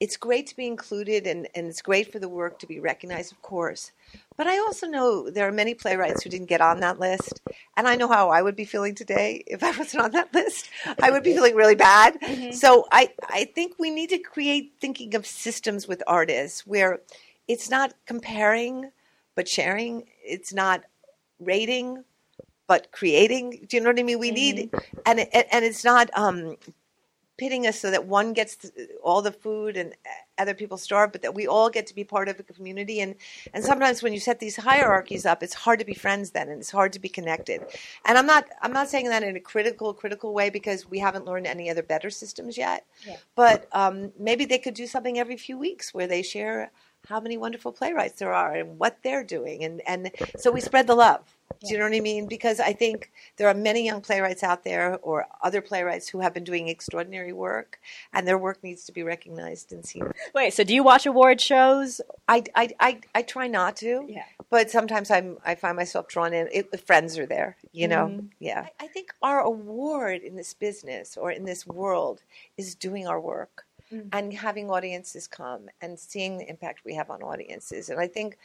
it's 0.00 0.16
great 0.16 0.46
to 0.46 0.56
be 0.56 0.66
included 0.66 1.26
and, 1.26 1.46
and 1.54 1.66
it's 1.66 1.82
great 1.82 2.10
for 2.10 2.18
the 2.18 2.28
work 2.28 2.58
to 2.58 2.66
be 2.66 2.80
recognized, 2.80 3.32
of 3.32 3.42
course. 3.42 3.92
But 4.40 4.46
I 4.46 4.58
also 4.60 4.86
know 4.86 5.28
there 5.28 5.46
are 5.46 5.52
many 5.52 5.74
playwrights 5.74 6.22
who 6.22 6.30
didn't 6.30 6.46
get 6.46 6.62
on 6.62 6.80
that 6.80 6.98
list. 6.98 7.42
And 7.76 7.86
I 7.86 7.94
know 7.94 8.08
how 8.08 8.30
I 8.30 8.40
would 8.40 8.56
be 8.56 8.64
feeling 8.64 8.94
today 8.94 9.44
if 9.46 9.62
I 9.62 9.70
wasn't 9.72 10.02
on 10.02 10.12
that 10.12 10.32
list. 10.32 10.70
I 10.98 11.10
would 11.10 11.22
be 11.22 11.34
feeling 11.34 11.54
really 11.54 11.74
bad. 11.74 12.16
So 12.54 12.86
I, 12.90 13.10
I 13.28 13.44
think 13.54 13.74
we 13.78 13.90
need 13.90 14.08
to 14.08 14.18
create 14.18 14.72
thinking 14.80 15.14
of 15.14 15.26
systems 15.26 15.86
with 15.86 16.02
artists 16.06 16.66
where 16.66 17.00
it's 17.48 17.68
not 17.68 17.92
comparing, 18.06 18.92
but 19.34 19.46
sharing. 19.46 20.04
It's 20.24 20.54
not 20.54 20.84
rating, 21.38 22.04
but 22.66 22.92
creating. 22.92 23.66
Do 23.68 23.76
you 23.76 23.82
know 23.82 23.90
what 23.90 24.00
I 24.00 24.04
mean? 24.04 24.18
We 24.18 24.30
need, 24.30 24.70
and, 25.04 25.20
it, 25.20 25.48
and 25.52 25.66
it's 25.66 25.84
not 25.84 26.08
um, 26.14 26.56
pitting 27.40 27.66
us 27.66 27.80
so 27.80 27.90
that 27.90 28.04
one 28.04 28.34
gets 28.34 28.70
all 29.02 29.22
the 29.22 29.32
food 29.32 29.74
and 29.78 29.94
other 30.36 30.52
people 30.52 30.76
starve, 30.76 31.10
but 31.10 31.22
that 31.22 31.34
we 31.34 31.46
all 31.46 31.70
get 31.70 31.86
to 31.86 31.94
be 31.94 32.04
part 32.04 32.28
of 32.28 32.38
a 32.38 32.42
community. 32.42 33.00
And 33.00 33.14
and 33.54 33.64
sometimes 33.64 34.02
when 34.02 34.12
you 34.12 34.20
set 34.20 34.40
these 34.40 34.56
hierarchies 34.56 35.24
up, 35.24 35.42
it's 35.42 35.54
hard 35.54 35.78
to 35.78 35.86
be 35.86 35.94
friends 35.94 36.32
then, 36.32 36.50
and 36.50 36.60
it's 36.60 36.70
hard 36.70 36.92
to 36.92 37.00
be 37.00 37.08
connected. 37.08 37.62
And 38.04 38.18
I'm 38.18 38.26
not 38.26 38.44
I'm 38.60 38.74
not 38.74 38.90
saying 38.90 39.08
that 39.08 39.22
in 39.22 39.36
a 39.36 39.40
critical 39.40 39.94
critical 39.94 40.34
way 40.34 40.50
because 40.50 40.88
we 40.90 40.98
haven't 40.98 41.24
learned 41.24 41.46
any 41.46 41.70
other 41.70 41.82
better 41.82 42.10
systems 42.10 42.58
yet. 42.58 42.84
But 43.34 43.66
um, 43.72 44.12
maybe 44.18 44.44
they 44.44 44.58
could 44.58 44.74
do 44.74 44.86
something 44.86 45.18
every 45.18 45.38
few 45.38 45.56
weeks 45.56 45.94
where 45.94 46.06
they 46.06 46.22
share 46.22 46.70
how 47.08 47.20
many 47.20 47.36
wonderful 47.36 47.72
playwrights 47.72 48.18
there 48.18 48.32
are 48.32 48.54
and 48.54 48.78
what 48.78 48.98
they're 49.02 49.24
doing, 49.24 49.64
and 49.64 49.80
and 49.86 50.10
so 50.38 50.50
we 50.50 50.60
spread 50.60 50.86
the 50.86 50.94
love. 50.94 51.22
Do 51.60 51.72
you 51.72 51.78
know 51.78 51.84
what 51.84 51.94
I 51.94 52.00
mean? 52.00 52.26
Because 52.26 52.60
I 52.60 52.72
think 52.72 53.10
there 53.36 53.48
are 53.48 53.54
many 53.54 53.84
young 53.84 54.00
playwrights 54.00 54.42
out 54.42 54.62
there 54.64 54.98
or 55.02 55.26
other 55.42 55.60
playwrights 55.60 56.08
who 56.08 56.20
have 56.20 56.32
been 56.32 56.44
doing 56.44 56.68
extraordinary 56.68 57.32
work, 57.32 57.80
and 58.12 58.26
their 58.26 58.38
work 58.38 58.62
needs 58.62 58.84
to 58.84 58.92
be 58.92 59.02
recognized 59.02 59.72
and 59.72 59.84
seen. 59.84 60.04
Wait, 60.34 60.54
so 60.54 60.62
do 60.64 60.72
you 60.72 60.82
watch 60.82 61.06
award 61.06 61.40
shows? 61.40 62.00
I, 62.28 62.44
I, 62.54 62.70
I, 62.78 63.00
I 63.14 63.22
try 63.22 63.46
not 63.48 63.76
to, 63.76 64.06
Yeah. 64.08 64.22
but 64.48 64.70
sometimes 64.70 65.10
I'm 65.10 65.38
I 65.44 65.54
find 65.56 65.76
myself 65.76 66.06
drawn 66.08 66.32
in. 66.32 66.48
It, 66.52 66.86
friends 66.86 67.18
are 67.18 67.26
there, 67.26 67.56
you 67.72 67.88
know. 67.88 68.06
Mm-hmm. 68.06 68.26
Yeah, 68.38 68.66
I, 68.80 68.84
I 68.84 68.86
think 68.86 69.12
our 69.20 69.40
award 69.40 70.22
in 70.22 70.36
this 70.36 70.54
business 70.54 71.16
or 71.16 71.30
in 71.32 71.44
this 71.44 71.66
world 71.66 72.22
is 72.56 72.74
doing 72.74 73.06
our 73.08 73.20
work 73.20 73.66
and 74.12 74.32
having 74.32 74.70
audiences 74.70 75.26
come 75.26 75.68
and 75.80 75.98
seeing 75.98 76.38
the 76.38 76.48
impact 76.48 76.84
we 76.84 76.94
have 76.94 77.10
on 77.10 77.22
audiences. 77.22 77.88
And 77.88 78.00
I 78.00 78.06
think, 78.06 78.38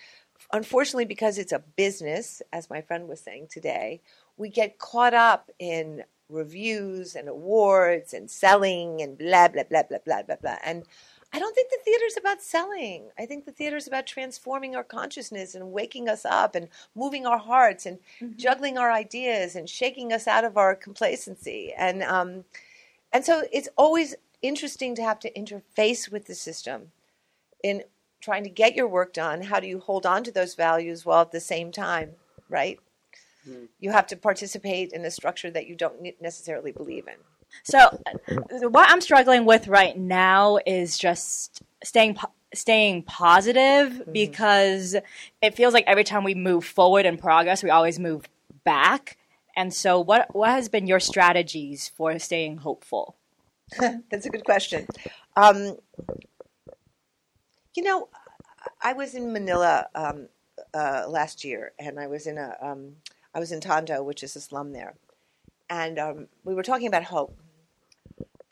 unfortunately, 0.52 1.06
because 1.06 1.38
it's 1.38 1.52
a 1.52 1.60
business, 1.60 2.42
as 2.52 2.70
my 2.70 2.82
friend 2.82 3.08
was 3.08 3.20
saying 3.20 3.48
today, 3.50 4.02
we 4.38 4.50
get 4.50 4.80
caught 4.80 5.14
up 5.14 5.52
in 5.60 6.04
reviews 6.30 7.16
and 7.16 7.30
awards 7.30 8.14
and 8.14 8.32
selling 8.32 9.02
and 9.02 9.18
blah 9.18 9.48
blah 9.48 9.64
blah 9.64 9.84
blah 9.84 10.00
blah 10.04 10.24
blah 10.24 10.36
blah 10.42 10.58
and 10.66 10.84
I 11.34 11.40
don't 11.40 11.54
think 11.54 11.70
the 11.70 11.80
theater's 11.84 12.16
about 12.16 12.42
selling. 12.42 13.10
I 13.20 13.26
think 13.26 13.44
the 13.44 13.52
theater's 13.52 13.88
about 13.88 14.08
transforming 14.08 14.74
our 14.74 14.86
consciousness 14.86 15.54
and 15.54 15.74
waking 15.74 16.08
us 16.08 16.24
up 16.24 16.56
and 16.56 16.70
moving 16.96 17.26
our 17.26 17.38
hearts 17.38 17.86
and 17.86 18.00
juggling 18.38 18.78
our 18.78 18.90
ideas 18.90 19.56
and 19.56 19.70
shaking 19.70 20.14
us 20.14 20.28
out 20.28 20.46
of 20.46 20.56
our 20.56 20.76
complacency. 20.76 21.74
And 21.78 22.04
um, 22.04 22.46
and 23.12 23.26
so 23.26 23.44
it's 23.52 23.68
always 23.78 24.16
interesting 24.48 24.96
to 24.96 25.04
have 25.04 25.20
to 25.20 25.32
interface 25.34 26.12
with 26.12 26.26
the 26.26 26.36
system 26.36 26.92
in 27.64 27.84
trying 28.22 28.44
to 28.44 28.50
get 28.50 28.76
your 28.76 28.88
work 28.88 29.14
done. 29.14 29.42
How 29.44 29.60
do 29.60 29.68
you 29.68 29.80
hold 29.80 30.06
on 30.06 30.24
to 30.24 30.32
those 30.32 30.56
values 30.56 31.06
while 31.06 31.22
at 31.22 31.32
the 31.32 31.40
same 31.40 31.72
time, 31.72 32.12
right? 32.50 32.80
You 33.80 33.92
have 33.92 34.08
to 34.08 34.16
participate 34.16 34.92
in 34.92 35.06
a 35.06 35.12
structure 35.12 35.52
that 35.52 35.68
you 35.68 35.76
don't 35.76 35.96
necessarily 36.20 36.72
believe 36.72 37.08
in. 37.08 37.16
So, 37.64 37.78
uh, 37.80 38.70
what 38.70 38.90
I'm 38.90 39.02
struggling 39.02 39.46
with 39.46 39.68
right 39.68 39.98
now 39.98 40.58
is 40.66 40.98
just 40.98 41.62
staying 41.84 42.16
po- 42.16 42.32
staying 42.54 43.04
positive 43.04 44.10
because 44.12 44.96
it 45.42 45.56
feels 45.56 45.74
like 45.74 45.86
every 45.88 46.04
time 46.04 46.24
we 46.24 46.34
move 46.34 46.66
forward 46.66 47.06
in 47.06 47.18
progress, 47.18 47.64
we 47.64 47.70
always 47.70 48.00
move 48.00 48.28
back. 48.64 49.18
And 49.56 49.74
so, 49.74 50.00
what 50.00 50.34
what 50.36 50.50
has 50.50 50.68
been 50.68 50.88
your 50.88 51.00
strategies 51.00 51.88
for 51.88 52.18
staying 52.18 52.58
hopeful? 52.58 53.16
That's 54.12 54.26
a 54.26 54.30
good 54.30 54.46
question. 54.46 54.88
Um, 55.36 55.78
you 57.76 57.84
know, 57.84 58.10
I 58.82 58.94
was 58.94 59.16
in 59.16 59.34
Manila 59.34 59.88
um, 59.96 60.30
uh, 60.74 61.06
last 61.08 61.44
year, 61.44 61.74
and 61.80 62.00
I 62.00 62.08
was 62.08 62.28
in 62.28 62.38
a 62.38 62.56
um, 62.62 62.98
I 63.34 63.40
was 63.40 63.52
in 63.52 63.62
Tondo, 63.62 64.04
which 64.04 64.24
is 64.24 64.36
a 64.36 64.42
slum 64.42 64.72
there, 64.72 64.96
and 65.70 66.00
um, 66.00 66.28
we 66.44 66.54
were 66.54 66.64
talking 66.64 66.88
about 66.88 67.04
hope. 67.04 67.38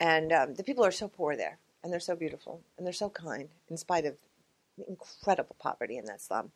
And 0.00 0.32
um, 0.32 0.54
the 0.54 0.64
people 0.64 0.84
are 0.84 0.90
so 0.90 1.08
poor 1.08 1.36
there, 1.36 1.58
and 1.82 1.92
they're 1.92 2.00
so 2.00 2.16
beautiful, 2.16 2.60
and 2.76 2.86
they're 2.86 2.92
so 2.92 3.08
kind, 3.08 3.48
in 3.68 3.76
spite 3.76 4.04
of 4.04 4.16
incredible 4.88 5.56
poverty 5.58 5.96
in 5.96 6.04
that 6.06 6.20
slum. 6.20 6.50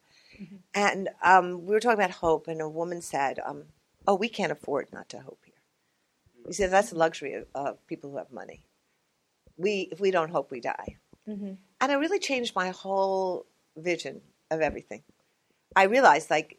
And 0.75 1.09
um, 1.23 1.65
we 1.65 1.73
were 1.73 1.81
talking 1.81 1.99
about 1.99 2.11
hope, 2.11 2.49
and 2.49 2.61
a 2.61 2.69
woman 2.69 3.01
said, 3.01 3.39
um, 3.47 3.65
"Oh, 4.07 4.17
we 4.17 4.29
can't 4.29 4.53
afford 4.53 4.93
not 4.93 5.09
to 5.11 5.21
hope 5.21 5.41
here." 6.39 6.49
We 6.49 6.53
said 6.55 6.71
that's 6.71 6.91
the 6.91 6.99
luxury 6.99 7.35
of, 7.35 7.47
of 7.55 7.87
people 7.87 8.11
who 8.11 8.17
have 8.19 8.33
money. 8.33 8.63
We, 9.57 9.89
if 9.93 10.01
we 10.01 10.11
don't 10.11 10.31
hope, 10.31 10.51
we 10.51 10.61
die. 10.61 10.97
And 11.81 11.93
it 11.93 11.97
really 11.97 12.19
changed 12.19 12.55
my 12.57 12.71
whole 12.71 13.47
vision 13.77 14.21
of 14.51 14.61
everything. 14.61 15.03
I 15.77 15.85
realized 15.85 16.31
like 16.31 16.59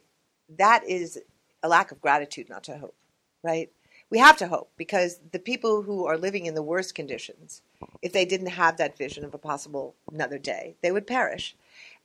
that 0.57 0.83
is 0.87 1.19
a 1.63 1.67
lack 1.67 1.91
of 1.91 2.01
gratitude 2.01 2.49
not 2.49 2.63
to 2.65 2.77
hope, 2.77 2.95
right? 3.43 3.69
We 4.09 4.19
have 4.19 4.37
to 4.37 4.47
hope 4.47 4.71
because 4.77 5.19
the 5.31 5.39
people 5.39 5.83
who 5.83 6.05
are 6.05 6.17
living 6.17 6.45
in 6.45 6.55
the 6.55 6.63
worst 6.63 6.95
conditions, 6.95 7.61
if 8.01 8.11
they 8.11 8.25
didn't 8.25 8.47
have 8.47 8.77
that 8.77 8.97
vision 8.97 9.23
of 9.25 9.33
a 9.33 9.37
possible 9.37 9.95
another 10.11 10.39
day, 10.39 10.75
they 10.81 10.91
would 10.91 11.05
perish. 11.05 11.55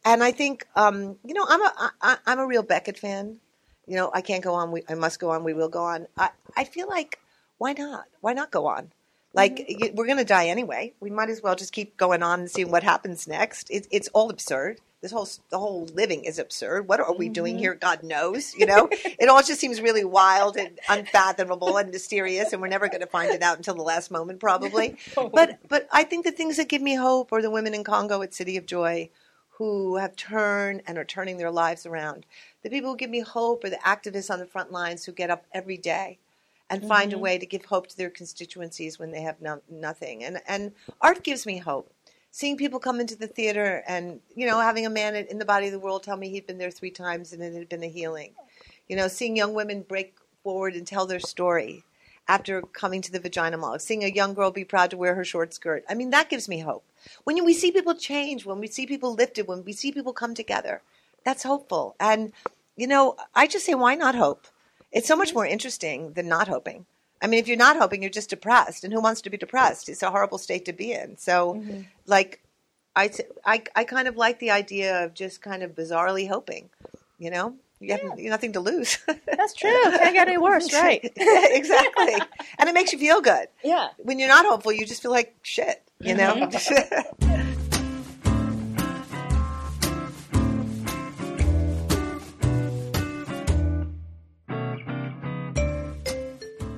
And 0.05 0.23
I 0.23 0.33
think, 0.33 0.67
um, 0.77 1.17
you 1.25 1.35
know, 1.35 1.47
I'm 1.49 1.63
a 1.63 1.93
I, 2.03 2.17
I'm 2.27 2.39
a 2.39 2.47
real 2.47 2.63
Beckett 2.63 2.99
fan. 2.99 3.41
You 3.87 3.97
know, 3.97 4.11
I 4.13 4.21
can't 4.21 4.45
go 4.45 4.55
on. 4.55 4.73
We, 4.73 4.83
I 4.89 4.95
must 4.95 5.19
go 5.19 5.31
on. 5.31 5.45
We 5.45 5.55
will 5.55 5.69
go 5.69 5.83
on. 5.83 6.07
I, 6.17 6.31
I 6.57 6.65
feel 6.65 6.89
like 6.89 7.19
why 7.59 7.73
not? 7.73 8.07
Why 8.21 8.33
not 8.33 8.51
go 8.51 8.67
on? 8.67 8.93
Like 9.35 9.57
mm-hmm. 9.57 9.81
y 9.81 9.91
we're 9.95 10.07
going 10.07 10.19
to 10.19 10.25
die 10.25 10.47
anyway. 10.47 10.95
We 11.01 11.11
might 11.11 11.29
as 11.29 11.43
well 11.43 11.57
just 11.57 11.73
keep 11.73 11.97
going 11.97 12.23
on 12.23 12.41
and 12.41 12.51
seeing 12.51 12.71
what 12.71 12.83
happens 12.83 13.27
next. 13.27 13.71
It, 13.71 13.87
it's 13.91 14.09
all 14.09 14.31
absurd. 14.31 14.81
This 15.03 15.13
whole 15.13 15.29
the 15.51 15.59
whole 15.59 15.87
living 15.93 16.25
is 16.25 16.39
absurd. 16.39 16.89
What 16.89 17.01
are 17.01 17.15
we 17.15 17.29
doing 17.29 17.55
mm-hmm. 17.55 17.63
here? 17.63 17.75
God 17.75 18.03
knows. 18.03 18.55
You 18.55 18.67
know, 18.67 18.89
it 18.93 19.29
all 19.29 19.43
just 19.43 19.61
seems 19.61 19.81
really 19.81 20.05
wild 20.05 20.57
and 20.57 20.79
unfathomable 20.89 21.77
and 21.77 21.91
mysterious, 21.91 22.53
and 22.53 22.63
we're 22.63 22.69
never 22.69 22.89
going 22.89 23.03
to 23.03 23.07
find 23.07 23.33
it 23.33 23.43
out 23.43 23.57
until 23.57 23.75
the 23.75 23.83
last 23.83 24.11
moment, 24.11 24.41
probably. 24.41 24.97
But 25.33 25.59
but 25.69 25.89
I 25.93 26.05
think 26.05 26.25
the 26.25 26.33
things 26.33 26.57
that 26.57 26.69
give 26.69 26.81
me 26.81 26.95
hope 26.95 27.33
are 27.33 27.43
the 27.43 27.51
women 27.51 27.75
in 27.75 27.85
Congo 27.85 28.23
at 28.23 28.33
City 28.33 28.57
of 28.57 28.67
Joy 28.67 29.11
who 29.59 29.97
have 29.97 30.17
turned 30.17 30.83
and 30.87 30.99
are 30.99 31.05
turning 31.05 31.37
their 31.37 31.51
lives 31.51 31.87
around. 31.87 32.27
The 32.63 32.71
people 32.71 32.91
who 32.91 32.97
give 32.97 33.11
me 33.11 33.21
hope 33.21 33.63
are 33.65 33.71
the 33.71 33.77
activists 33.77 34.31
on 34.31 34.41
the 34.41 34.47
front 34.47 34.73
lines 34.73 35.05
who 35.05 35.13
get 35.13 35.31
up 35.31 35.45
every 35.53 35.77
day 35.77 36.19
and 36.71 36.87
find 36.87 37.13
a 37.13 37.17
mm-hmm. 37.17 37.23
way 37.23 37.39
to 37.39 37.47
give 37.47 37.65
hope 37.65 37.89
to 37.89 37.97
their 37.97 38.11
constituencies 38.11 38.99
when 38.99 39.11
they 39.11 39.23
have 39.23 39.41
no, 39.41 39.61
nothing. 39.71 40.25
And 40.25 40.41
and 40.47 40.73
art 41.01 41.23
gives 41.23 41.47
me 41.47 41.59
hope. 41.59 41.93
Seeing 42.31 42.57
people 42.57 42.81
come 42.81 43.01
into 43.01 43.17
the 43.17 43.29
theater 43.29 43.85
and 43.87 44.21
you 44.35 44.47
know 44.47 44.61
having 44.61 44.87
a 44.87 44.91
man 44.91 45.15
in 45.15 45.39
the 45.39 45.45
body 45.45 45.67
of 45.67 45.73
the 45.73 45.79
world 45.79 46.03
tell 46.03 46.17
me 46.17 46.29
he'd 46.29 46.47
been 46.47 46.59
there 46.59 46.71
three 46.71 46.91
times 46.91 47.33
and 47.33 47.43
it 47.43 47.55
had 47.55 47.69
been 47.69 47.85
a 47.85 47.89
healing. 47.89 48.33
You 48.89 48.97
know, 48.97 49.09
seeing 49.09 49.37
young 49.37 49.55
women 49.55 49.83
break 49.83 50.17
forward 50.43 50.75
and 50.75 50.87
tell 50.87 51.07
their 51.07 51.21
story 51.21 51.85
after 52.27 52.63
coming 52.63 53.03
to 53.03 53.13
the 53.13 53.21
vagina 53.21 53.57
mall. 53.57 53.79
Seeing 53.79 54.05
a 54.05 54.09
young 54.09 54.35
girl 54.35 54.51
be 54.51 54.65
proud 54.65 54.91
to 54.91 54.97
wear 54.97 55.15
her 55.15 55.25
short 55.25 55.53
skirt. 55.55 55.85
I 55.89 55.95
mean, 55.95 56.11
that 56.11 56.31
gives 56.31 56.49
me 56.49 56.61
hope. 56.61 56.85
When 57.25 57.43
we 57.45 57.53
see 57.53 57.71
people 57.71 57.95
change, 57.95 58.47
when 58.47 58.61
we 58.61 58.67
see 58.67 58.87
people 58.87 59.15
lifted, 59.15 59.47
when 59.47 59.65
we 59.65 59.73
see 59.73 59.93
people 59.93 60.15
come 60.15 60.35
together, 60.35 60.83
that's 61.25 61.43
hopeful. 61.43 61.97
And 62.01 62.33
you 62.77 62.87
know, 62.87 63.17
I 63.35 63.47
just 63.47 63.67
say, 63.67 63.75
why 63.75 63.95
not 63.95 64.15
hope? 64.15 64.47
It's 64.95 65.09
so 65.09 65.17
much 65.17 65.29
mm-hmm. 65.29 65.39
more 65.39 65.47
interesting 65.47 66.13
than 66.13 66.29
not 66.29 66.49
hoping. 66.49 66.87
I 67.21 67.27
mean, 67.27 67.41
if 67.41 67.49
you're 67.49 67.57
not 67.57 67.77
hoping, 67.77 68.03
you're 68.03 68.11
just 68.11 68.31
depressed. 68.31 68.85
And 68.85 68.93
who 68.93 69.01
wants 69.01 69.21
to 69.23 69.31
be 69.31 69.37
depressed? 69.37 69.89
It's 69.89 70.03
a 70.03 70.11
horrible 70.11 70.39
state 70.39 70.65
to 70.67 70.73
be 70.73 70.93
in. 70.93 71.19
So, 71.19 71.55
mm-hmm. 71.55 71.83
like, 72.07 72.43
I, 72.95 73.11
I, 73.45 73.63
I 73.75 73.85
kind 73.85 74.09
of 74.09 74.17
like 74.17 74.39
the 74.39 74.53
idea 74.53 75.05
of 75.05 75.15
just 75.15 75.43
kind 75.43 75.63
of 75.63 75.75
bizarrely 75.75 76.29
hoping, 76.29 76.71
you 77.19 77.31
know? 77.31 77.57
You 77.81 77.93
have 77.93 78.19
nothing 78.19 78.53
to 78.53 78.61
lose. 78.61 78.99
That's 79.07 79.53
true. 79.55 79.71
Can't 79.71 80.15
get 80.15 80.29
any 80.29 80.39
worse, 80.39 80.73
right? 80.73 81.01
exactly. 81.17 82.15
And 82.59 82.69
it 82.69 82.75
makes 82.75 82.93
you 82.93 82.99
feel 82.99 83.21
good. 83.21 83.49
Yeah. 83.63 83.89
When 83.99 84.19
you're 84.19 84.29
not 84.29 84.47
hopeful, 84.47 84.73
you 84.73 84.87
just 84.87 85.03
feel 85.03 85.11
like 85.11 85.35
shit, 85.43 85.83
you 86.01 86.15
know? 86.15 86.35
Mm-hmm. 86.35 87.51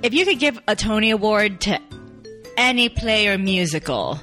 If 0.07 0.15
you 0.15 0.25
could 0.25 0.39
give 0.39 0.61
a 0.69 0.77
Tony 0.77 1.11
Award 1.11 1.63
to 1.63 1.81
any 2.57 2.89
play 2.89 3.27
or 3.27 3.37
musical 3.39 4.21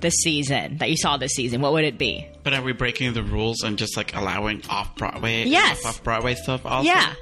this 0.00 0.14
season 0.14 0.78
that 0.78 0.88
you 0.88 0.96
saw 0.96 1.18
this 1.18 1.32
season, 1.32 1.60
what 1.60 1.74
would 1.74 1.84
it 1.84 1.98
be? 1.98 2.26
But 2.42 2.54
are 2.54 2.62
we 2.62 2.72
breaking 2.72 3.12
the 3.12 3.22
rules 3.22 3.62
and 3.62 3.76
just 3.76 3.94
like 3.94 4.16
allowing 4.16 4.62
off 4.70 4.96
Broadway? 4.96 5.44
Yes. 5.44 5.84
Off 5.84 6.02
Broadway 6.02 6.34
stuff 6.34 6.64
also. 6.64 6.86
Yeah. 6.86 7.12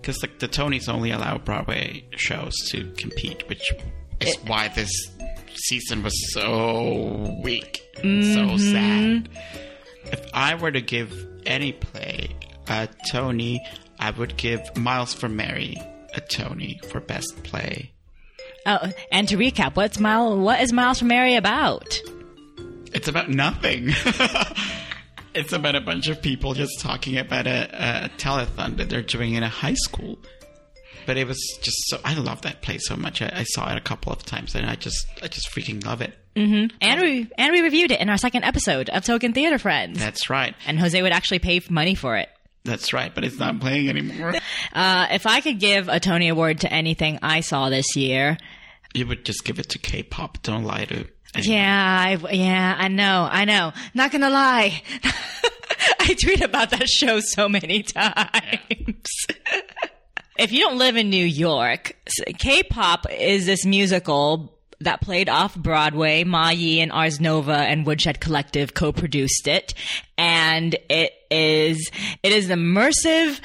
Because 0.00 0.22
like 0.22 0.38
the 0.38 0.46
Tonys 0.46 0.88
only 0.88 1.10
allow 1.10 1.38
Broadway 1.38 2.04
shows 2.12 2.54
to 2.68 2.88
compete, 2.92 3.48
which 3.48 3.68
is 4.20 4.36
why 4.46 4.68
this 4.68 4.92
season 5.56 6.04
was 6.04 6.32
so 6.32 7.40
weak 7.42 7.82
and 7.96 8.24
so 8.26 8.40
mm-hmm. 8.42 8.58
sad. 8.58 9.28
If 10.12 10.24
I 10.32 10.54
were 10.54 10.70
to 10.70 10.80
give 10.80 11.12
any 11.46 11.72
play 11.72 12.36
a 12.68 12.88
Tony, 13.10 13.60
I 13.98 14.12
would 14.12 14.36
give 14.36 14.76
Miles 14.76 15.12
for 15.12 15.28
Mary 15.28 15.76
a 16.14 16.20
Tony 16.20 16.80
for 16.88 17.00
best 17.00 17.42
play. 17.42 17.92
Oh, 18.66 18.90
and 19.12 19.28
to 19.28 19.36
recap, 19.36 19.76
what's 19.76 19.98
Miles? 19.98 20.38
What 20.38 20.60
is 20.60 20.72
Miles 20.72 20.98
for 20.98 21.04
Mary 21.04 21.34
about? 21.36 22.00
It's 22.92 23.08
about 23.08 23.28
nothing. 23.28 23.88
it's 25.34 25.52
about 25.52 25.74
a 25.74 25.80
bunch 25.80 26.08
of 26.08 26.22
people 26.22 26.54
just 26.54 26.80
talking 26.80 27.18
about 27.18 27.46
a, 27.46 28.04
a 28.06 28.08
telethon 28.18 28.76
that 28.76 28.88
they're 28.88 29.02
doing 29.02 29.34
in 29.34 29.42
a 29.42 29.48
high 29.48 29.74
school. 29.74 30.18
but 31.06 31.16
it 31.16 31.26
was 31.26 31.38
just 31.60 31.76
so. 31.88 31.98
I 32.04 32.14
love 32.14 32.42
that 32.42 32.62
play 32.62 32.78
so 32.78 32.96
much. 32.96 33.20
I, 33.20 33.30
I 33.34 33.42
saw 33.42 33.70
it 33.70 33.76
a 33.76 33.80
couple 33.80 34.12
of 34.12 34.24
times, 34.24 34.54
and 34.54 34.66
I 34.66 34.76
just, 34.76 35.06
I 35.22 35.28
just 35.28 35.50
freaking 35.50 35.84
love 35.84 36.00
it. 36.00 36.14
Mm-hmm. 36.36 36.76
And 36.80 37.00
we 37.00 37.30
and 37.36 37.52
we 37.52 37.60
reviewed 37.60 37.90
it 37.90 38.00
in 38.00 38.08
our 38.08 38.16
second 38.16 38.44
episode 38.44 38.88
of 38.90 39.04
Token 39.04 39.32
Theater 39.32 39.58
Friends. 39.58 39.98
That's 39.98 40.30
right. 40.30 40.54
and 40.66 40.78
Jose 40.80 41.00
would 41.00 41.12
actually 41.12 41.38
pay 41.38 41.60
money 41.68 41.94
for 41.94 42.16
it. 42.16 42.28
That's 42.64 42.92
right. 42.92 43.14
But 43.14 43.24
it's 43.24 43.38
not 43.38 43.60
playing 43.60 43.88
anymore. 43.88 44.34
Uh, 44.72 45.06
if 45.12 45.24
I 45.26 45.40
could 45.40 45.60
give 45.60 45.88
a 45.88 46.00
Tony 46.00 46.28
Award 46.28 46.60
to 46.60 46.72
anything 46.72 47.20
I 47.22 47.40
saw 47.40 47.68
this 47.70 47.94
year, 47.94 48.36
you 48.92 49.06
would 49.06 49.24
just 49.24 49.44
give 49.44 49.60
it 49.60 49.68
to 49.70 49.78
K-pop. 49.78 50.42
Don't 50.42 50.64
lie 50.64 50.84
to. 50.86 50.94
anyone. 50.94 51.08
yeah, 51.42 52.04
I, 52.08 52.32
yeah, 52.32 52.74
I 52.76 52.88
know, 52.88 53.28
I 53.30 53.44
know. 53.44 53.72
Not 53.94 54.10
gonna 54.10 54.30
lie, 54.30 54.82
I 56.00 56.14
tweet 56.20 56.40
about 56.40 56.70
that 56.70 56.88
show 56.88 57.20
so 57.20 57.48
many 57.48 57.84
times. 57.84 59.04
if 60.38 60.50
you 60.50 60.60
don't 60.60 60.78
live 60.78 60.96
in 60.96 61.08
New 61.08 61.24
York, 61.24 61.96
K-pop 62.38 63.06
is 63.12 63.46
this 63.46 63.64
musical 63.64 64.58
that 64.80 65.00
played 65.00 65.28
off 65.28 65.54
Broadway. 65.54 66.24
Ma 66.24 66.50
Yi 66.50 66.80
and 66.80 66.90
Ars 66.90 67.20
Nova 67.20 67.54
and 67.56 67.86
Woodshed 67.86 68.20
Collective 68.20 68.74
co-produced 68.74 69.46
it, 69.46 69.72
and 70.18 70.76
it 70.90 71.12
it 72.24 72.32
is 72.32 72.48
an 72.48 72.58
immersive 72.58 73.38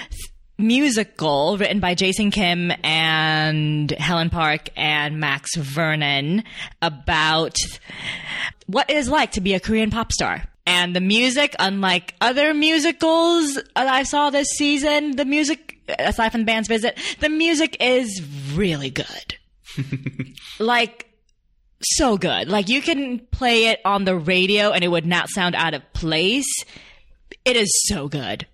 musical 0.58 1.58
written 1.58 1.82
by 1.82 1.96
Jason 1.96 2.32
Kim 2.32 2.72
and 2.82 3.92
Helen 3.92 4.30
Park 4.30 4.70
and 4.78 5.20
Max 5.20 5.54
Vernon 5.58 6.46
about 6.82 7.58
what 8.68 8.90
it 8.90 8.96
is 8.96 9.10
like 9.10 9.34
to 9.34 9.42
be 9.42 9.54
a 9.54 9.60
Korean 9.60 9.92
pop 9.92 10.14
star. 10.14 10.46
And 10.66 10.96
the 10.96 11.02
music, 11.02 11.56
unlike 11.60 12.16
other 12.22 12.54
musicals 12.54 13.56
that 13.56 13.68
I 13.76 14.04
saw 14.04 14.30
this 14.30 14.48
season, 14.52 15.18
the 15.18 15.26
music, 15.26 15.78
aside 16.00 16.30
from 16.30 16.42
the 16.42 16.46
band's 16.46 16.70
visit, 16.70 16.98
the 17.20 17.30
music 17.30 17.76
is 17.82 18.22
really 18.54 18.92
good. 18.92 19.36
like, 20.60 21.06
so 21.82 22.18
good. 22.18 22.48
Like, 22.48 22.70
you 22.70 22.82
can 22.82 23.20
play 23.32 23.66
it 23.66 23.82
on 23.84 24.06
the 24.06 24.16
radio 24.16 24.72
and 24.72 24.86
it 24.86 24.90
would 24.90 25.06
not 25.06 25.28
sound 25.28 25.56
out 25.56 25.74
of 25.74 25.82
place. 25.92 26.64
It 27.44 27.58
is 27.58 27.70
so 27.88 28.08
good 28.08 28.46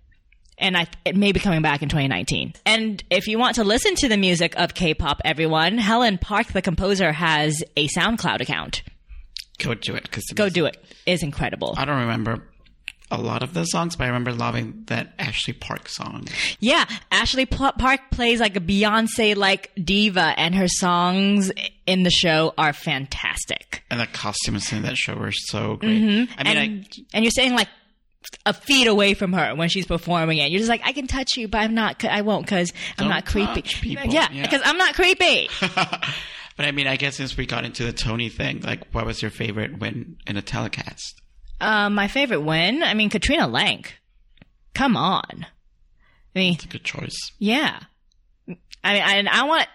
and 0.58 0.78
I 0.78 0.88
it 1.06 1.16
may 1.16 1.32
be 1.32 1.40
coming 1.40 1.62
back 1.62 1.82
in 1.82 1.90
2019. 1.90 2.54
And 2.66 3.04
if 3.10 3.28
you 3.28 3.38
want 3.40 3.56
to 3.56 3.64
listen 3.64 3.96
to 3.96 4.08
the 4.08 4.18
music 4.18 4.54
of 4.58 4.74
K-pop, 4.74 5.22
everyone, 5.26 5.78
Helen 5.78 6.18
Park, 6.18 6.48
the 6.48 6.62
composer, 6.62 7.12
has 7.12 7.64
a 7.76 7.88
SoundCloud 7.88 8.42
account. 8.42 8.84
Go 9.60 9.74
do 9.74 9.96
it. 9.96 10.04
Because 10.04 10.26
Go 10.34 10.50
do 10.50 10.66
it. 10.66 10.78
It's 11.06 11.24
incredible. 11.24 11.76
I 11.78 11.86
don't 11.86 12.00
remember 12.02 12.44
a 13.12 13.18
lot 13.22 13.44
of 13.44 13.54
the 13.54 13.64
songs, 13.66 13.96
but 13.96 14.06
I 14.06 14.08
remember 14.08 14.34
loving 14.34 14.84
that 14.88 15.14
Ashley 15.20 15.54
Park 15.54 15.88
song. 15.88 16.26
Yeah, 16.60 16.86
Ashley 17.12 17.46
Park 17.46 18.02
plays 18.12 18.40
like 18.40 18.56
a 18.58 18.60
Beyonce 18.60 19.36
like 19.36 19.72
diva, 19.82 20.34
and 20.38 20.56
her 20.56 20.68
songs 20.68 21.52
in 21.86 22.02
the 22.04 22.10
show 22.10 22.54
are 22.58 22.74
fantastic. 22.74 23.84
And 23.92 24.00
the 24.00 24.08
costumes 24.08 24.72
in 24.74 24.82
that 24.82 24.98
show 24.98 25.16
were 25.16 25.32
so 25.32 25.76
great. 25.78 25.90
I 25.90 26.00
mean, 26.00 26.28
Mm-hmm. 26.28 26.34
and 26.40 26.60
I, 26.60 26.64
and 27.14 27.24
you're 27.24 27.32
saying 27.32 27.54
like 27.54 27.68
a 28.46 28.54
feet 28.54 28.88
away 28.88 29.14
from 29.14 29.34
her 29.34 29.56
when 29.56 29.70
she's 29.70 29.86
performing 29.86 30.38
it. 30.40 30.52
You're 30.52 30.60
just 30.60 30.70
like, 30.70 30.82
I 30.86 30.92
can 30.92 31.08
touch 31.08 31.38
you, 31.38 31.48
but 31.48 31.60
I'm 31.60 31.74
not. 31.74 32.04
I 32.06 32.22
won't 32.22 32.46
because 32.46 32.72
I'm 32.98 33.08
not 33.10 33.26
creepy. 33.26 33.62
people. 33.64 34.06
Yeah, 34.08 34.28
Yeah. 34.32 34.44
because 34.44 34.62
I'm 34.64 34.78
not 34.78 34.94
creepy. 34.96 35.50
but 35.60 36.66
I 36.66 36.72
mean, 36.72 36.88
I 36.88 36.96
guess 36.96 37.16
since 37.18 37.36
we 37.38 37.46
got 37.46 37.66
into 37.66 37.84
the 37.84 37.94
Tony 37.94 38.30
thing, 38.30 38.62
like, 38.62 38.88
what 38.94 39.06
was 39.06 39.22
your 39.22 39.32
favorite 39.32 39.80
win 39.80 40.18
in 40.28 40.38
a 40.38 40.42
telecast? 40.42 41.22
Uh, 41.62 41.90
my 41.90 42.08
favorite 42.08 42.42
win. 42.42 42.84
I 42.84 42.94
mean, 42.94 43.10
Katrina 43.10 43.48
Lenk. 43.48 43.88
Come 44.74 44.98
on. 44.98 45.46
I 46.36 46.40
mean, 46.40 46.54
It's 46.56 46.66
a 46.66 46.68
good 46.68 46.84
choice. 46.84 47.18
yeah. 47.40 47.80
I 48.48 48.94
mean, 48.94 49.28
I, 49.28 49.42
I 49.42 49.44
want 49.46 49.68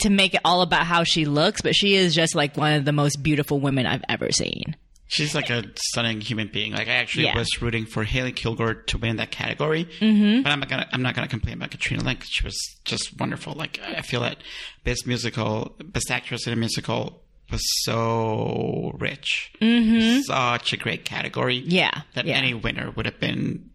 to 0.00 0.10
make 0.10 0.34
it 0.34 0.40
all 0.44 0.62
about 0.62 0.86
how 0.86 1.04
she 1.04 1.24
looks, 1.26 1.60
but 1.60 1.74
she 1.76 1.94
is 1.94 2.14
just 2.14 2.34
like 2.34 2.56
one 2.56 2.72
of 2.72 2.84
the 2.84 2.92
most 2.92 3.22
beautiful 3.22 3.60
women 3.60 3.86
I've 3.86 4.02
ever 4.08 4.32
seen. 4.32 4.74
She's 5.08 5.34
like 5.34 5.50
a 5.50 5.62
stunning 5.76 6.20
human 6.20 6.48
being. 6.52 6.72
Like 6.72 6.88
I 6.88 6.94
actually 6.94 7.24
Yeah. 7.26 7.38
was 7.38 7.62
rooting 7.62 7.86
for 7.86 8.02
Hailey 8.04 8.32
Kilgore 8.32 8.74
to 8.74 8.98
win 8.98 9.16
that 9.16 9.30
category, 9.30 9.84
mm-hmm. 10.00 10.42
but 10.42 10.50
I'm 10.50 10.58
not 10.60 10.68
gonna 10.68 10.88
I'm 10.92 11.02
not 11.02 11.14
gonna 11.14 11.28
complain 11.28 11.54
about 11.54 11.70
Katrina 11.70 12.02
Lenk. 12.02 12.22
She 12.24 12.44
was 12.44 12.56
just 12.84 13.18
wonderful. 13.18 13.52
Like 13.54 13.78
I 13.80 14.02
feel 14.02 14.20
that 14.22 14.38
best 14.84 15.06
musical, 15.06 15.76
best 15.84 16.10
actress 16.10 16.46
in 16.46 16.52
a 16.52 16.56
musical 16.56 17.22
was 17.50 17.62
so 17.84 18.92
rich. 18.98 19.52
Mm-hmm. 19.60 20.20
Such 20.22 20.72
a 20.72 20.76
great 20.76 21.04
category. 21.04 21.56
Yeah, 21.64 22.02
that 22.14 22.26
yeah. 22.26 22.36
any 22.36 22.54
winner 22.54 22.90
would 22.90 23.06
have 23.06 23.20
been 23.20 23.70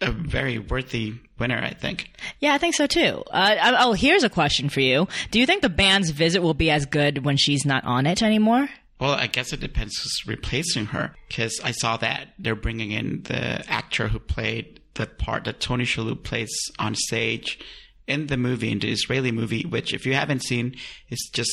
a 0.00 0.10
very 0.10 0.58
worthy 0.58 1.14
winner. 1.38 1.58
I 1.62 1.74
think. 1.74 2.10
Yeah, 2.40 2.54
I 2.54 2.58
think 2.58 2.74
so 2.74 2.88
too. 2.88 3.22
Uh, 3.30 3.76
oh, 3.78 3.92
here's 3.92 4.24
a 4.24 4.30
question 4.30 4.68
for 4.68 4.80
you. 4.80 5.06
Do 5.30 5.38
you 5.38 5.46
think 5.46 5.62
the 5.62 5.68
band's 5.68 6.10
visit 6.10 6.42
will 6.42 6.54
be 6.54 6.70
as 6.70 6.86
good 6.86 7.24
when 7.24 7.36
she's 7.36 7.64
not 7.64 7.84
on 7.84 8.06
it 8.06 8.20
anymore? 8.20 8.68
Well, 9.02 9.14
I 9.14 9.26
guess 9.26 9.52
it 9.52 9.58
depends 9.58 9.96
who's 9.96 10.28
replacing 10.28 10.86
her. 10.86 11.16
Because 11.26 11.60
I 11.64 11.72
saw 11.72 11.96
that 11.96 12.28
they're 12.38 12.54
bringing 12.54 12.92
in 12.92 13.24
the 13.24 13.68
actor 13.68 14.06
who 14.06 14.20
played 14.20 14.80
the 14.94 15.08
part 15.08 15.42
that 15.42 15.58
Tony 15.58 15.82
Shalhoub 15.82 16.22
plays 16.22 16.56
on 16.78 16.94
stage 16.94 17.58
in 18.06 18.28
the 18.28 18.36
movie, 18.36 18.70
in 18.70 18.78
the 18.78 18.92
Israeli 18.92 19.32
movie, 19.32 19.64
which, 19.64 19.92
if 19.92 20.06
you 20.06 20.14
haven't 20.14 20.44
seen, 20.44 20.76
is 21.08 21.30
just 21.32 21.50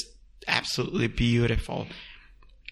absolutely 0.47 1.07
beautiful. 1.07 1.87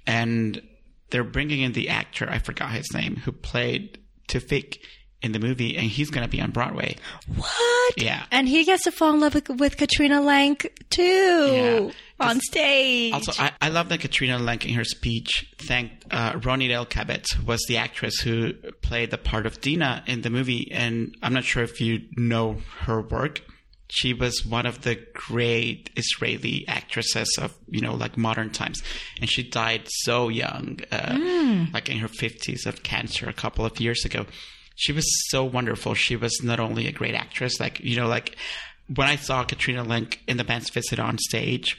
And 0.06 0.62
they're 1.10 1.24
bringing 1.24 1.62
in 1.62 1.72
the 1.72 1.90
actor, 1.90 2.30
I 2.30 2.38
forgot 2.38 2.74
his 2.74 2.94
name, 2.94 3.16
who 3.16 3.32
played 3.32 3.98
Tewfiq 4.28 4.78
in 5.22 5.32
the 5.32 5.40
movie, 5.40 5.76
and 5.76 5.88
he's 5.88 6.10
going 6.12 6.24
to 6.26 6.30
be 6.30 6.40
on 6.40 6.52
Broadway. 6.52 6.96
What? 7.36 7.94
Yeah. 7.98 8.24
And 8.32 8.48
he 8.48 8.64
gets 8.66 8.84
to 8.84 8.92
fall 8.92 9.14
in 9.14 9.20
love 9.20 9.34
with, 9.34 9.50
with 9.50 9.78
Katrina 9.78 10.22
Lenk 10.22 10.68
too 10.90 11.02
Yeah. 11.02 11.92
on 12.20 12.40
stage. 12.40 13.14
Also, 13.14 13.32
I, 13.42 13.52
I 13.60 13.70
love 13.70 13.90
that 13.90 14.00
Katrina 14.00 14.38
Lenk 14.38 14.66
in 14.66 14.74
her 14.76 14.84
speech 14.84 15.52
thanked 15.58 16.06
uh, 16.12 16.34
Ronit 16.34 16.70
Elkabetz, 16.70 17.34
who 17.34 17.46
was 17.46 17.66
the 17.68 17.78
actress 17.78 18.20
who 18.20 18.54
played 18.84 19.10
the 19.12 19.18
part 19.18 19.46
of 19.48 19.60
Dina 19.60 20.04
in 20.06 20.22
the 20.22 20.30
movie. 20.30 20.70
And 20.72 21.16
I'm 21.24 21.34
not 21.34 21.44
sure 21.46 21.64
if 21.64 21.82
you 21.82 22.02
know 22.16 22.58
her 22.82 23.02
work. 23.02 23.42
She 23.90 24.14
was 24.14 24.46
one 24.46 24.66
of 24.66 24.82
the 24.82 25.00
great 25.14 25.90
Israeli 25.96 26.66
actresses 26.68 27.38
of, 27.42 27.58
you 27.70 27.80
know, 27.82 27.96
like 27.96 28.18
modern 28.18 28.50
times. 28.52 28.84
And 29.22 29.30
she 29.30 29.44
died 29.50 29.84
so 29.88 30.28
young, 30.28 30.80
uh, 30.92 31.68
like 31.74 31.88
in 31.90 31.98
her 32.00 32.10
50s 32.10 32.66
of 32.66 32.84
cancer 32.84 33.30
a 33.30 33.34
couple 33.34 33.66
of 33.66 33.80
years 33.80 34.04
ago. 34.04 34.26
She 34.78 34.94
was 34.94 35.06
so 35.30 35.44
wonderful. 35.44 35.96
She 35.96 36.16
was 36.16 36.42
not 36.44 36.60
only 36.60 36.88
a 36.88 36.92
great 36.92 37.16
actress, 37.16 37.60
like, 37.60 37.80
you 37.80 37.98
know, 37.98 38.08
like 38.08 38.38
when 38.96 39.08
I 39.08 39.16
saw 39.16 39.44
Katrina 39.44 39.84
Lenk 39.84 40.20
in 40.28 40.38
the 40.38 40.44
band's 40.44 40.70
visit 40.70 41.00
on 41.00 41.18
stage, 41.18 41.78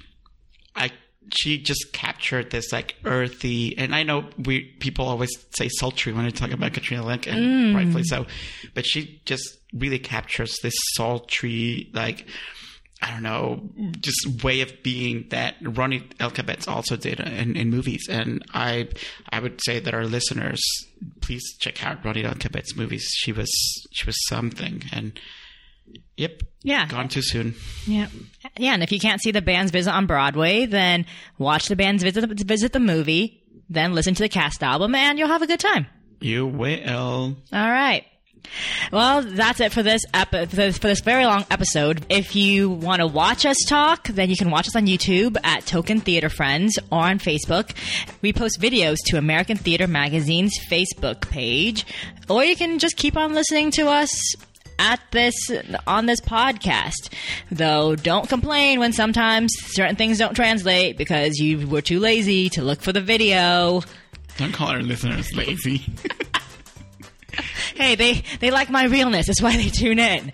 I 0.76 0.90
she 1.30 1.59
just 1.59 1.92
captured 1.92 2.51
this 2.51 2.72
like 2.72 2.96
earthy, 3.05 3.76
and 3.78 3.94
I 3.94 4.03
know 4.03 4.28
we 4.38 4.64
people 4.80 5.07
always 5.07 5.30
say 5.57 5.68
sultry 5.68 6.12
when 6.12 6.24
they 6.24 6.30
talk 6.30 6.51
about 6.51 6.72
Katrina 6.72 7.05
Lenk 7.05 7.26
and 7.26 7.38
mm. 7.38 7.74
rightfully 7.74 8.05
so, 8.05 8.26
but 8.74 8.86
she 8.86 9.20
just 9.24 9.59
really 9.72 9.99
captures 9.99 10.57
this 10.62 10.74
sultry 10.94 11.90
like. 11.94 12.26
I 13.01 13.11
don't 13.12 13.22
know, 13.22 13.68
just 14.01 14.42
way 14.42 14.61
of 14.61 14.82
being 14.82 15.26
that 15.30 15.55
Ronnie 15.62 16.01
Elkabetz 16.18 16.66
also 16.66 16.96
did 16.96 17.20
in, 17.20 17.55
in 17.57 17.70
movies, 17.70 18.07
and 18.11 18.44
I, 18.53 18.88
I 19.30 19.38
would 19.40 19.61
say 19.62 19.78
that 19.78 19.94
our 19.94 20.05
listeners, 20.05 20.61
please 21.20 21.42
check 21.61 21.84
out 21.86 22.05
Ronnie 22.05 22.24
Elkabetz's 22.24 22.74
movies. 22.76 23.09
She 23.18 23.30
was, 23.32 23.51
she 23.92 24.05
was 24.05 24.16
something, 24.28 24.82
and 24.92 25.18
yep, 26.16 26.42
Yeah. 26.64 26.86
gone 26.88 27.09
too 27.09 27.22
soon. 27.22 27.55
Yeah, 27.86 28.09
yeah. 28.57 28.74
And 28.74 28.82
if 28.82 28.90
you 28.90 28.99
can't 28.99 29.20
see 29.22 29.30
the 29.30 29.42
band's 29.42 29.70
visit 29.70 29.92
on 29.92 30.07
Broadway, 30.07 30.66
then 30.66 31.07
watch 31.38 31.68
the 31.68 31.76
band's 31.76 32.03
visit 32.03 32.28
visit 32.28 32.72
the 32.72 32.80
movie, 32.80 33.44
then 33.70 33.94
listen 33.94 34.14
to 34.14 34.22
the 34.24 34.28
cast 34.28 34.62
album, 34.62 34.94
and 34.96 35.18
you'll 35.20 35.28
have 35.28 35.42
a 35.42 35.46
good 35.46 35.61
time. 35.61 35.86
You 36.20 36.46
will. 36.49 37.36
All 37.53 37.70
right. 37.70 38.05
Well, 38.93 39.22
that's 39.22 39.61
it 39.61 39.72
for 39.72 39.82
this 39.82 40.03
epi- 40.14 40.47
for 40.47 40.86
this, 40.89 41.01
very 41.01 41.26
long 41.26 41.45
episode. 41.51 42.05
If 42.09 42.34
you 42.34 42.70
want 42.70 43.01
to 43.01 43.07
watch 43.07 43.45
us 43.45 43.57
talk, 43.66 44.09
then 44.09 44.30
you 44.30 44.36
can 44.36 44.51
watch 44.51 44.68
us 44.68 44.76
on 44.76 44.86
YouTube 44.86 45.36
at 45.45 45.66
Token 45.66 46.01
Theater 46.01 46.28
Friends 46.28 46.78
or 46.91 47.01
on 47.01 47.18
Facebook. 47.18 47.72
We 48.22 48.32
post 48.32 48.61
videos 48.61 48.97
to 49.07 49.18
American 49.18 49.57
Theater 49.57 49.86
Magazine's 49.86 50.59
Facebook 50.70 51.28
page, 51.28 51.86
or 52.28 52.45
you 52.45 52.57
can 52.57 52.78
just 52.78 52.97
keep 52.97 53.16
on 53.16 53.34
listening 53.34 53.70
to 53.72 53.89
us 53.89 54.34
at 54.78 55.01
this 55.11 55.34
on 55.86 56.07
this 56.07 56.20
podcast. 56.20 57.12
Though 57.51 57.97
don't 57.97 58.28
complain 58.28 58.80
when 58.80 58.93
sometimes 58.93 59.53
certain 59.59 59.97
things 59.97 60.18
don't 60.18 60.34
translate 60.34 60.97
because 60.97 61.39
you 61.39 61.66
were 61.66 61.82
too 61.82 62.01
lazy 62.01 62.49
to 62.51 62.62
look 62.62 62.80
for 62.80 62.93
the 62.93 63.01
video. 63.01 63.82
Don't 64.36 64.53
call 64.53 64.68
our 64.68 64.82
listeners 64.82 65.34
lazy. 65.34 65.82
Hey, 67.79 67.95
they, 67.95 68.24
they 68.41 68.51
like 68.51 68.70
my 68.70 68.87
realness. 68.87 69.29
That's 69.29 69.41
why 69.41 69.57
they 69.57 69.68
tune 69.68 70.01
in. 70.01 70.33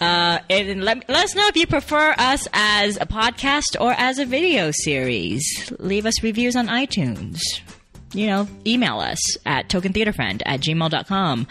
Uh, 0.00 0.38
and 0.48 0.84
let, 0.84 1.08
let 1.08 1.24
us 1.24 1.34
know 1.34 1.44
if 1.48 1.56
you 1.56 1.66
prefer 1.66 2.14
us 2.16 2.46
as 2.52 2.96
a 2.96 3.06
podcast 3.06 3.74
or 3.80 3.90
as 3.90 4.20
a 4.20 4.24
video 4.24 4.70
series. 4.70 5.72
Leave 5.80 6.06
us 6.06 6.22
reviews 6.22 6.54
on 6.54 6.68
iTunes. 6.68 7.40
You 8.14 8.28
know, 8.28 8.48
email 8.64 9.00
us 9.00 9.18
at 9.44 9.68
tokentheaterfriend 9.68 10.42
at 10.46 10.60
gmail.com. 10.60 11.48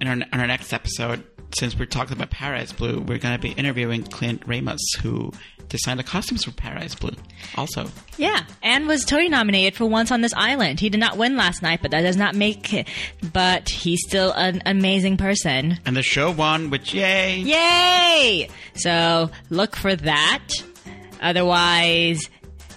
in 0.00 0.06
our, 0.06 0.14
in 0.14 0.24
our 0.32 0.46
next 0.46 0.72
episode, 0.72 1.24
since 1.58 1.76
we're 1.76 1.86
talking 1.86 2.12
about 2.16 2.30
Paradise 2.30 2.70
Blue, 2.70 3.00
we're 3.00 3.18
going 3.18 3.34
to 3.34 3.42
be 3.42 3.50
interviewing 3.50 4.04
Clint 4.04 4.44
Ramos, 4.46 4.94
who 5.02 5.32
designed 5.68 5.98
the 6.00 6.04
costumes 6.04 6.44
for 6.44 6.50
Paradise 6.52 6.94
Blue. 6.94 7.14
Also, 7.56 7.88
Yeah, 8.16 8.44
and 8.62 8.86
was 8.88 9.04
Tony 9.04 9.28
nominated 9.28 9.74
for 9.76 9.86
Once 9.86 10.10
on 10.10 10.20
This 10.20 10.32
Island. 10.34 10.80
He 10.80 10.88
did 10.90 11.00
not 11.00 11.16
win 11.16 11.36
last 11.36 11.62
night, 11.62 11.80
but 11.82 11.90
that 11.90 12.02
does 12.02 12.16
not 12.16 12.34
make 12.34 12.72
it. 12.72 12.88
But 13.32 13.68
he's 13.68 14.00
still 14.06 14.32
an 14.32 14.62
amazing 14.66 15.16
person. 15.16 15.78
and 15.84 15.96
the 15.96 16.02
show 16.02 16.30
won, 16.30 16.70
which 16.70 16.94
yay! 16.94 17.38
Yay! 17.38 18.48
So 18.74 19.30
look 19.50 19.76
for 19.76 19.94
that. 19.94 20.48
Otherwise, 21.20 22.20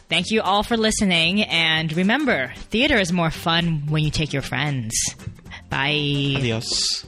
thank 0.10 0.32
you 0.32 0.42
all 0.42 0.64
for 0.64 0.76
listening. 0.78 1.44
And 1.44 1.92
remember, 1.96 2.52
theater 2.70 2.98
is 2.98 3.12
more 3.14 3.32
fun 3.32 3.84
when 3.88 4.04
you 4.04 4.12
take 4.12 4.34
your 4.34 4.42
friends. 4.42 4.94
Bye. 5.70 6.36
Adios. 6.38 7.06